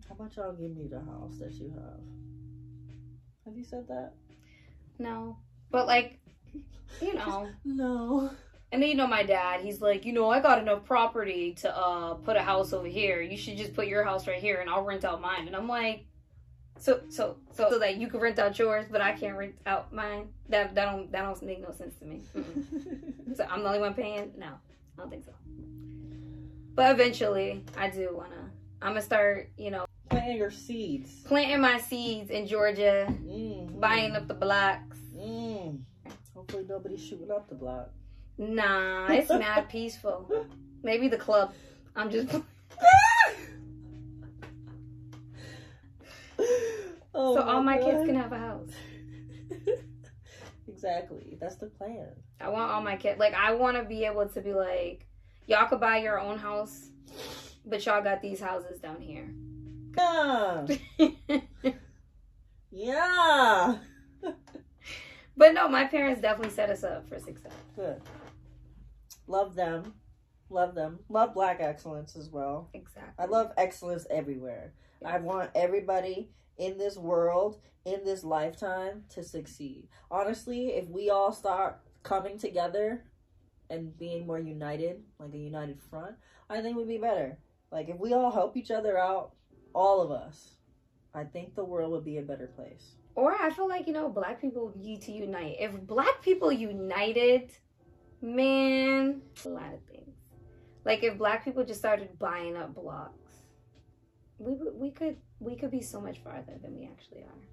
How 0.09 0.15
about 0.15 0.35
y'all 0.35 0.53
give 0.53 0.75
me 0.75 0.87
the 0.87 0.99
house 0.99 1.37
that 1.39 1.53
you 1.53 1.71
have? 1.75 1.99
Have 3.45 3.57
you 3.57 3.63
said 3.63 3.87
that? 3.87 4.13
No, 4.99 5.37
but 5.71 5.87
like, 5.87 6.19
you 7.01 7.13
know. 7.15 7.49
No. 7.63 8.31
And 8.71 8.81
then 8.81 8.89
you 8.89 8.95
know 8.95 9.07
my 9.07 9.23
dad, 9.23 9.61
he's 9.61 9.81
like, 9.81 10.05
you 10.05 10.11
know, 10.11 10.29
I 10.29 10.41
got 10.41 10.59
enough 10.59 10.83
property 10.85 11.53
to 11.61 11.75
uh 11.75 12.15
put 12.15 12.35
a 12.35 12.41
house 12.41 12.73
over 12.73 12.87
here. 12.87 13.21
You 13.21 13.37
should 13.37 13.57
just 13.57 13.73
put 13.73 13.87
your 13.87 14.03
house 14.03 14.27
right 14.27 14.39
here 14.41 14.59
and 14.61 14.69
I'll 14.69 14.83
rent 14.83 15.05
out 15.05 15.21
mine. 15.21 15.47
And 15.47 15.55
I'm 15.55 15.67
like, 15.67 16.05
so 16.77 17.01
so 17.09 17.37
so, 17.53 17.69
so 17.69 17.79
that 17.79 17.95
you 17.97 18.07
can 18.07 18.19
rent 18.19 18.37
out 18.39 18.57
yours, 18.59 18.85
but 18.91 19.01
I 19.01 19.13
can't 19.13 19.37
rent 19.37 19.55
out 19.65 19.93
mine. 19.93 20.27
That 20.49 20.75
that 20.75 20.85
don't 20.85 21.11
that 21.11 21.21
don't 21.21 21.41
make 21.43 21.61
no 21.61 21.71
sense 21.71 21.95
to 21.99 22.05
me. 22.05 22.21
So 23.35 23.45
I'm 23.49 23.63
the 23.63 23.67
only 23.67 23.79
one 23.79 23.93
paying? 23.93 24.31
No, 24.37 24.45
I 24.45 24.51
don't 24.97 25.09
think 25.09 25.25
so. 25.25 25.31
But 26.73 26.91
eventually, 26.91 27.63
I 27.77 27.89
do 27.89 28.09
wanna. 28.13 28.49
I'm 28.81 28.89
gonna 28.91 29.01
start, 29.01 29.49
you 29.57 29.71
know, 29.71 29.85
planting 30.09 30.37
your 30.37 30.51
seeds. 30.51 31.21
planting 31.25 31.59
my 31.59 31.79
seeds 31.79 32.29
in 32.29 32.47
Georgia, 32.47 33.07
Mm. 33.23 33.79
buying 33.79 34.15
up 34.15 34.27
the 34.27 34.33
blocks. 34.35 34.97
Mm. 35.15 35.79
Hopefully 36.33 36.65
nobody's 36.69 37.03
shooting 37.03 37.31
up 37.31 37.49
the 37.49 37.55
block. 37.55 37.89
Nah, 38.37 39.07
it's 39.11 39.29
mad 39.29 39.69
peaceful. 39.69 40.47
Maybe 40.83 41.07
the 41.07 41.17
club. 41.17 41.53
I'm 41.95 42.09
just. 42.09 42.29
Oh 47.17 47.33
So 47.33 47.41
all 47.43 47.63
my 47.63 47.77
kids 47.77 48.05
can 48.05 48.15
have 48.15 48.33
a 48.33 48.37
house. 48.37 48.71
exactly. 50.67 51.37
That's 51.39 51.55
the 51.55 51.67
plan. 51.67 52.09
I 52.41 52.49
want 52.49 52.69
all 52.69 52.81
my 52.81 52.97
kids. 52.97 53.17
Like 53.17 53.33
I 53.33 53.53
want 53.53 53.77
to 53.77 53.83
be 53.83 54.03
able 54.03 54.27
to 54.27 54.41
be 54.41 54.53
like, 54.53 55.07
y'all 55.47 55.65
could 55.69 55.79
buy 55.79 55.99
your 55.99 56.19
own 56.19 56.37
house, 56.37 56.89
but 57.65 57.85
y'all 57.85 58.03
got 58.03 58.21
these 58.21 58.41
houses 58.41 58.81
down 58.81 58.99
here. 58.99 59.29
Yeah. 59.97 60.67
Yeah. 62.69 63.77
but 65.37 65.53
no, 65.53 65.69
my 65.69 65.85
parents 65.85 66.19
definitely 66.19 66.53
set 66.53 66.69
us 66.69 66.83
up 66.83 67.07
for 67.07 67.17
success. 67.17 67.53
Good. 67.77 68.01
Love 69.27 69.55
them. 69.55 69.93
Love 70.49 70.75
them. 70.75 70.99
Love 71.09 71.33
black 71.33 71.57
excellence 71.59 72.15
as 72.15 72.29
well. 72.29 72.69
Exactly. 72.73 73.13
I 73.17 73.25
love 73.25 73.51
excellence 73.57 74.05
everywhere. 74.09 74.73
I 75.03 75.17
want 75.19 75.51
everybody 75.55 76.29
in 76.57 76.77
this 76.77 76.97
world, 76.97 77.59
in 77.85 78.03
this 78.03 78.23
lifetime, 78.23 79.03
to 79.09 79.23
succeed. 79.23 79.87
Honestly, 80.09 80.67
if 80.69 80.87
we 80.87 81.09
all 81.09 81.33
start 81.33 81.79
coming 82.03 82.37
together 82.37 83.03
and 83.69 83.97
being 83.97 84.27
more 84.27 84.39
united, 84.39 85.03
like 85.19 85.33
a 85.33 85.37
united 85.37 85.81
front, 85.81 86.15
I 86.49 86.61
think 86.61 86.77
we'd 86.77 86.87
be 86.87 86.97
better. 86.97 87.37
Like 87.71 87.89
if 87.89 87.97
we 87.97 88.13
all 88.13 88.31
help 88.31 88.55
each 88.55 88.71
other 88.71 88.97
out, 88.97 89.31
all 89.73 90.01
of 90.01 90.11
us, 90.11 90.55
I 91.13 91.23
think 91.23 91.55
the 91.55 91.65
world 91.65 91.91
would 91.91 92.05
be 92.05 92.17
a 92.17 92.21
better 92.21 92.47
place. 92.47 92.95
Or 93.15 93.33
I 93.33 93.49
feel 93.49 93.67
like 93.67 93.87
you 93.87 93.93
know, 93.93 94.09
black 94.09 94.39
people 94.39 94.73
need 94.75 95.01
to 95.03 95.11
unite. 95.11 95.55
If 95.59 95.73
black 95.81 96.21
people 96.21 96.51
united, 96.51 97.51
man, 98.21 99.21
a 99.45 99.49
lot 99.49 99.73
of 99.73 99.81
things. 99.91 100.15
Like 100.83 101.03
if 101.03 101.17
black 101.17 101.43
people 101.43 101.63
just 101.63 101.79
started 101.79 102.17
buying 102.19 102.55
up 102.55 102.75
blocks, 102.75 103.33
we 104.37 104.55
we 104.73 104.91
could 104.91 105.17
we 105.39 105.55
could 105.55 105.71
be 105.71 105.81
so 105.81 105.99
much 105.99 106.19
farther 106.19 106.53
than 106.61 106.75
we 106.77 106.85
actually 106.85 107.23
are. 107.23 107.45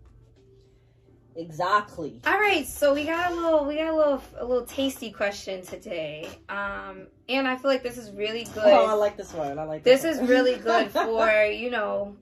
Exactly. 1.35 2.21
All 2.27 2.39
right, 2.39 2.67
so 2.67 2.93
we 2.93 3.05
got 3.05 3.33
a 3.33 3.35
little 3.35 3.65
we 3.65 3.77
got 3.77 3.89
a 3.89 3.97
little 3.97 4.23
a 4.37 4.45
little 4.45 4.67
tasty 4.67 5.11
question 5.11 5.63
today. 5.63 6.29
Um 6.49 7.07
and 7.29 7.49
I 7.49 7.57
feel 7.57 7.71
like 7.71 7.83
this 7.83 7.97
is 7.97 8.11
really 8.11 8.45
good. 8.45 8.65
Oh, 8.67 8.87
I 8.87 8.93
like 8.93 9.17
this 9.17 9.33
one. 9.33 9.59
I 9.59 9.65
like 9.65 9.83
this 9.83 10.03
this 10.03 10.19
is 10.19 10.29
really 10.29 10.57
good 10.57 10.91
for, 10.91 11.45
you 11.47 11.71
know, 11.71 12.17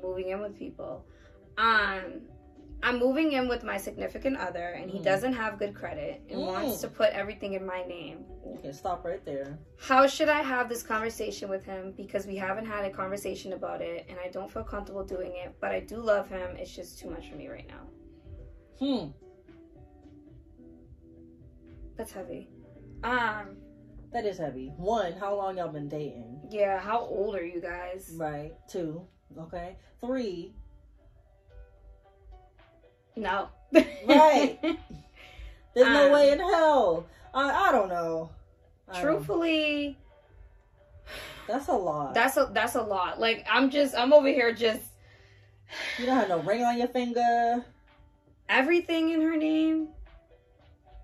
moving 0.00 0.28
in 0.28 0.40
with 0.40 0.56
people. 0.56 1.04
Um 1.56 2.22
I'm 2.82 2.98
moving 3.00 3.32
in 3.32 3.48
with 3.48 3.64
my 3.64 3.76
significant 3.76 4.36
other 4.36 4.68
and 4.68 4.88
he 4.90 4.98
Mm. 5.00 5.04
doesn't 5.04 5.32
have 5.32 5.58
good 5.58 5.74
credit 5.74 6.22
and 6.30 6.38
Mm. 6.40 6.46
wants 6.46 6.80
to 6.82 6.88
put 6.88 7.10
everything 7.12 7.54
in 7.54 7.66
my 7.66 7.82
name. 7.84 8.24
Okay, 8.58 8.70
stop 8.72 9.04
right 9.04 9.24
there. 9.24 9.58
How 9.78 10.06
should 10.06 10.28
I 10.28 10.42
have 10.42 10.68
this 10.68 10.82
conversation 10.82 11.48
with 11.50 11.64
him 11.64 11.92
because 11.96 12.26
we 12.26 12.36
haven't 12.36 12.66
had 12.66 12.84
a 12.84 12.90
conversation 12.90 13.52
about 13.54 13.82
it 13.82 14.06
and 14.08 14.18
I 14.24 14.28
don't 14.28 14.50
feel 14.50 14.62
comfortable 14.64 15.04
doing 15.04 15.32
it, 15.36 15.54
but 15.60 15.72
I 15.72 15.80
do 15.80 15.96
love 15.96 16.28
him. 16.28 16.56
It's 16.56 16.74
just 16.74 16.98
too 17.00 17.10
much 17.10 17.28
for 17.28 17.36
me 17.36 17.48
right 17.48 17.66
now. 17.68 17.86
Hmm. 18.78 19.10
That's 21.96 22.12
heavy. 22.12 22.48
Um, 23.02 23.56
That 24.12 24.24
is 24.24 24.38
heavy. 24.38 24.72
One, 24.76 25.12
how 25.12 25.34
long 25.34 25.58
y'all 25.58 25.68
been 25.68 25.88
dating? 25.88 26.48
yeah. 26.50 26.78
How 26.78 27.00
old 27.00 27.34
are 27.34 27.44
you 27.44 27.60
guys? 27.60 28.14
Right. 28.16 28.54
Two. 28.68 29.06
Okay. 29.36 29.76
Three. 30.00 30.54
No. 33.18 33.48
Right. 34.06 34.58
There's 35.74 35.86
no 35.88 36.06
Um, 36.06 36.12
way 36.12 36.30
in 36.30 36.38
hell. 36.38 37.06
I 37.34 37.68
I 37.68 37.72
don't 37.72 37.88
know. 37.88 38.30
I 38.88 38.92
don't- 38.94 39.02
Truthfully, 39.02 39.96
that's 41.46 41.68
a 41.68 41.72
lot. 41.72 42.14
that's 42.14 42.36
a 42.36 42.48
that's 42.52 42.74
a 42.76 42.82
lot. 42.82 43.20
Like 43.20 43.44
I'm 43.50 43.70
just 43.70 43.94
I'm 43.94 44.12
over 44.12 44.28
here 44.28 44.52
just 44.52 44.82
you 45.98 46.06
don't 46.06 46.16
have 46.16 46.28
no 46.28 46.38
ring 46.40 46.62
on 46.62 46.78
your 46.78 46.88
finger. 46.88 47.64
everything 48.48 49.10
in 49.10 49.20
her 49.20 49.36
name. 49.36 49.88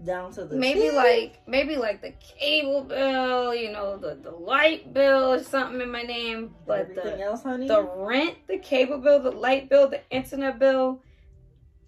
Down 0.04 0.32
to 0.32 0.44
the 0.44 0.56
Maybe 0.56 0.90
like 0.90 1.40
maybe 1.46 1.76
like 1.76 2.00
the 2.02 2.12
cable 2.12 2.82
bill, 2.82 3.54
you 3.54 3.70
know, 3.72 3.96
the 3.96 4.14
the 4.14 4.30
light 4.30 4.92
bill 4.92 5.32
or 5.32 5.42
something 5.42 5.80
in 5.80 5.90
my 5.90 6.02
name, 6.02 6.54
but 6.66 6.80
everything 6.80 7.18
the 7.18 7.24
else, 7.24 7.42
honey. 7.42 7.68
the 7.68 7.82
rent, 7.82 8.36
the 8.48 8.58
cable 8.58 8.98
bill, 8.98 9.20
the 9.20 9.30
light 9.30 9.68
bill, 9.68 9.88
the 9.88 10.00
internet 10.10 10.58
bill, 10.58 11.00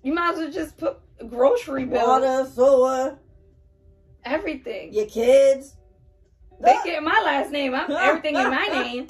you 0.07 0.15
might 0.15 0.35
as 0.35 0.39
well 0.39 0.53
just 0.53 0.77
put 0.79 0.99
grocery 1.29 1.85
bill, 1.85 2.07
Water, 2.07 2.49
sewer, 2.55 3.19
everything. 4.25 4.93
your 4.95 5.07
kids. 5.07 5.75
They 6.61 6.77
get 6.85 7.03
my 7.03 7.21
last 7.25 7.51
name. 7.51 7.75
I'm 7.75 7.91
everything 7.91 8.37
in 8.37 8.45
my 8.49 8.67
name. 8.69 9.09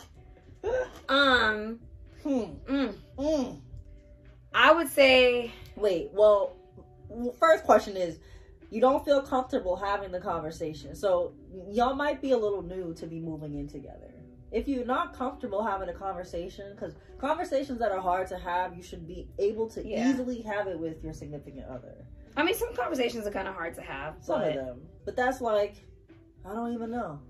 Um, 1.07 1.81
Hmm. 2.23 2.45
mm, 2.67 2.95
Mm. 3.19 3.61
I 4.55 4.73
would 4.73 4.89
say 4.89 5.53
Wait. 5.77 6.09
Well, 6.15 6.57
first 7.39 7.65
question 7.65 7.95
is, 7.99 8.19
you 8.71 8.81
don't 8.81 9.05
feel 9.05 9.21
comfortable 9.21 9.77
having 9.77 10.11
the 10.11 10.19
conversation, 10.21 10.97
so 10.97 11.35
y'all 11.71 11.95
might 11.95 12.23
be 12.23 12.31
a 12.33 12.39
little 12.39 12.63
new 12.63 12.95
to 12.95 13.07
be 13.07 13.21
moving 13.21 13.55
in 13.59 13.69
together. 13.69 14.15
If 14.57 14.67
you're 14.67 14.87
not 14.87 15.13
comfortable 15.13 15.63
having 15.63 15.91
a 15.91 15.93
conversation, 15.93 16.73
because 16.75 16.95
conversations 17.19 17.79
that 17.79 17.93
are 17.93 18.01
hard 18.01 18.27
to 18.29 18.39
have, 18.39 18.75
you 18.75 18.83
should 18.83 19.07
be 19.07 19.29
able 19.39 19.69
to 19.69 19.87
Yeah. 19.87 20.09
easily 20.09 20.41
have 20.43 20.67
it 20.67 20.79
with 20.81 21.05
your 21.05 21.13
significant 21.13 21.67
other. 21.69 21.95
I 22.39 22.43
mean 22.43 22.55
some 22.55 22.75
conversations 22.75 23.27
are 23.27 23.31
kind 23.31 23.49
of 23.49 23.55
hard 23.55 23.75
to 23.75 23.83
have. 23.83 24.15
Some 24.23 24.41
but- 24.41 24.49
of 24.49 24.55
them, 24.55 24.89
but 25.05 25.15
that's 25.15 25.43
like, 25.43 25.75
I 26.43 26.55
don't 26.55 26.73
even 26.73 26.91
know. 26.91 27.21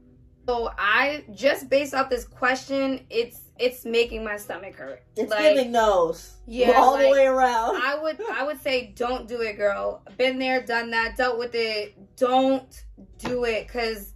So 0.46 0.70
I 0.78 1.24
just 1.34 1.68
based 1.68 1.94
off 1.94 2.08
this 2.08 2.24
question, 2.24 3.04
it's 3.10 3.40
it's 3.58 3.84
making 3.84 4.22
my 4.22 4.36
stomach 4.36 4.76
hurt. 4.76 5.02
It's 5.16 5.30
Like, 5.30 5.54
giving 5.54 5.72
nose, 5.72 6.36
Yeah, 6.46 6.72
all 6.72 6.96
the 6.96 7.08
way 7.08 7.26
around. 7.26 7.74
I 7.82 7.98
would 8.00 8.20
I 8.30 8.44
would 8.44 8.60
say 8.62 8.92
don't 8.94 9.26
do 9.26 9.40
it, 9.40 9.56
girl. 9.56 10.02
Been 10.16 10.38
there, 10.38 10.60
done 10.64 10.92
that, 10.92 11.16
dealt 11.16 11.38
with 11.38 11.56
it. 11.56 11.94
Don't 12.16 12.84
do 13.18 13.42
it 13.44 13.66
because 13.66 14.14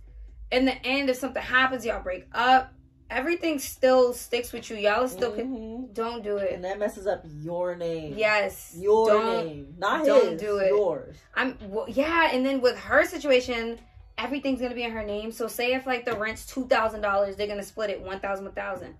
in 0.52 0.64
the 0.64 0.76
end, 0.86 1.10
if 1.10 1.16
something 1.16 1.42
happens, 1.42 1.84
y'all 1.84 2.02
break 2.04 2.26
up. 2.32 2.72
Everything 3.10 3.58
still 3.58 4.12
sticks 4.12 4.52
with 4.52 4.70
you. 4.70 4.76
Y'all 4.76 5.08
still 5.08 5.32
can. 5.32 5.48
Mhm. 5.56 5.94
Don't 5.94 6.22
do 6.22 6.36
it. 6.36 6.52
and 6.54 6.64
that 6.64 6.78
messes 6.78 7.06
up 7.06 7.22
your 7.40 7.74
name. 7.74 8.14
Yes. 8.16 8.74
your 8.78 9.22
name, 9.24 9.74
not 9.78 10.06
don't 10.06 10.32
his. 10.32 10.40
do 10.40 10.58
it. 10.58 10.68
Yours. 10.68 11.16
I'm 11.34 11.58
well, 11.62 11.86
yeah, 11.88 12.30
and 12.32 12.46
then 12.46 12.60
with 12.60 12.78
her 12.78 13.04
situation, 13.04 13.80
everything's 14.16 14.60
gonna 14.60 14.74
be 14.76 14.84
in 14.84 14.92
her 14.92 15.02
name. 15.02 15.32
So 15.32 15.48
say 15.48 15.74
if 15.74 15.86
like 15.86 16.04
the 16.04 16.16
rent's 16.16 16.46
two 16.46 16.66
thousand 16.68 17.00
dollars, 17.00 17.34
they're 17.36 17.48
gonna 17.48 17.62
split 17.64 17.90
it 17.90 18.00
one 18.00 18.20
thousand, 18.20 18.44
one 18.44 18.54
thousand. 18.54 18.94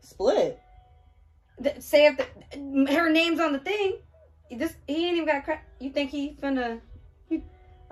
Split. 0.00 0.58
Th- 1.62 1.80
Say 1.80 2.06
if 2.06 2.16
the, 2.16 2.92
her 2.92 3.08
name's 3.08 3.38
on 3.38 3.52
the 3.52 3.60
thing, 3.60 3.98
this 4.50 4.74
he 4.88 5.06
ain't 5.06 5.14
even 5.16 5.26
got 5.28 5.44
credit. 5.44 5.62
You 5.78 5.90
think 5.90 6.10
he 6.10 6.36
finna? 6.42 6.80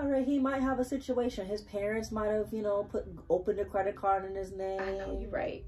All 0.02 0.08
right, 0.08 0.26
he 0.26 0.40
might 0.40 0.60
have 0.62 0.80
a 0.80 0.84
situation. 0.84 1.46
His 1.46 1.60
parents 1.60 2.10
might 2.10 2.26
have, 2.26 2.52
you 2.52 2.62
know, 2.62 2.82
put 2.90 3.06
opened 3.30 3.60
a 3.60 3.64
credit 3.64 3.94
card 3.94 4.24
in 4.24 4.34
his 4.34 4.50
name, 4.50 4.80
I 4.80 4.90
know 4.92 5.16
you're 5.20 5.30
right. 5.30 5.64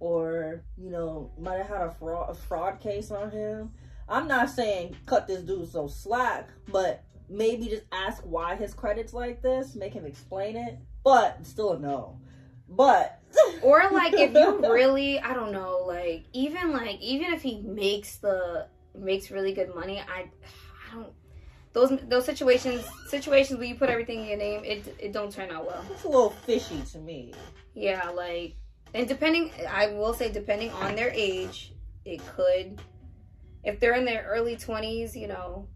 or 0.00 0.64
you 0.78 0.90
know, 0.90 1.30
might 1.38 1.58
have 1.58 1.68
had 1.68 1.82
a 1.82 1.90
fraud 1.90 2.30
a 2.30 2.34
fraud 2.34 2.80
case 2.80 3.10
on 3.10 3.30
him. 3.30 3.72
I'm 4.08 4.26
not 4.26 4.48
saying 4.48 4.96
cut 5.04 5.26
this 5.26 5.42
dude 5.42 5.70
so 5.70 5.86
slack, 5.86 6.48
but 6.72 7.04
maybe 7.28 7.66
just 7.66 7.84
ask 7.92 8.22
why 8.22 8.56
his 8.56 8.72
credit's 8.72 9.12
like 9.12 9.42
this. 9.42 9.74
Make 9.74 9.92
him 9.92 10.06
explain 10.06 10.56
it. 10.56 10.78
But 11.04 11.46
still 11.46 11.74
a 11.74 11.78
no. 11.78 12.18
But 12.66 13.20
Or 13.62 13.82
like 13.92 14.14
if 14.14 14.32
you 14.32 14.60
really, 14.60 15.20
I 15.20 15.34
don't 15.34 15.52
know, 15.52 15.84
like 15.86 16.24
even 16.32 16.72
like 16.72 17.00
even 17.02 17.34
if 17.34 17.42
he 17.42 17.60
makes 17.60 18.16
the 18.16 18.66
makes 18.94 19.30
really 19.30 19.52
good 19.52 19.74
money, 19.74 20.00
I 20.00 20.30
those 21.74 21.90
those 22.08 22.24
situations 22.24 22.88
situations 23.08 23.58
where 23.58 23.68
you 23.68 23.74
put 23.74 23.90
everything 23.90 24.20
in 24.20 24.26
your 24.26 24.38
name, 24.38 24.64
it 24.64 24.96
it 24.98 25.12
don't 25.12 25.30
turn 25.30 25.50
out 25.50 25.66
well. 25.66 25.84
it's 25.90 26.04
a 26.04 26.08
little 26.08 26.30
fishy 26.30 26.80
to 26.92 26.98
me. 26.98 27.34
Yeah, 27.74 28.08
like 28.10 28.56
and 28.94 29.06
depending 29.06 29.50
I 29.68 29.88
will 29.88 30.14
say 30.14 30.32
depending 30.32 30.70
on 30.70 30.94
their 30.94 31.10
age, 31.10 31.74
it 32.04 32.22
could 32.34 32.80
if 33.64 33.80
they're 33.80 33.94
in 33.94 34.04
their 34.04 34.24
early 34.28 34.56
20s, 34.56 35.16
you 35.16 35.26
know, 35.26 35.66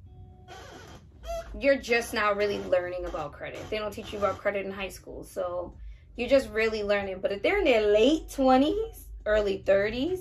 you're 1.58 1.78
just 1.78 2.14
now 2.14 2.32
really 2.32 2.58
learning 2.58 3.06
about 3.06 3.32
credit. 3.32 3.58
They 3.70 3.78
don't 3.78 3.92
teach 3.92 4.12
you 4.12 4.18
about 4.18 4.38
credit 4.38 4.66
in 4.66 4.72
high 4.72 4.90
school. 4.90 5.24
So 5.24 5.74
you're 6.16 6.28
just 6.28 6.50
really 6.50 6.82
learning. 6.82 7.20
But 7.20 7.32
if 7.32 7.42
they're 7.42 7.58
in 7.58 7.64
their 7.64 7.90
late 7.90 8.28
20s, 8.28 9.04
early 9.24 9.62
30s, 9.66 10.20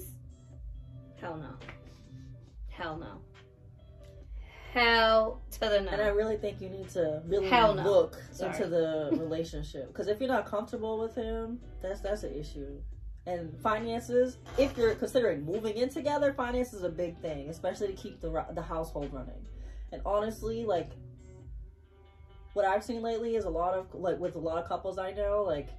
hell 1.19 1.35
no. 1.37 1.55
Hell 2.69 2.97
no. 2.97 3.21
Hell 4.73 5.41
to 5.51 5.59
the 5.59 5.81
night. 5.81 5.93
And 5.93 6.01
I 6.01 6.07
really 6.09 6.37
think 6.37 6.61
you 6.61 6.69
need 6.69 6.89
to 6.89 7.21
really 7.25 7.47
Hell 7.47 7.73
no. 7.75 7.83
look 7.83 8.21
Sorry. 8.31 8.53
into 8.53 8.67
the 8.67 9.09
relationship 9.13 9.87
because 9.87 10.07
if 10.07 10.19
you're 10.19 10.29
not 10.29 10.45
comfortable 10.45 10.99
with 10.99 11.15
him, 11.15 11.59
that's 11.81 12.01
that's 12.01 12.23
an 12.23 12.33
issue. 12.33 12.79
And 13.25 13.59
finances, 13.61 14.37
if 14.57 14.77
you're 14.77 14.95
considering 14.95 15.43
moving 15.43 15.75
in 15.75 15.89
together, 15.89 16.33
finance 16.33 16.73
is 16.73 16.83
a 16.83 16.89
big 16.89 17.17
thing, 17.19 17.49
especially 17.49 17.87
to 17.87 17.93
keep 17.93 18.21
the 18.21 18.45
the 18.53 18.61
household 18.61 19.11
running. 19.11 19.45
And 19.91 20.01
honestly, 20.05 20.63
like 20.65 20.91
what 22.53 22.65
I've 22.65 22.83
seen 22.83 23.01
lately 23.01 23.35
is 23.35 23.45
a 23.45 23.49
lot 23.49 23.73
of 23.73 23.93
like 23.93 24.19
with 24.19 24.35
a 24.35 24.39
lot 24.39 24.57
of 24.57 24.67
couples 24.67 24.97
I 24.97 25.11
know, 25.11 25.43
like 25.43 25.69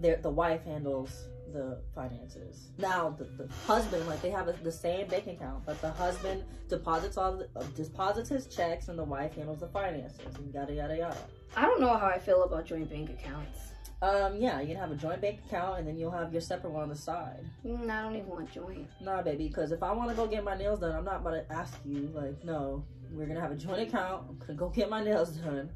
the 0.00 0.30
wife 0.30 0.64
handles 0.64 1.28
the 1.52 1.78
finances. 1.94 2.68
Now 2.78 3.10
the, 3.10 3.24
the 3.24 3.52
husband, 3.66 4.06
like 4.06 4.22
they 4.22 4.30
have 4.30 4.48
a, 4.48 4.52
the 4.52 4.72
same 4.72 5.08
bank 5.08 5.26
account, 5.26 5.64
but 5.66 5.80
the 5.80 5.90
husband 5.90 6.44
deposits 6.68 7.16
all 7.16 7.36
the, 7.36 7.48
uh, 7.56 7.64
deposits 7.74 8.28
his 8.28 8.46
checks, 8.46 8.88
and 8.88 8.98
the 8.98 9.04
wife 9.04 9.34
handles 9.34 9.60
the 9.60 9.68
finances, 9.68 10.34
and 10.36 10.54
yada 10.54 10.72
yada 10.72 10.96
yada. 10.96 11.18
I 11.56 11.62
don't 11.62 11.80
know 11.80 11.96
how 11.96 12.06
I 12.06 12.18
feel 12.18 12.44
about 12.44 12.66
joint 12.66 12.88
bank 12.90 13.10
accounts. 13.10 13.72
Um, 14.02 14.36
yeah, 14.40 14.60
you 14.60 14.68
can 14.68 14.76
have 14.76 14.90
a 14.90 14.94
joint 14.94 15.20
bank 15.20 15.40
account, 15.46 15.80
and 15.80 15.88
then 15.88 15.98
you'll 15.98 16.10
have 16.10 16.32
your 16.32 16.40
separate 16.40 16.70
one 16.72 16.84
on 16.84 16.88
the 16.88 16.96
side. 16.96 17.44
Mm, 17.66 17.90
I 17.90 18.02
don't 18.02 18.16
even 18.16 18.28
want 18.28 18.50
joint. 18.50 18.88
Nah, 19.00 19.20
baby, 19.20 19.48
because 19.48 19.72
if 19.72 19.82
I 19.82 19.92
want 19.92 20.08
to 20.08 20.16
go 20.16 20.26
get 20.26 20.42
my 20.42 20.56
nails 20.56 20.80
done, 20.80 20.96
I'm 20.96 21.04
not 21.04 21.20
about 21.20 21.32
to 21.32 21.52
ask 21.52 21.76
you. 21.84 22.10
Like, 22.14 22.42
no, 22.44 22.82
we're 23.12 23.26
gonna 23.26 23.40
have 23.40 23.52
a 23.52 23.56
joint 23.56 23.88
account. 23.88 24.24
I'm 24.28 24.38
gonna 24.38 24.54
go 24.54 24.68
get 24.70 24.88
my 24.88 25.04
nails 25.04 25.30
done. 25.32 25.70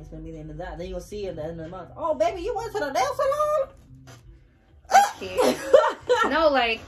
It's 0.00 0.08
gonna 0.08 0.22
be 0.22 0.32
the 0.32 0.38
end 0.38 0.50
of 0.50 0.56
that. 0.58 0.78
Then 0.78 0.88
you'll 0.88 1.00
see 1.00 1.26
at 1.26 1.36
the 1.36 1.42
end 1.42 1.60
of 1.60 1.64
the 1.64 1.68
month. 1.68 1.90
Oh, 1.96 2.14
baby, 2.14 2.42
you 2.42 2.54
went 2.54 2.72
to 2.72 2.78
the 2.78 2.92
nail 2.92 3.14
salon. 3.14 3.68
no, 6.30 6.48
like 6.48 6.80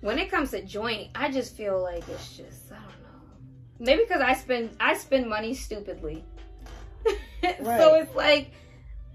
when 0.00 0.18
it 0.18 0.30
comes 0.30 0.50
to 0.50 0.62
joint, 0.62 1.08
I 1.14 1.30
just 1.30 1.56
feel 1.56 1.82
like 1.82 2.08
it's 2.08 2.36
just 2.36 2.72
I 2.72 2.76
don't 2.76 2.84
know. 2.86 3.20
Maybe 3.78 4.02
because 4.06 4.22
I 4.22 4.34
spend 4.34 4.70
I 4.80 4.94
spend 4.94 5.28
money 5.28 5.54
stupidly, 5.54 6.24
right. 7.42 7.80
so 7.80 7.94
it's 7.94 8.14
like 8.14 8.52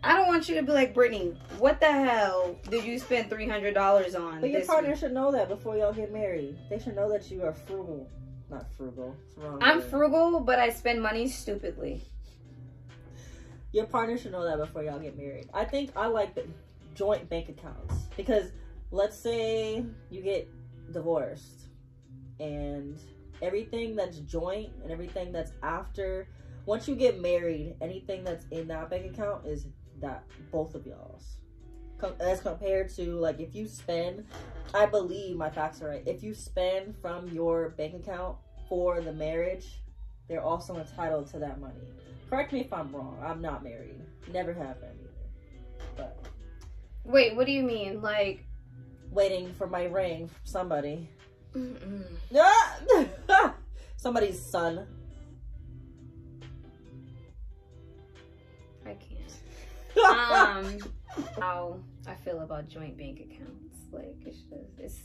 I 0.03 0.15
don't 0.15 0.27
want 0.27 0.49
you 0.49 0.55
to 0.55 0.63
be 0.63 0.71
like 0.71 0.93
Brittany. 0.93 1.37
What 1.59 1.79
the 1.79 1.91
hell 1.91 2.55
did 2.69 2.83
you 2.83 2.99
spend 2.99 3.29
three 3.29 3.47
hundred 3.47 3.73
dollars 3.73 4.15
on? 4.15 4.41
But 4.41 4.49
your 4.49 4.65
partner 4.65 4.89
week?" 4.89 4.99
should 4.99 5.13
know 5.13 5.31
that 5.31 5.49
before 5.49 5.77
y'all 5.77 5.93
get 5.93 6.11
married. 6.11 6.57
They 6.69 6.79
should 6.79 6.95
know 6.95 7.09
that 7.11 7.29
you 7.31 7.43
are 7.43 7.53
frugal. 7.53 8.09
Not 8.49 8.71
frugal. 8.77 9.15
It's 9.27 9.37
wrong 9.37 9.59
I'm 9.61 9.81
frugal, 9.81 10.39
but 10.41 10.59
I 10.59 10.69
spend 10.69 11.01
money 11.01 11.27
stupidly. 11.27 12.03
Your 13.73 13.87
partner 13.87 14.17
should 14.17 14.31
know 14.31 14.45
that 14.45 14.57
before 14.57 14.83
y'all 14.83 14.99
get 14.99 15.17
married. 15.17 15.49
I 15.53 15.65
think 15.65 15.91
I 15.95 16.05
like 16.05 16.35
the 16.35 16.45
joint 16.93 17.27
bank 17.27 17.49
accounts 17.49 18.05
because 18.15 18.51
let's 18.91 19.17
say 19.17 19.83
you 20.11 20.21
get 20.21 20.47
divorced 20.91 21.69
and 22.39 22.99
everything 23.41 23.95
that's 23.95 24.19
joint 24.19 24.69
and 24.83 24.91
everything 24.91 25.31
that's 25.31 25.53
after 25.63 26.27
once 26.65 26.87
you 26.87 26.95
get 26.95 27.19
married, 27.19 27.75
anything 27.81 28.23
that's 28.23 28.45
in 28.51 28.67
that 28.67 28.89
bank 28.89 29.11
account 29.11 29.45
is 29.45 29.65
that 29.99 30.23
both 30.51 30.75
of 30.75 30.85
y'all's. 30.85 31.37
As 32.19 32.41
compared 32.41 32.89
to 32.95 33.15
like 33.15 33.39
if 33.39 33.55
you 33.55 33.67
spend, 33.67 34.25
I 34.73 34.85
believe 34.85 35.35
my 35.35 35.49
facts 35.49 35.81
are 35.81 35.89
right. 35.89 36.03
If 36.05 36.21
you 36.21 36.33
spend 36.33 36.95
from 37.01 37.29
your 37.29 37.69
bank 37.69 37.95
account 37.95 38.37
for 38.69 39.01
the 39.01 39.13
marriage, 39.13 39.81
they're 40.27 40.43
also 40.43 40.77
entitled 40.77 41.27
to 41.31 41.39
that 41.39 41.59
money. 41.59 41.87
Correct 42.29 42.53
me 42.53 42.61
if 42.61 42.73
I'm 42.73 42.95
wrong. 42.95 43.17
I'm 43.23 43.41
not 43.41 43.63
married. 43.63 44.01
Never 44.31 44.53
have 44.53 44.79
been 44.79 44.89
either. 44.89 45.87
But 45.95 46.25
Wait, 47.03 47.35
what 47.35 47.45
do 47.45 47.51
you 47.51 47.63
mean? 47.63 48.01
Like, 48.01 48.45
waiting 49.11 49.53
for 49.53 49.67
my 49.67 49.85
ring 49.85 50.27
from 50.27 50.45
somebody. 50.45 51.09
Ah! 52.35 53.55
Somebody's 53.97 54.43
son. 54.43 54.87
I 58.85 58.95
can't. 58.95 59.09
Um, 60.03 60.79
how 61.39 61.79
I 62.07 62.15
feel 62.15 62.41
about 62.41 62.67
joint 62.67 62.97
bank 62.97 63.19
accounts. 63.19 63.77
Like 63.91 64.15
it's 64.25 64.39
just 64.39 64.79
it's. 64.79 64.99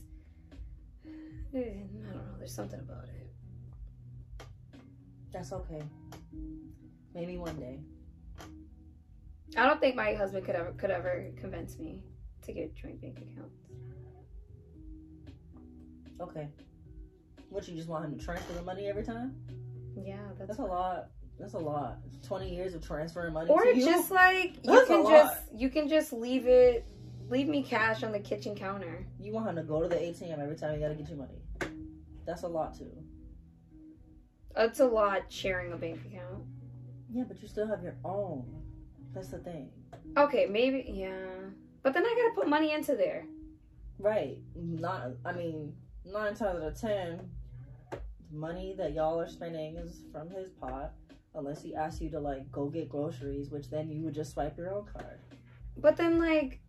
I 1.55 1.59
don't 1.59 1.93
know. 2.03 2.21
There's 2.39 2.55
something 2.55 2.81
about 2.81 3.05
it. 3.05 4.47
That's 5.31 5.53
okay. 5.53 5.83
Maybe 7.19 7.37
one 7.37 7.57
day. 7.57 7.81
I 9.57 9.67
don't 9.67 9.81
think 9.81 9.97
my 9.97 10.15
husband 10.15 10.47
could 10.47 10.55
ever 10.55 10.71
could 10.77 10.93
ever 10.93 11.33
convince 11.37 11.77
me 11.77 12.05
to 12.43 12.53
get 12.53 12.77
joint 12.77 13.01
bank 13.01 13.19
accounts. 13.19 13.59
Okay. 16.21 16.47
What 17.49 17.67
you 17.67 17.75
just 17.75 17.89
want 17.89 18.05
him 18.05 18.17
to 18.17 18.25
transfer 18.25 18.53
the 18.53 18.63
money 18.63 18.87
every 18.87 19.03
time? 19.03 19.35
Yeah, 19.97 20.15
that's, 20.39 20.47
That's 20.47 20.61
a 20.61 20.63
lot. 20.63 21.09
That's 21.41 21.55
a 21.55 21.59
lot. 21.59 21.99
Twenty 22.25 22.55
years 22.55 22.75
of 22.75 22.87
transferring 22.87 23.33
money. 23.33 23.51
Or 23.51 23.65
just 23.75 24.13
like 24.13 24.55
you 24.63 24.77
That's 24.77 24.87
can 24.87 25.05
just 25.05 25.41
you 25.53 25.71
can 25.71 25.89
just 25.89 26.13
leave 26.13 26.47
it 26.47 26.87
leave 27.29 27.49
me 27.49 27.65
cash 27.65 28.05
on 28.05 28.13
the 28.13 28.21
kitchen 28.21 28.55
counter. 28.55 29.05
you 29.19 29.33
want 29.33 29.49
him 29.49 29.57
to 29.57 29.63
go 29.65 29.83
to 29.83 29.89
the 29.89 29.97
ATM 29.97 30.39
every 30.41 30.55
time 30.55 30.73
you 30.75 30.81
gotta 30.81 30.95
get 30.95 31.09
your 31.09 31.19
money. 31.19 31.43
That's 32.25 32.45
a 32.45 32.49
lot 32.49 32.79
too. 32.79 32.93
That's 34.55 34.79
a 34.79 34.87
lot 34.87 35.23
sharing 35.31 35.73
a 35.73 35.77
bank 35.77 35.99
account. 36.07 36.45
Yeah, 37.11 37.25
but 37.27 37.41
you 37.41 37.49
still 37.49 37.67
have 37.67 37.83
your 37.83 37.97
own. 38.05 38.45
That's 39.15 39.29
the 39.29 39.39
thing. 39.39 39.71
Okay, 40.17 40.47
maybe 40.47 40.85
yeah. 40.89 41.51
But 41.83 41.95
then 41.95 42.05
I 42.05 42.15
gotta 42.15 42.35
put 42.35 42.49
money 42.49 42.73
into 42.73 42.97
there. 42.97 43.25
Right. 43.99 44.39
Not. 44.55 45.13
I 45.25 45.33
mean, 45.33 45.75
nine 46.05 46.35
times 46.35 46.63
out 46.63 46.69
of 46.69 46.81
ten, 46.81 47.31
the 47.91 47.99
money 48.37 48.75
that 48.79 48.93
y'all 48.93 49.19
are 49.21 49.29
spending 49.29 49.77
is 49.77 50.03
from 50.13 50.31
his 50.31 50.51
pot. 50.51 50.93
Unless 51.35 51.63
he 51.63 51.75
asks 51.75 52.01
you 52.01 52.11
to 52.11 52.21
like 52.21 52.51
go 52.51 52.67
get 52.67 52.89
groceries, 52.89 53.51
which 53.51 53.71
then 53.71 53.91
you 53.91 54.03
would 54.03 54.15
just 54.15 54.33
swipe 54.33 54.57
your 54.57 54.75
own 54.75 54.87
card. 54.87 55.21
But 55.77 55.97
then 55.97 56.19
like 56.19 56.61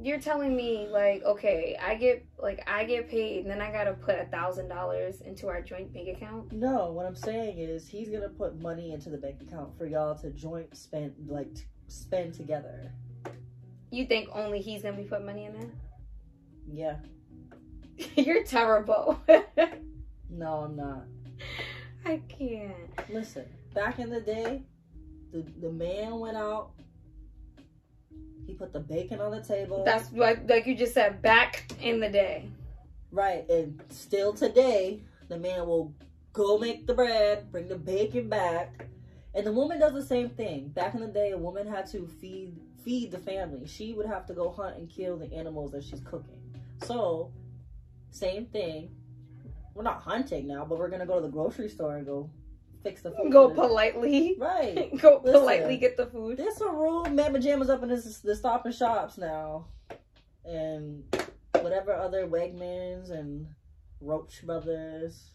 you're 0.00 0.20
telling 0.20 0.56
me 0.56 0.86
like 0.90 1.22
okay, 1.24 1.76
I 1.80 1.94
get 1.94 2.24
like 2.38 2.62
I 2.68 2.84
get 2.84 3.08
paid 3.08 3.42
and 3.42 3.50
then 3.50 3.60
I 3.60 3.70
gotta 3.70 3.92
put 3.92 4.18
a 4.18 4.26
thousand 4.26 4.68
dollars 4.68 5.20
into 5.20 5.48
our 5.48 5.62
joint 5.62 5.92
bank 5.92 6.08
account. 6.16 6.52
No, 6.52 6.90
what 6.90 7.06
I'm 7.06 7.16
saying 7.16 7.58
is 7.58 7.88
he's 7.88 8.08
gonna 8.08 8.28
put 8.28 8.60
money 8.60 8.92
into 8.92 9.10
the 9.10 9.18
bank 9.18 9.42
account 9.42 9.76
for 9.76 9.86
y'all 9.86 10.16
to 10.16 10.30
joint 10.30 10.76
spend 10.76 11.14
like 11.26 11.54
t- 11.54 11.62
spend 11.88 12.34
together. 12.34 12.92
You 13.90 14.06
think 14.06 14.28
only 14.32 14.60
he's 14.60 14.82
gonna 14.82 14.96
be 14.96 15.04
putting 15.04 15.26
money 15.26 15.44
in 15.46 15.52
there? 15.52 15.70
Yeah. 16.66 16.96
you're 18.16 18.44
terrible. 18.44 19.20
No, 20.36 20.64
I'm 20.64 20.76
not. 20.76 21.04
I 22.04 22.20
can't. 22.28 22.72
Listen, 23.08 23.46
back 23.72 23.98
in 23.98 24.10
the 24.10 24.20
day, 24.20 24.62
the 25.32 25.44
the 25.60 25.70
man 25.70 26.18
went 26.18 26.36
out. 26.36 26.72
He 28.46 28.54
put 28.54 28.72
the 28.72 28.80
bacon 28.80 29.20
on 29.20 29.30
the 29.30 29.42
table. 29.42 29.84
That's 29.84 30.12
like 30.12 30.48
like 30.48 30.66
you 30.66 30.74
just 30.76 30.94
said 30.94 31.22
back 31.22 31.72
in 31.80 32.00
the 32.00 32.08
day. 32.08 32.48
right, 33.10 33.48
and 33.48 33.80
still 33.90 34.32
today, 34.32 35.00
the 35.28 35.38
man 35.38 35.66
will 35.66 35.94
go 36.32 36.58
make 36.58 36.86
the 36.86 36.94
bread, 36.94 37.50
bring 37.50 37.68
the 37.68 37.76
bacon 37.78 38.28
back, 38.28 38.86
and 39.34 39.46
the 39.46 39.52
woman 39.52 39.78
does 39.78 39.92
the 39.94 40.04
same 40.04 40.30
thing. 40.30 40.68
Back 40.68 40.94
in 40.94 41.00
the 41.00 41.06
day, 41.06 41.30
a 41.30 41.38
woman 41.38 41.66
had 41.66 41.86
to 41.92 42.06
feed 42.20 42.56
feed 42.84 43.10
the 43.10 43.18
family. 43.18 43.66
She 43.66 43.94
would 43.94 44.06
have 44.06 44.26
to 44.26 44.34
go 44.34 44.50
hunt 44.50 44.76
and 44.76 44.90
kill 44.90 45.16
the 45.16 45.32
animals 45.32 45.72
that 45.72 45.84
she's 45.84 46.00
cooking. 46.00 46.42
So, 46.82 47.32
same 48.10 48.46
thing. 48.46 48.90
We're 49.74 49.84
not 49.84 50.02
hunting 50.02 50.46
now, 50.46 50.64
but 50.64 50.78
we're 50.78 50.90
gonna 50.90 51.06
go 51.06 51.16
to 51.16 51.22
the 51.22 51.32
grocery 51.32 51.68
store 51.68 51.96
and 51.96 52.06
go 52.06 52.30
fix 52.84 53.02
the 53.02 53.10
food. 53.10 53.32
Go 53.32 53.50
politely. 53.50 54.36
Right. 54.38 54.90
Go 55.00 55.20
Listen. 55.24 55.40
politely 55.40 55.76
get 55.78 55.96
the 55.96 56.06
food. 56.06 56.36
There's 56.36 56.56
some 56.56 56.76
rule 56.76 57.04
Mamma 57.06 57.38
Jammas 57.40 57.68
up 57.70 57.82
in 57.82 57.88
this 57.88 58.18
the 58.20 58.36
stop 58.36 58.64
and 58.66 58.74
shops 58.74 59.18
now. 59.18 59.66
And 60.44 61.02
whatever 61.60 61.92
other 61.94 62.26
Wegmans 62.28 63.10
and 63.10 63.46
Roche 64.00 64.42
Brothers. 64.42 65.30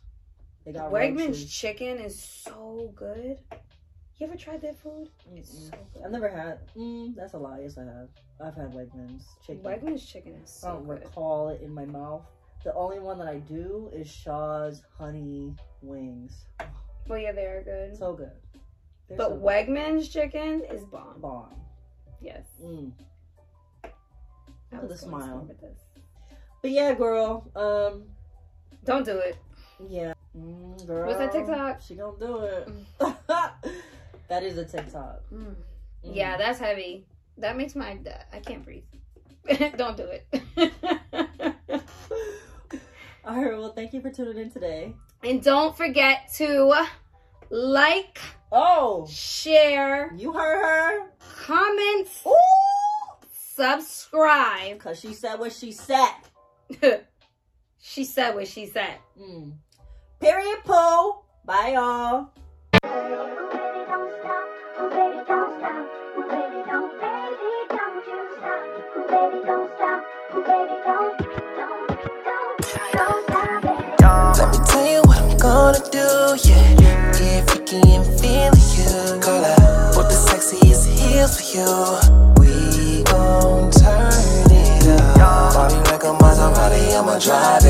They 0.66 0.72
got 0.74 0.92
Wegmans 0.92 1.28
roaches. 1.30 1.52
chicken 1.52 1.98
is 2.00 2.22
so 2.22 2.94
good. 2.96 3.38
You 4.18 4.28
ever 4.28 4.36
tried 4.36 4.62
their 4.62 4.74
food? 4.74 5.08
It's 5.36 5.50
Mm-mm. 5.56 5.70
so 5.72 5.78
good. 5.94 6.04
I've 6.06 6.12
never 6.12 6.30
had 6.30 6.60
mm, 6.76 7.16
that's 7.16 7.34
a 7.34 7.38
lie, 7.38 7.62
yes 7.62 7.78
I 7.78 7.84
have. 7.86 8.10
I've 8.46 8.56
had 8.56 8.74
Wegmans 8.74 9.24
chicken. 9.46 9.64
Wegmans 9.64 10.06
chicken 10.08 10.36
is 10.44 10.62
I 10.64 10.72
don't 10.74 10.86
good. 10.86 11.00
recall 11.04 11.50
it 11.50 11.62
in 11.62 11.74
my 11.74 11.86
mouth. 11.86 12.24
The 12.66 12.74
only 12.76 13.00
one 13.00 13.18
that 13.20 13.30
I 13.30 13.38
do 13.38 13.90
is 13.94 14.12
Shaw's 14.12 14.82
honey 14.98 15.56
wings. 15.82 16.46
Well, 17.10 17.18
yeah, 17.18 17.32
they 17.32 17.46
are 17.46 17.64
good. 17.64 17.98
So 17.98 18.14
good. 18.14 18.32
They're 19.08 19.18
but 19.18 19.30
so 19.30 19.36
good. 19.36 19.44
Wegmans 19.44 20.12
chicken 20.12 20.62
is 20.72 20.84
bomb. 20.84 21.20
bomb. 21.20 21.56
Yes. 22.22 22.46
Mm. 22.64 22.92
I 23.84 24.80
was 24.80 25.02
the 25.02 25.08
going 25.10 25.24
smile. 25.24 25.46
with 25.48 25.60
this. 25.60 25.80
But 26.62 26.70
yeah, 26.70 26.94
girl. 26.94 27.50
Um 27.56 28.04
Don't 28.86 29.06
do 29.06 29.18
it. 29.18 29.38
Yeah. 29.90 30.14
Mm, 30.38 30.86
girl. 30.86 31.08
What's 31.08 31.18
that 31.18 31.32
TikTok? 31.32 31.82
She 31.82 31.96
gonna 31.96 32.20
do 32.20 32.44
it. 32.44 32.70
that 34.28 34.44
is 34.44 34.60
a 34.60 34.66
TikTok. 34.66 35.24
Mm. 35.34 35.56
Mm. 36.06 36.16
Yeah, 36.16 36.38
that's 36.38 36.60
heavy. 36.60 37.08
That 37.40 37.58
makes 37.58 37.76
my. 37.76 37.98
I 38.32 38.40
can't 38.40 38.64
breathe. 38.64 38.84
Don't 39.78 39.98
do 39.98 40.04
it. 40.04 40.28
All 43.26 43.44
right. 43.44 43.58
Well, 43.58 43.74
thank 43.74 43.94
you 43.94 44.02
for 44.02 44.12
tuning 44.12 44.38
in 44.38 44.52
today. 44.52 44.94
And 45.24 45.44
don't 45.44 45.76
forget 45.76 46.32
to 46.38 46.74
like, 47.50 48.20
Oh, 48.52 49.06
share, 49.10 50.12
you 50.16 50.34
heard 50.34 50.64
her. 50.64 51.12
comment, 51.46 52.08
Ooh. 52.26 52.34
subscribe. 53.32 54.80
Cause 54.80 55.00
she 55.00 55.14
said 55.14 55.36
what 55.36 55.52
she 55.52 55.72
said. 55.72 56.12
she 57.80 58.04
said 58.06 58.34
what 58.36 58.48
she 58.48 58.66
said. 58.66 58.96
Mm. 59.20 59.54
Period. 60.20 60.58
Pooh. 60.66 61.16
Bye, 61.46 61.72
y'all. 61.74 62.30
Baby, 62.82 62.92
don't 69.48 69.72
stop. 69.78 70.04
Baby, 70.32 70.84
don't 70.86 71.39
wanna 75.72 75.90
do, 75.92 76.50
yeah. 76.50 77.12
Get 77.14 77.50
freaky 77.50 77.82
and 77.94 78.06
feeling 78.20 78.70
you. 78.76 79.22
Call 79.22 79.46
out, 79.46 79.94
put 79.94 80.10
the 80.10 80.18
sexiest 80.18 80.88
heels 80.98 81.34
for 81.38 81.46
you. 81.54 81.70
We 82.40 83.04
gon' 83.04 83.70
turn 83.72 84.12
it 84.50 84.88
up. 84.88 85.54
Body 85.54 85.76
like 85.92 86.04
a 86.04 86.14
Maserati, 86.18 86.98
I'ma 86.98 87.20
drive 87.20 87.66
it. 87.66 87.70